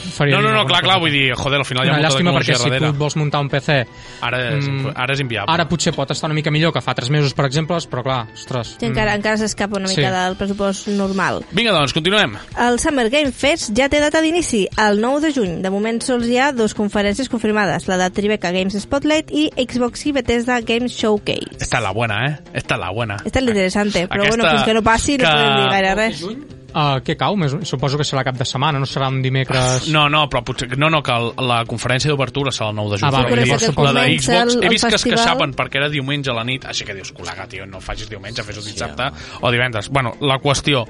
faria 0.03 0.37
No, 0.37 0.43
no, 0.43 0.53
no, 0.53 0.65
clar, 0.67 0.83
clar, 0.83 0.99
vull 1.01 1.11
dir, 1.13 1.33
joder, 1.35 1.59
al 1.61 1.65
final 1.65 1.85
hi 1.87 1.89
ha 1.89 1.93
Una 1.93 2.01
molta 2.03 2.09
llàstima 2.17 2.33
perquè 2.33 2.57
si 2.57 2.63
tu 2.65 2.71
darrere. 2.71 2.91
vols 2.99 3.17
muntar 3.17 3.41
un 3.41 3.49
PC 3.49 3.87
Ara 4.23 4.41
és, 4.57 4.67
Mm, 4.69 4.93
ara 4.95 5.13
és 5.15 5.21
inviable. 5.21 5.53
ara 5.55 5.69
potser 5.69 5.93
pot 5.95 6.11
estar 6.11 6.29
una 6.29 6.35
mica 6.35 6.51
millor 6.51 6.73
que 6.73 6.81
fa 6.81 6.95
3 6.95 7.11
mesos, 7.11 7.35
per 7.35 7.47
exemple, 7.47 7.77
però 7.91 8.03
clar, 8.03 8.27
ostres... 8.33 8.77
Sí, 8.79 8.87
encara, 8.87 9.15
encara 9.15 9.37
s'escapa 9.37 9.77
una 9.79 9.89
Sí. 9.89 9.97
mica 9.97 10.11
del 10.25 10.37
pressupost 10.37 10.89
normal. 10.89 11.45
Vinga, 11.53 11.73
doncs, 11.73 11.93
continuem. 11.93 12.37
El 12.59 12.79
Summer 12.79 13.09
Game 13.11 13.33
Fest 13.33 13.73
ja 13.77 13.89
té 13.89 14.01
data 14.01 14.21
d'inici, 14.21 14.69
el 14.79 15.01
9 15.01 15.21
de 15.21 15.33
juny. 15.33 15.63
De 15.63 15.71
moment 15.71 16.01
sols 16.03 16.27
hi 16.27 16.39
ha 16.39 16.53
dues 16.53 16.75
conferències 16.75 17.29
confirmades, 17.29 17.89
la 17.89 17.97
de 17.99 18.11
Tribeca 18.11 18.51
Games 18.53 18.75
Spotlight 18.81 19.31
i 19.31 19.51
Xbox 19.57 20.07
i 20.07 20.13
Bethesda 20.13 20.61
Games 20.61 20.93
Showcase. 20.93 21.57
Esta 21.61 21.77
es 21.79 21.83
la 21.83 21.91
buena, 21.93 22.27
eh? 22.27 22.39
Esta 22.55 22.75
es 22.75 22.81
la 22.81 22.91
buena. 22.91 23.17
Esta 23.25 23.39
és 23.39 23.45
l'interessante, 23.45 24.09
però 24.09 24.23
Aquesta- 24.23 24.37
bueno, 24.37 24.51
fins 24.51 24.63
que 24.65 24.75
no 24.75 24.83
passi 24.83 25.19
no 25.19 25.25
que- 25.25 25.31
podem 25.31 25.57
dir 25.57 25.71
gaire 25.71 25.95
res. 25.95 26.25
Uh, 26.73 27.01
què 27.05 27.17
cau? 27.21 27.37
Més- 27.37 27.55
Suposo 27.69 27.99
que 28.01 28.05
serà 28.09 28.23
cap 28.25 28.37
de 28.39 28.47
setmana, 28.49 28.79
no 28.81 28.87
serà 28.89 29.09
un 29.13 29.21
dimecres... 29.23 29.89
No, 29.93 30.07
no, 30.09 30.23
però 30.33 30.41
potser... 30.47 30.71
No, 30.81 30.89
no, 30.89 31.03
que 31.05 31.13
el, 31.13 31.33
la 31.49 31.59
conferència 31.69 32.09
d'obertura 32.13 32.53
serà 32.55 32.71
el 32.73 32.79
9 32.81 32.95
de 32.95 33.01
juny. 33.03 33.09
Ah, 33.09 33.13
va, 33.13 33.25
Però 33.29 33.43
dir, 33.43 33.51
llavors 33.51 33.77
la 33.93 33.93
de 34.01 34.07
Xbox, 34.19 34.55
el- 34.57 34.65
he 34.65 34.71
vist 34.73 34.85
el 34.89 34.95
que 34.95 34.97
es 34.97 35.03
festival. 35.05 35.19
queixaven 35.21 35.53
perquè 35.59 35.83
era 35.83 35.91
diumenge 35.93 36.33
a 36.33 36.37
la 36.39 36.45
nit, 36.49 36.65
així 36.71 36.87
que 36.89 36.95
dius, 36.97 37.13
col·lega, 37.13 37.45
tio, 37.53 37.67
no 37.69 37.81
facis 37.85 38.09
diumenge, 38.09 38.43
fes-ho 38.47 38.65
dissabte 38.65 39.11
o 39.43 39.51
divendres. 39.53 39.91
Bueno, 39.93 40.15
la 40.25 40.39
qüestió, 40.41 40.87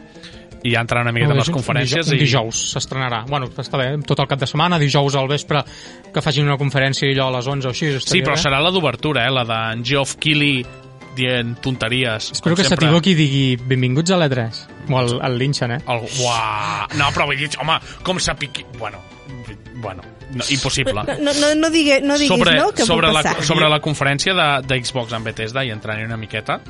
i 0.63 0.71
ja 0.77 0.85
entrant 0.85 1.03
una 1.03 1.11
miqueta 1.11 1.35
en 1.35 1.41
les 1.43 1.51
conferències... 1.51 2.07
Un 2.07 2.15
i... 2.15 2.21
dijous 2.23 2.61
s'estrenarà. 2.77 3.25
Bueno, 3.27 3.49
està 3.59 3.81
bé, 3.81 3.89
tot 4.07 4.21
el 4.23 4.29
cap 4.31 4.39
de 4.39 4.47
setmana, 4.47 4.79
dijous 4.79 5.17
al 5.19 5.27
vespre, 5.27 5.65
que 6.15 6.23
facin 6.23 6.47
una 6.47 6.55
conferència 6.61 7.09
i 7.11 7.17
allò 7.17 7.33
a 7.33 7.37
les 7.41 7.49
11 7.51 7.67
o 7.67 7.75
així. 7.75 7.91
Sí, 7.99 8.23
però 8.23 8.37
bé. 8.37 8.45
serà 8.45 8.63
la 8.63 8.71
d'obertura, 8.71 9.27
eh? 9.27 9.35
La 9.35 9.43
d'en 9.49 9.83
Geoff 9.83 10.15
Keighley 10.23 10.63
dient 11.17 11.59
tonteries. 11.65 12.33
Espero 12.33 12.57
que 12.57 12.65
sempre. 12.65 12.87
s'equivoqui 12.87 13.13
i 13.15 13.19
digui 13.19 13.45
benvinguts 13.57 14.13
a 14.15 14.19
l'E3. 14.21 14.63
O 14.91 14.99
al, 14.99 15.17
al 15.23 15.39
Linxen, 15.39 15.77
eh? 15.77 15.81
El, 15.87 16.07
uah, 16.25 16.89
no, 16.99 17.11
però 17.15 17.29
vull 17.31 17.39
dir, 17.39 17.51
home, 17.63 17.79
com 18.07 18.21
s'apiqui... 18.23 18.67
Bueno, 18.79 19.01
bueno, 19.83 20.03
no, 20.33 20.45
impossible. 20.49 20.95
No, 20.95 21.19
no, 21.19 21.33
no, 21.39 21.55
no, 21.55 21.71
digue, 21.71 22.01
no 22.01 22.19
diguis 22.19 22.39
sobre, 22.39 22.57
no, 22.59 22.71
que 22.73 22.87
sobre 22.87 23.13
pot 23.13 23.19
la, 23.21 23.35
sobre 23.45 23.69
la 23.69 23.81
conferència 23.85 24.35
de, 24.35 24.49
de 24.67 24.81
Xbox 24.83 25.13
amb 25.17 25.29
Bethesda 25.29 25.65
i 25.65 25.73
entrant 25.75 26.03
una 26.05 26.19
miqueta 26.21 26.61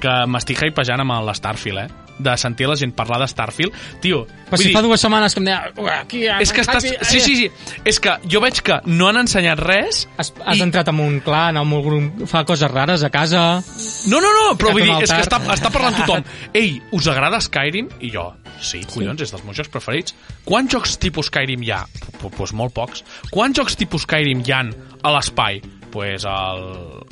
que 0.00 0.18
m'estic 0.28 0.66
hypejant 0.66 1.02
amb 1.02 1.16
l'Starfield, 1.26 1.86
eh? 1.86 2.05
De 2.18 2.32
sentir 2.40 2.66
la 2.68 2.76
gent 2.80 2.94
parlar 2.96 3.18
de 3.20 3.26
Starfield. 3.28 3.74
Tio, 4.00 4.22
Però 4.46 4.56
si 4.60 4.70
fa 4.72 4.80
dues 4.80 5.00
setmanes 5.02 5.34
que 5.34 5.40
em 5.42 5.46
deia... 5.48 5.72
"Ua, 5.76 5.98
Aquí, 6.00 6.22
és 6.26 6.52
que 6.54 6.62
estàs... 6.62 6.84
Sí, 7.02 7.20
sí, 7.20 7.34
sí. 7.36 7.50
És 7.84 7.98
que 8.00 8.14
jo 8.30 8.40
veig 8.40 8.60
que 8.62 8.78
no 8.86 9.08
han 9.08 9.18
ensenyat 9.20 9.58
res 9.58 10.04
Has, 10.16 10.32
has 10.44 10.56
I- 10.56 10.62
entrat 10.62 10.88
en 10.92 11.00
un 11.02 11.18
clan, 11.20 11.56
en 11.58 11.72
un 11.72 11.82
grup, 11.82 12.26
fa 12.30 12.44
coses 12.46 12.70
rares 12.70 13.02
a 13.02 13.10
casa... 13.10 13.60
No, 14.06 14.20
no, 14.22 14.30
no, 14.32 14.56
però 14.56 14.72
vull 14.72 14.84
dir, 14.86 14.94
és 15.02 15.10
que 15.12 15.20
està, 15.26 15.40
està 15.52 15.70
parlant 15.74 15.96
tothom. 16.00 16.24
Ei, 16.54 16.80
us 16.94 17.08
agrada 17.10 17.40
Skyrim? 17.42 17.88
I 18.00 18.12
jo, 18.14 18.28
sí, 18.62 18.84
collons, 18.92 19.20
és 19.26 19.34
dels 19.34 19.44
meus 19.44 19.58
jocs 19.58 19.68
preferits. 19.74 20.14
Quants 20.46 20.72
jocs 20.72 20.96
tipus 21.02 21.26
Skyrim 21.28 21.66
hi 21.66 21.72
ha? 21.74 21.82
Pues, 22.20 22.32
pues 22.38 22.52
molt 22.56 22.72
pocs. 22.76 23.02
Quants 23.34 23.58
jocs 23.58 23.76
tipus 23.76 24.06
Skyrim 24.06 24.40
hi 24.46 24.52
han 24.54 24.72
a 25.02 25.12
l'espai? 25.18 25.60
Pues 25.96 26.26
el 26.28 26.64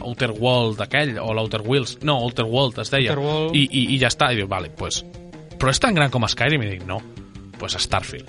Outer 0.05 0.31
World 0.37 0.83
aquell, 0.85 1.14
o 1.23 1.33
l'Outer 1.33 1.62
Wilds. 1.64 1.99
No, 2.05 2.18
Outer 2.20 2.44
World 2.44 2.83
es 2.85 2.90
deia. 2.92 3.14
World. 3.16 3.57
I, 3.57 3.64
i, 3.64 3.85
I 3.94 4.01
ja 4.03 4.11
està. 4.12 4.29
I 4.35 4.42
diu, 4.42 4.49
vale, 4.51 4.68
pues... 4.77 5.01
Però 5.57 5.73
és 5.73 5.81
tan 5.81 5.97
gran 5.97 6.12
com 6.12 6.27
Skyrim? 6.29 6.61
I 6.66 6.75
dic, 6.75 6.83
no. 6.85 6.99
Pues 7.57 7.79
Starfield. 7.81 8.29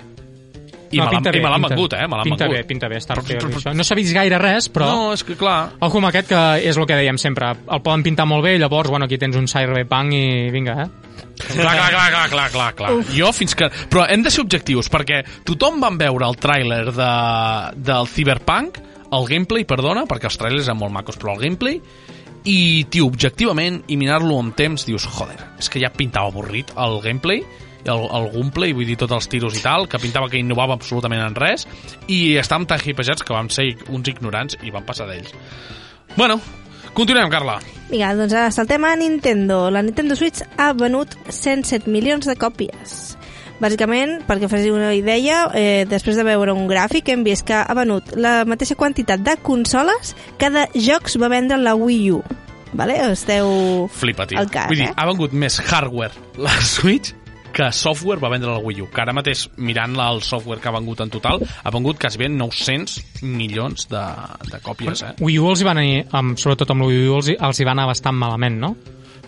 I 0.86 0.96
i 0.96 1.00
me 1.02 1.50
l'han 1.50 1.64
vengut, 1.66 1.92
eh? 1.98 2.06
Me 2.08 2.20
pinta 2.22 2.46
vengut. 2.46 2.56
bé, 2.56 2.64
pinta 2.64 2.88
bé, 2.88 3.00
Starfield. 3.02 3.42
Però- 3.42 3.50
però- 3.50 3.60
això. 3.60 3.74
No 3.76 3.84
s'ha 3.84 3.96
vist 3.98 4.14
gaire 4.14 4.38
res, 4.40 4.70
però... 4.72 4.86
No, 4.88 5.12
és 5.12 5.24
que 5.26 5.36
clar... 5.36 5.72
Ojo 5.82 5.98
amb 6.00 6.08
aquest, 6.08 6.28
que 6.30 6.40
és 6.70 6.78
el 6.78 6.86
que 6.88 6.96
dèiem 7.02 7.18
sempre. 7.20 7.50
El 7.68 7.82
poden 7.84 8.06
pintar 8.06 8.24
molt 8.30 8.46
bé 8.46 8.54
i 8.56 8.62
llavors, 8.62 8.88
bueno, 8.88 9.04
aquí 9.10 9.18
tens 9.20 9.36
un 9.36 9.48
cyberpunk 9.50 10.14
i 10.16 10.24
vinga, 10.54 10.78
eh? 10.86 10.88
Clar, 11.50 11.74
clar, 11.76 11.90
clar, 11.90 12.10
clar, 12.14 12.28
clar, 12.30 12.50
clar, 12.54 12.74
clar. 12.78 12.92
Jo 13.12 13.32
fins 13.36 13.52
que... 13.58 13.68
Però 13.92 14.06
hem 14.08 14.22
de 14.24 14.32
ser 14.32 14.46
objectius, 14.46 14.88
perquè 14.88 15.20
tothom 15.44 15.82
van 15.84 15.98
veure 16.00 16.30
el 16.30 16.38
tràiler 16.40 16.84
de, 16.96 17.12
del 17.90 18.08
Cyberpunk, 18.08 18.78
el 19.12 19.28
gameplay, 19.28 19.66
perdona, 19.68 20.06
perquè 20.08 20.30
els 20.30 20.38
trailers 20.40 20.68
eren 20.68 20.80
molt 20.80 20.94
macos, 20.94 21.18
però 21.20 21.34
el 21.34 21.42
gameplay, 21.44 21.80
i, 22.46 22.86
tio, 22.90 23.06
objectivament, 23.10 23.82
i 23.90 23.98
mirar-lo 23.98 24.38
amb 24.38 24.54
temps, 24.58 24.86
dius, 24.86 25.06
joder, 25.16 25.38
és 25.58 25.70
que 25.70 25.82
ja 25.82 25.90
pintava 25.94 26.30
avorrit 26.30 26.70
el 26.78 27.00
gameplay, 27.04 27.42
el, 27.86 28.04
el 28.18 28.28
gameplay, 28.34 28.74
vull 28.74 28.86
dir, 28.88 28.98
tots 28.98 29.14
els 29.16 29.28
tiros 29.30 29.56
i 29.58 29.62
tal, 29.62 29.88
que 29.90 30.00
pintava 30.02 30.30
que 30.30 30.40
innovava 30.40 30.76
absolutament 30.76 31.22
en 31.22 31.36
res, 31.38 31.66
i 32.10 32.36
estàvem 32.40 32.68
tan 32.70 32.82
hypejats 32.82 33.26
que 33.26 33.34
vam 33.34 33.50
ser 33.52 33.72
uns 33.90 34.10
ignorants 34.12 34.58
i 34.62 34.74
vam 34.74 34.86
passar 34.86 35.08
d'ells. 35.10 35.34
Bueno, 36.16 36.38
continuem, 36.94 37.30
Carla. 37.32 37.58
Vinga, 37.90 38.14
doncs 38.18 38.34
ara 38.34 38.54
saltem 38.54 38.86
a 38.86 38.94
Nintendo. 38.98 39.66
La 39.70 39.82
Nintendo 39.86 40.16
Switch 40.18 40.42
ha 40.58 40.72
venut 40.74 41.14
107 41.28 41.90
milions 41.90 42.26
de 42.26 42.38
còpies. 42.38 43.15
Bàsicament, 43.60 44.18
perquè 44.28 44.48
faci 44.52 44.68
una 44.70 44.90
idea, 44.94 45.46
eh, 45.56 45.86
després 45.88 46.16
de 46.18 46.24
veure 46.28 46.52
un 46.52 46.66
gràfic 46.68 47.08
hem 47.08 47.22
vist 47.24 47.46
que 47.48 47.54
ha 47.56 47.74
venut 47.74 48.12
la 48.16 48.44
mateixa 48.44 48.74
quantitat 48.76 49.20
de 49.24 49.36
consoles 49.42 50.14
que 50.38 50.50
de 50.52 50.66
jocs 50.74 51.16
va 51.16 51.28
vendre 51.32 51.56
la 51.56 51.74
Wii 51.74 52.10
U. 52.12 52.22
Vale? 52.76 52.98
Esteu 53.12 53.88
Flipa, 53.88 54.26
tio. 54.26 54.38
al 54.38 54.50
cas, 54.50 54.66
Vull 54.68 54.76
dir, 54.82 54.90
eh? 54.90 54.94
ha 54.96 55.06
vengut 55.08 55.32
més 55.32 55.56
hardware 55.70 56.12
la 56.36 56.52
Switch 56.74 57.14
que 57.56 57.70
software 57.72 58.20
va 58.20 58.28
vendre 58.28 58.50
la 58.52 58.58
Wii 58.60 58.82
U. 58.84 58.88
Que 58.92 59.00
ara 59.00 59.14
mateix, 59.16 59.46
mirant 59.56 59.94
el 59.96 60.20
software 60.20 60.60
que 60.60 60.68
ha 60.68 60.72
vengut 60.74 61.00
en 61.00 61.08
total, 61.08 61.40
ha 61.64 61.70
vengut 61.72 61.96
quasi 61.98 62.18
ben 62.20 62.36
900 62.36 63.22
milions 63.22 63.86
de, 63.88 64.02
de 64.50 64.60
còpies, 64.60 65.00
eh? 65.06 65.14
Wii 65.24 65.38
U 65.40 65.48
els 65.54 65.62
hi 65.62 65.64
van 65.70 65.80
anar, 65.80 66.02
amb, 66.20 66.36
sobretot 66.36 66.74
amb 66.74 66.84
la 66.84 66.90
Wii 66.90 67.08
U 67.08 67.16
els, 67.22 67.30
hi- 67.32 67.38
els 67.40 67.60
hi 67.62 67.64
va 67.64 67.72
anar 67.72 67.86
bastant 67.88 68.18
malament, 68.20 68.60
no? 68.60 68.74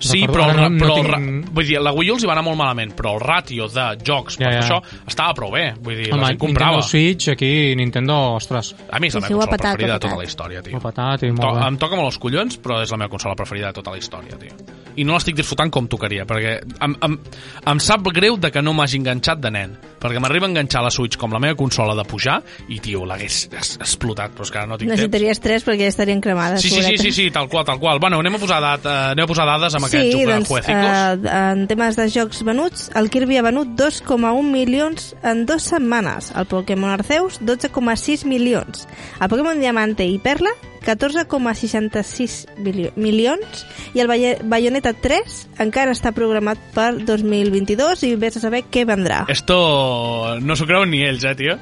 Sí, 0.01 0.21
Recordo- 0.21 0.33
però, 0.33 0.55
no, 0.55 0.63
no- 0.63 0.69
no 0.71 0.85
però 0.87 0.95
tinc- 1.19 1.51
vull 1.53 1.67
dir, 1.67 1.81
la 1.81 1.93
Wii 1.93 2.11
U 2.11 2.15
els 2.15 2.23
hi 2.23 2.27
va 2.27 2.33
anar 2.33 2.45
molt 2.45 2.57
malament, 2.57 2.93
però 2.95 3.15
el 3.17 3.21
ràtio 3.21 3.67
de 3.69 3.87
jocs 4.05 4.37
Ja, 4.39 4.45
per 4.47 4.53
ja. 4.55 4.61
això 4.61 4.83
estava 5.07 5.35
prou 5.35 5.51
bé. 5.51 5.75
Vull 5.81 5.97
dir, 5.97 6.13
Home, 6.13 6.21
la 6.23 6.29
gent 6.29 6.39
comprava. 6.39 6.77
Nintendo 6.77 6.89
Switch, 6.89 7.29
aquí, 7.29 7.75
Nintendo, 7.77 8.35
ostres, 8.37 8.75
A 8.91 8.99
mi 9.01 9.09
és 9.09 9.15
la 9.15 9.21
Sí, 9.21 9.27
meva 9.33 9.41
consola 9.45 9.51
petat, 9.57 9.73
preferida 9.75 9.93
de 9.95 9.99
tota 10.01 10.17
la 10.17 10.25
història, 10.25 10.63
tio. 10.63 10.75
ho 10.75 10.77
ha 10.79 10.81
patat 10.81 11.23
i 11.25 11.27
To 11.29 11.35
molt 11.35 11.61
bé. 11.61 11.67
em 11.69 11.77
toca 11.79 11.97
molt 11.97 12.07
els 12.07 12.19
collons, 12.19 12.61
però 12.63 12.83
és 12.83 12.91
la 12.91 12.97
meva 12.97 13.09
consola 13.11 13.35
preferida 13.35 13.67
de 13.67 13.73
tota 13.73 13.91
la 13.91 13.99
història, 13.99 14.39
tio. 14.39 14.51
I 14.97 15.05
no 15.05 15.13
l'estic 15.15 15.35
disfrutant 15.37 15.71
com 15.71 15.87
tocaria, 15.87 16.25
perquè 16.27 16.61
em, 16.81 16.97
em, 17.03 17.19
em 17.67 17.79
sap 17.81 18.03
greu 18.13 18.37
de 18.37 18.51
que 18.51 18.63
no 18.63 18.73
m'hagi 18.73 18.97
enganxat 18.99 19.39
de 19.41 19.51
nen, 19.51 19.77
perquè 20.01 20.21
m'arriba 20.23 20.47
a 20.47 20.51
enganxar 20.51 20.83
la 20.85 20.91
Switch 20.95 21.17
com 21.19 21.33
la 21.35 21.41
meva 21.43 21.57
consola 21.59 21.95
de 21.99 22.05
pujar 22.09 22.39
i, 22.69 22.79
tio, 22.81 23.05
l'hagués 23.09 23.49
explotat, 23.79 24.33
però 24.37 24.47
és 24.47 24.53
que 24.55 24.59
ara 24.59 24.67
no 24.71 24.79
tinc 24.79 24.91
temps. 24.91 25.01
Necessitaries 25.01 25.41
tres 25.45 25.65
perquè 25.67 25.87
ja 25.89 25.93
estarien 25.95 26.21
cremades. 26.25 26.63
Sí, 26.63 26.71
sí, 26.71 26.83
sí, 26.83 26.99
sí, 26.99 27.13
sí, 27.13 27.31
tal 27.35 27.49
qual, 27.49 27.65
tal 27.65 27.79
qual. 27.79 27.99
Bueno, 28.01 28.21
anem 28.23 28.35
a 28.39 28.43
posar, 28.43 28.61
dat, 28.63 28.87
eh, 28.87 28.97
anem 29.15 29.25
a 29.25 29.29
posar 29.31 29.47
dades 29.47 29.75
amb 29.75 29.89
aquest 29.89 30.05
Sí, 30.05 30.13
joc 30.13 30.21
de 30.27 30.33
doncs, 30.33 30.49
Juecicos. 30.49 31.29
eh, 31.29 31.37
en 31.53 31.67
temes 31.69 31.97
de 31.97 32.09
jocs 32.11 32.43
venuts, 32.45 32.91
el 32.95 33.11
Kirby 33.11 33.37
ha 33.39 33.43
venut 33.43 33.69
2,1 33.79 34.43
milions 34.51 35.15
en 35.23 35.45
dues 35.47 35.63
setmanes. 35.63 36.33
El 36.37 36.47
Pokémon 36.47 36.91
Arceus, 36.91 37.41
12,6 37.41 38.25
milions. 38.25 38.87
El 39.21 39.29
Pokémon 39.29 39.59
Diamante 39.61 40.05
i 40.07 40.19
Perla, 40.19 40.51
14,66 40.85 42.47
bilio- 42.59 42.93
milions. 42.97 43.67
I 43.95 44.01
el 44.01 44.09
Bayonetta 44.43 44.93
3 44.93 45.49
encara 45.59 45.93
està 45.93 46.12
programat 46.12 46.59
per 46.75 47.05
2022 47.05 48.05
i 48.09 48.14
vés 48.17 48.37
a 48.37 48.41
saber 48.41 48.64
què 48.71 48.85
vendrà. 48.88 49.25
Esto 49.29 50.38
no 50.41 50.57
s'ho 50.57 50.67
creuen 50.67 50.91
ni 50.91 51.03
ells, 51.05 51.25
eh, 51.25 51.35
tio? 51.35 51.59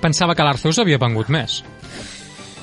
Pensava 0.00 0.34
que 0.34 0.42
l'Arceus 0.46 0.78
havia 0.78 0.98
vengut 0.98 1.28
més. 1.28 1.62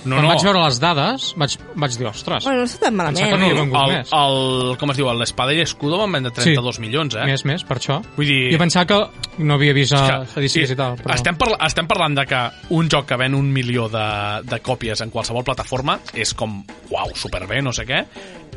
No, 0.08 0.15
Quan 0.15 0.26
no. 0.26 0.32
vaig 0.32 0.46
veure 0.48 0.62
les 0.63 0.80
dades, 0.80 1.28
vaig, 1.39 1.58
vaig 1.76 1.98
dir, 2.00 2.08
ostres, 2.08 2.48
Bueno, 2.48 2.63
no 2.63 2.70
està 2.70 2.86
tan 2.86 2.96
malament. 2.96 3.28
Que 3.28 3.39
no 3.41 3.50
hi 3.50 3.56
el, 3.58 3.91
més. 3.91 4.13
el, 4.15 4.78
com 4.80 4.93
es 4.93 5.00
diu, 5.00 5.10
l'Espada 5.20 5.56
i 5.56 5.62
Escudo 5.63 6.00
van 6.00 6.15
vendre 6.17 6.32
32 6.36 6.80
milions, 6.84 7.17
eh? 7.20 7.26
més, 7.28 7.43
més, 7.50 7.65
per 7.67 7.80
això. 7.82 8.00
Vull 8.15 8.30
dir... 8.30 8.39
Jo 8.54 8.62
pensava 8.62 8.88
que 8.88 9.43
no 9.43 9.58
havia 9.58 9.76
vist 9.76 9.96
a 9.98 10.22
estadístiques 10.24 10.74
i 10.74 10.80
tal. 10.80 10.98
Però... 11.02 11.13
estem, 11.17 11.38
parla 11.39 11.60
estem 11.67 11.89
parlant 11.89 12.15
de 12.17 12.26
que 12.30 12.41
un 12.78 12.89
joc 12.91 13.10
que 13.12 13.20
ven 13.20 13.36
un 13.38 13.52
milió 13.54 13.89
de, 13.91 14.08
de 14.48 14.62
còpies 14.63 15.04
en 15.06 15.12
qualsevol 15.13 15.46
plataforma 15.48 16.00
és 16.15 16.34
com, 16.38 16.62
uau, 16.93 17.13
superbé, 17.20 17.62
no 17.65 17.76
sé 17.76 17.86
què, 17.89 18.04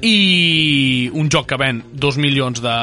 i 0.06 1.10
un 1.12 1.28
joc 1.32 1.50
que 1.50 1.58
ven 1.60 1.82
dos 1.92 2.16
milions 2.20 2.62
de, 2.62 2.78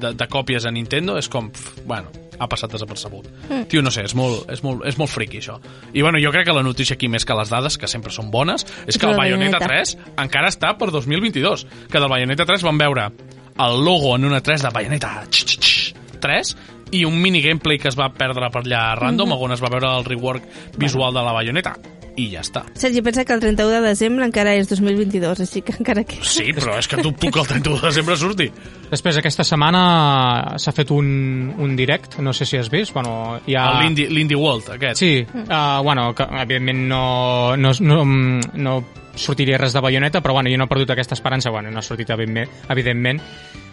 de, 0.00 0.14
de 0.16 0.30
còpies 0.30 0.64
a 0.64 0.72
Nintendo 0.72 1.18
és 1.20 1.28
com, 1.32 1.50
pf, 1.52 1.82
bueno, 1.88 2.27
ha 2.38 2.48
passat 2.50 2.72
desapercebut. 2.72 3.28
Mm. 3.48 3.66
Tio, 3.70 3.82
no 3.82 3.92
sé, 3.94 4.04
és 4.08 4.14
molt, 4.18 4.46
és, 4.52 4.62
molt, 4.64 4.84
és 4.88 4.98
molt 5.00 5.10
friqui, 5.12 5.42
això. 5.42 5.58
I 5.92 6.04
bueno, 6.04 6.20
jo 6.22 6.32
crec 6.34 6.48
que 6.48 6.56
la 6.56 6.64
notícia 6.66 6.94
aquí, 6.94 7.10
més 7.10 7.26
que 7.28 7.36
les 7.38 7.50
dades, 7.52 7.78
que 7.78 7.90
sempre 7.90 8.14
són 8.14 8.30
bones, 8.30 8.66
és 8.86 8.98
que 8.98 9.08
el 9.08 9.16
Bayonetta 9.18 9.58
Bayonetta. 9.58 9.94
3 10.06 10.22
encara 10.24 10.52
està 10.52 10.72
per 10.78 10.90
2022. 10.94 11.66
Que 11.90 12.00
del 12.00 12.10
Bayonetta 12.10 12.46
3 12.48 12.64
vam 12.66 12.80
veure 12.80 13.10
el 13.58 13.84
logo 13.84 14.14
en 14.16 14.24
una 14.28 14.40
3 14.40 14.62
de 14.62 14.70
Bayonetta 14.74 15.12
3 16.22 16.56
i 16.94 17.04
un 17.04 17.20
mini 17.20 17.42
gameplay 17.42 17.78
que 17.78 17.90
es 17.90 17.98
va 17.98 18.08
perdre 18.14 18.48
per 18.54 18.62
allà 18.64 18.82
random, 18.98 19.34
on 19.36 19.52
es 19.52 19.62
va 19.62 19.70
veure 19.72 19.90
el 19.98 20.06
rework 20.06 20.78
visual 20.78 21.14
de 21.14 21.24
la 21.26 21.34
Bayonetta 21.36 21.76
i 22.18 22.26
ja 22.32 22.42
està. 22.42 22.64
Sergi, 22.78 23.02
pensa 23.04 23.24
que 23.24 23.34
el 23.36 23.42
31 23.42 23.78
de 23.78 23.80
desembre 23.86 24.26
encara 24.26 24.54
és 24.58 24.68
2022, 24.70 25.42
així 25.44 25.62
que 25.64 25.76
encara 25.78 26.04
que... 26.08 26.18
Sí, 26.26 26.50
però 26.56 26.76
és 26.78 26.90
que 26.90 27.00
dubto 27.02 27.30
que 27.30 27.42
el 27.42 27.50
31 27.54 27.80
de 27.80 27.86
desembre 27.86 28.16
surti. 28.18 28.48
Després, 28.90 29.20
aquesta 29.20 29.46
setmana 29.46 29.82
s'ha 30.58 30.74
fet 30.74 30.92
un, 30.94 31.08
un 31.58 31.76
direct, 31.78 32.18
no 32.24 32.34
sé 32.34 32.48
si 32.48 32.58
has 32.58 32.70
vist, 32.72 32.94
bueno, 32.96 33.38
hi 33.46 33.56
ha... 33.58 33.68
L'Indie 33.82 34.10
l'Indie 34.10 34.38
World, 34.38 34.72
aquest. 34.74 35.02
Sí, 35.02 35.12
uh, 35.22 35.78
bueno, 35.86 36.10
que 36.18 36.26
evidentment 36.42 36.84
no, 36.90 37.04
no, 37.56 37.72
no, 37.80 38.02
no 38.54 38.74
sortiria 39.18 39.58
res 39.58 39.74
de 39.74 39.82
Bayonetta, 39.82 40.22
però 40.22 40.38
bueno, 40.38 40.50
jo 40.50 40.58
no 40.58 40.66
he 40.66 40.74
perdut 40.74 40.94
aquesta 40.94 41.16
esperança, 41.18 41.54
bueno, 41.54 41.70
no 41.70 41.82
ha 41.82 41.86
sortit 41.86 42.10
evidentment, 42.14 42.50
evidentment 42.70 43.22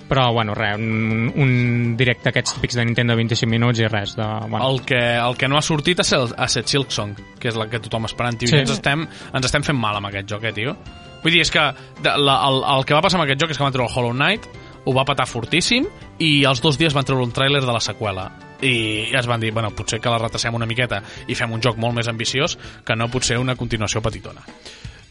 però 0.10 0.28
bueno, 0.34 0.54
res, 0.58 0.78
un, 0.78 1.32
un 1.42 1.96
directe 1.98 2.30
aquests 2.30 2.58
típics 2.58 2.78
de 2.78 2.86
Nintendo 2.86 3.16
de 3.16 3.24
25 3.24 3.50
minuts 3.50 3.82
i 3.82 3.88
res 3.90 4.16
de, 4.18 4.28
bueno, 4.50 4.70
El 4.70 4.84
que, 4.86 5.00
el 5.16 5.38
que 5.38 5.50
no 5.50 5.58
ha 5.58 5.64
sortit 5.66 6.02
ha 6.02 6.06
set, 6.06 6.36
ha 6.38 6.48
set 6.52 6.70
Silksong, 6.70 7.16
que 7.42 7.50
és 7.50 7.58
la 7.58 7.68
que 7.72 7.82
tothom 7.82 8.06
esperant, 8.10 8.38
tio. 8.38 8.52
Sí. 8.52 8.62
Ens, 8.62 8.76
estem, 8.78 9.08
ens 9.08 9.50
estem 9.50 9.66
fent 9.66 9.80
mal 9.80 9.98
amb 9.98 10.12
aquest 10.12 10.30
joc, 10.30 10.46
eh, 10.46 10.54
tio? 10.56 10.76
Vull 11.24 11.34
dir, 11.34 11.42
és 11.42 11.50
que 11.50 11.64
de, 12.04 12.14
la, 12.22 12.38
el, 12.50 12.62
el 12.76 12.86
que 12.86 12.94
va 12.94 13.02
passar 13.02 13.18
amb 13.18 13.26
aquest 13.26 13.42
joc 13.42 13.56
és 13.56 13.58
que 13.58 13.66
van 13.66 13.74
treure 13.74 13.90
el 13.90 13.98
Hollow 13.98 14.14
Knight, 14.14 14.46
ho 14.86 14.94
va 14.94 15.06
patar 15.10 15.26
fortíssim, 15.26 15.88
i 16.22 16.32
els 16.46 16.62
dos 16.62 16.78
dies 16.78 16.94
van 16.94 17.08
treure 17.08 17.26
un 17.26 17.34
tràiler 17.34 17.64
de 17.64 17.74
la 17.74 17.82
seqüela. 17.82 18.30
I 18.62 19.10
es 19.18 19.28
van 19.28 19.42
dir, 19.42 19.52
bueno, 19.54 19.72
potser 19.76 20.00
que 20.02 20.12
la 20.14 20.20
retassem 20.22 20.54
una 20.54 20.68
miqueta 20.70 21.02
i 21.28 21.36
fem 21.36 21.52
un 21.52 21.64
joc 21.66 21.82
molt 21.82 21.98
més 21.98 22.08
ambiciós 22.08 22.60
que 22.86 22.96
no 22.96 23.10
potser 23.12 23.40
una 23.42 23.58
continuació 23.58 24.04
petitona. 24.06 24.46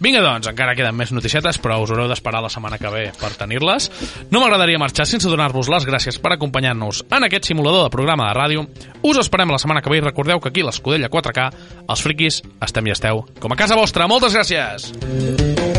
Vinga, 0.02 0.20
doncs, 0.24 0.48
encara 0.50 0.74
queden 0.76 0.96
més 0.98 1.12
noticietes, 1.14 1.59
però 1.62 1.78
us 1.83 1.92
haureu 1.92 2.09
d'esperar 2.11 2.42
la 2.44 2.50
setmana 2.52 2.78
que 2.80 2.90
ve 2.92 3.04
per 3.20 3.30
tenir-les. 3.38 3.90
No 4.33 4.42
m'agradaria 4.42 4.80
marxar 4.83 5.07
sense 5.09 5.30
donar-vos 5.30 5.70
les 5.72 5.87
gràcies 5.88 6.18
per 6.20 6.35
acompanyar-nos 6.35 7.04
en 7.11 7.28
aquest 7.28 7.50
simulador 7.50 7.87
de 7.87 7.94
programa 7.94 8.28
de 8.30 8.38
ràdio. 8.40 8.66
Us 9.02 9.22
esperem 9.22 9.54
la 9.54 9.61
setmana 9.62 9.83
que 9.85 9.92
ve 9.92 10.02
i 10.02 10.04
recordeu 10.04 10.42
que 10.42 10.50
aquí 10.50 10.64
a 10.64 10.70
l'Escudella 10.70 11.12
4K 11.12 11.48
els 11.88 12.02
friquis 12.02 12.42
estem 12.64 12.90
i 12.90 12.96
esteu 12.96 13.24
com 13.40 13.54
a 13.54 13.61
casa 13.61 13.78
vostra. 13.78 14.11
Moltes 14.11 14.35
gràcies! 14.35 15.73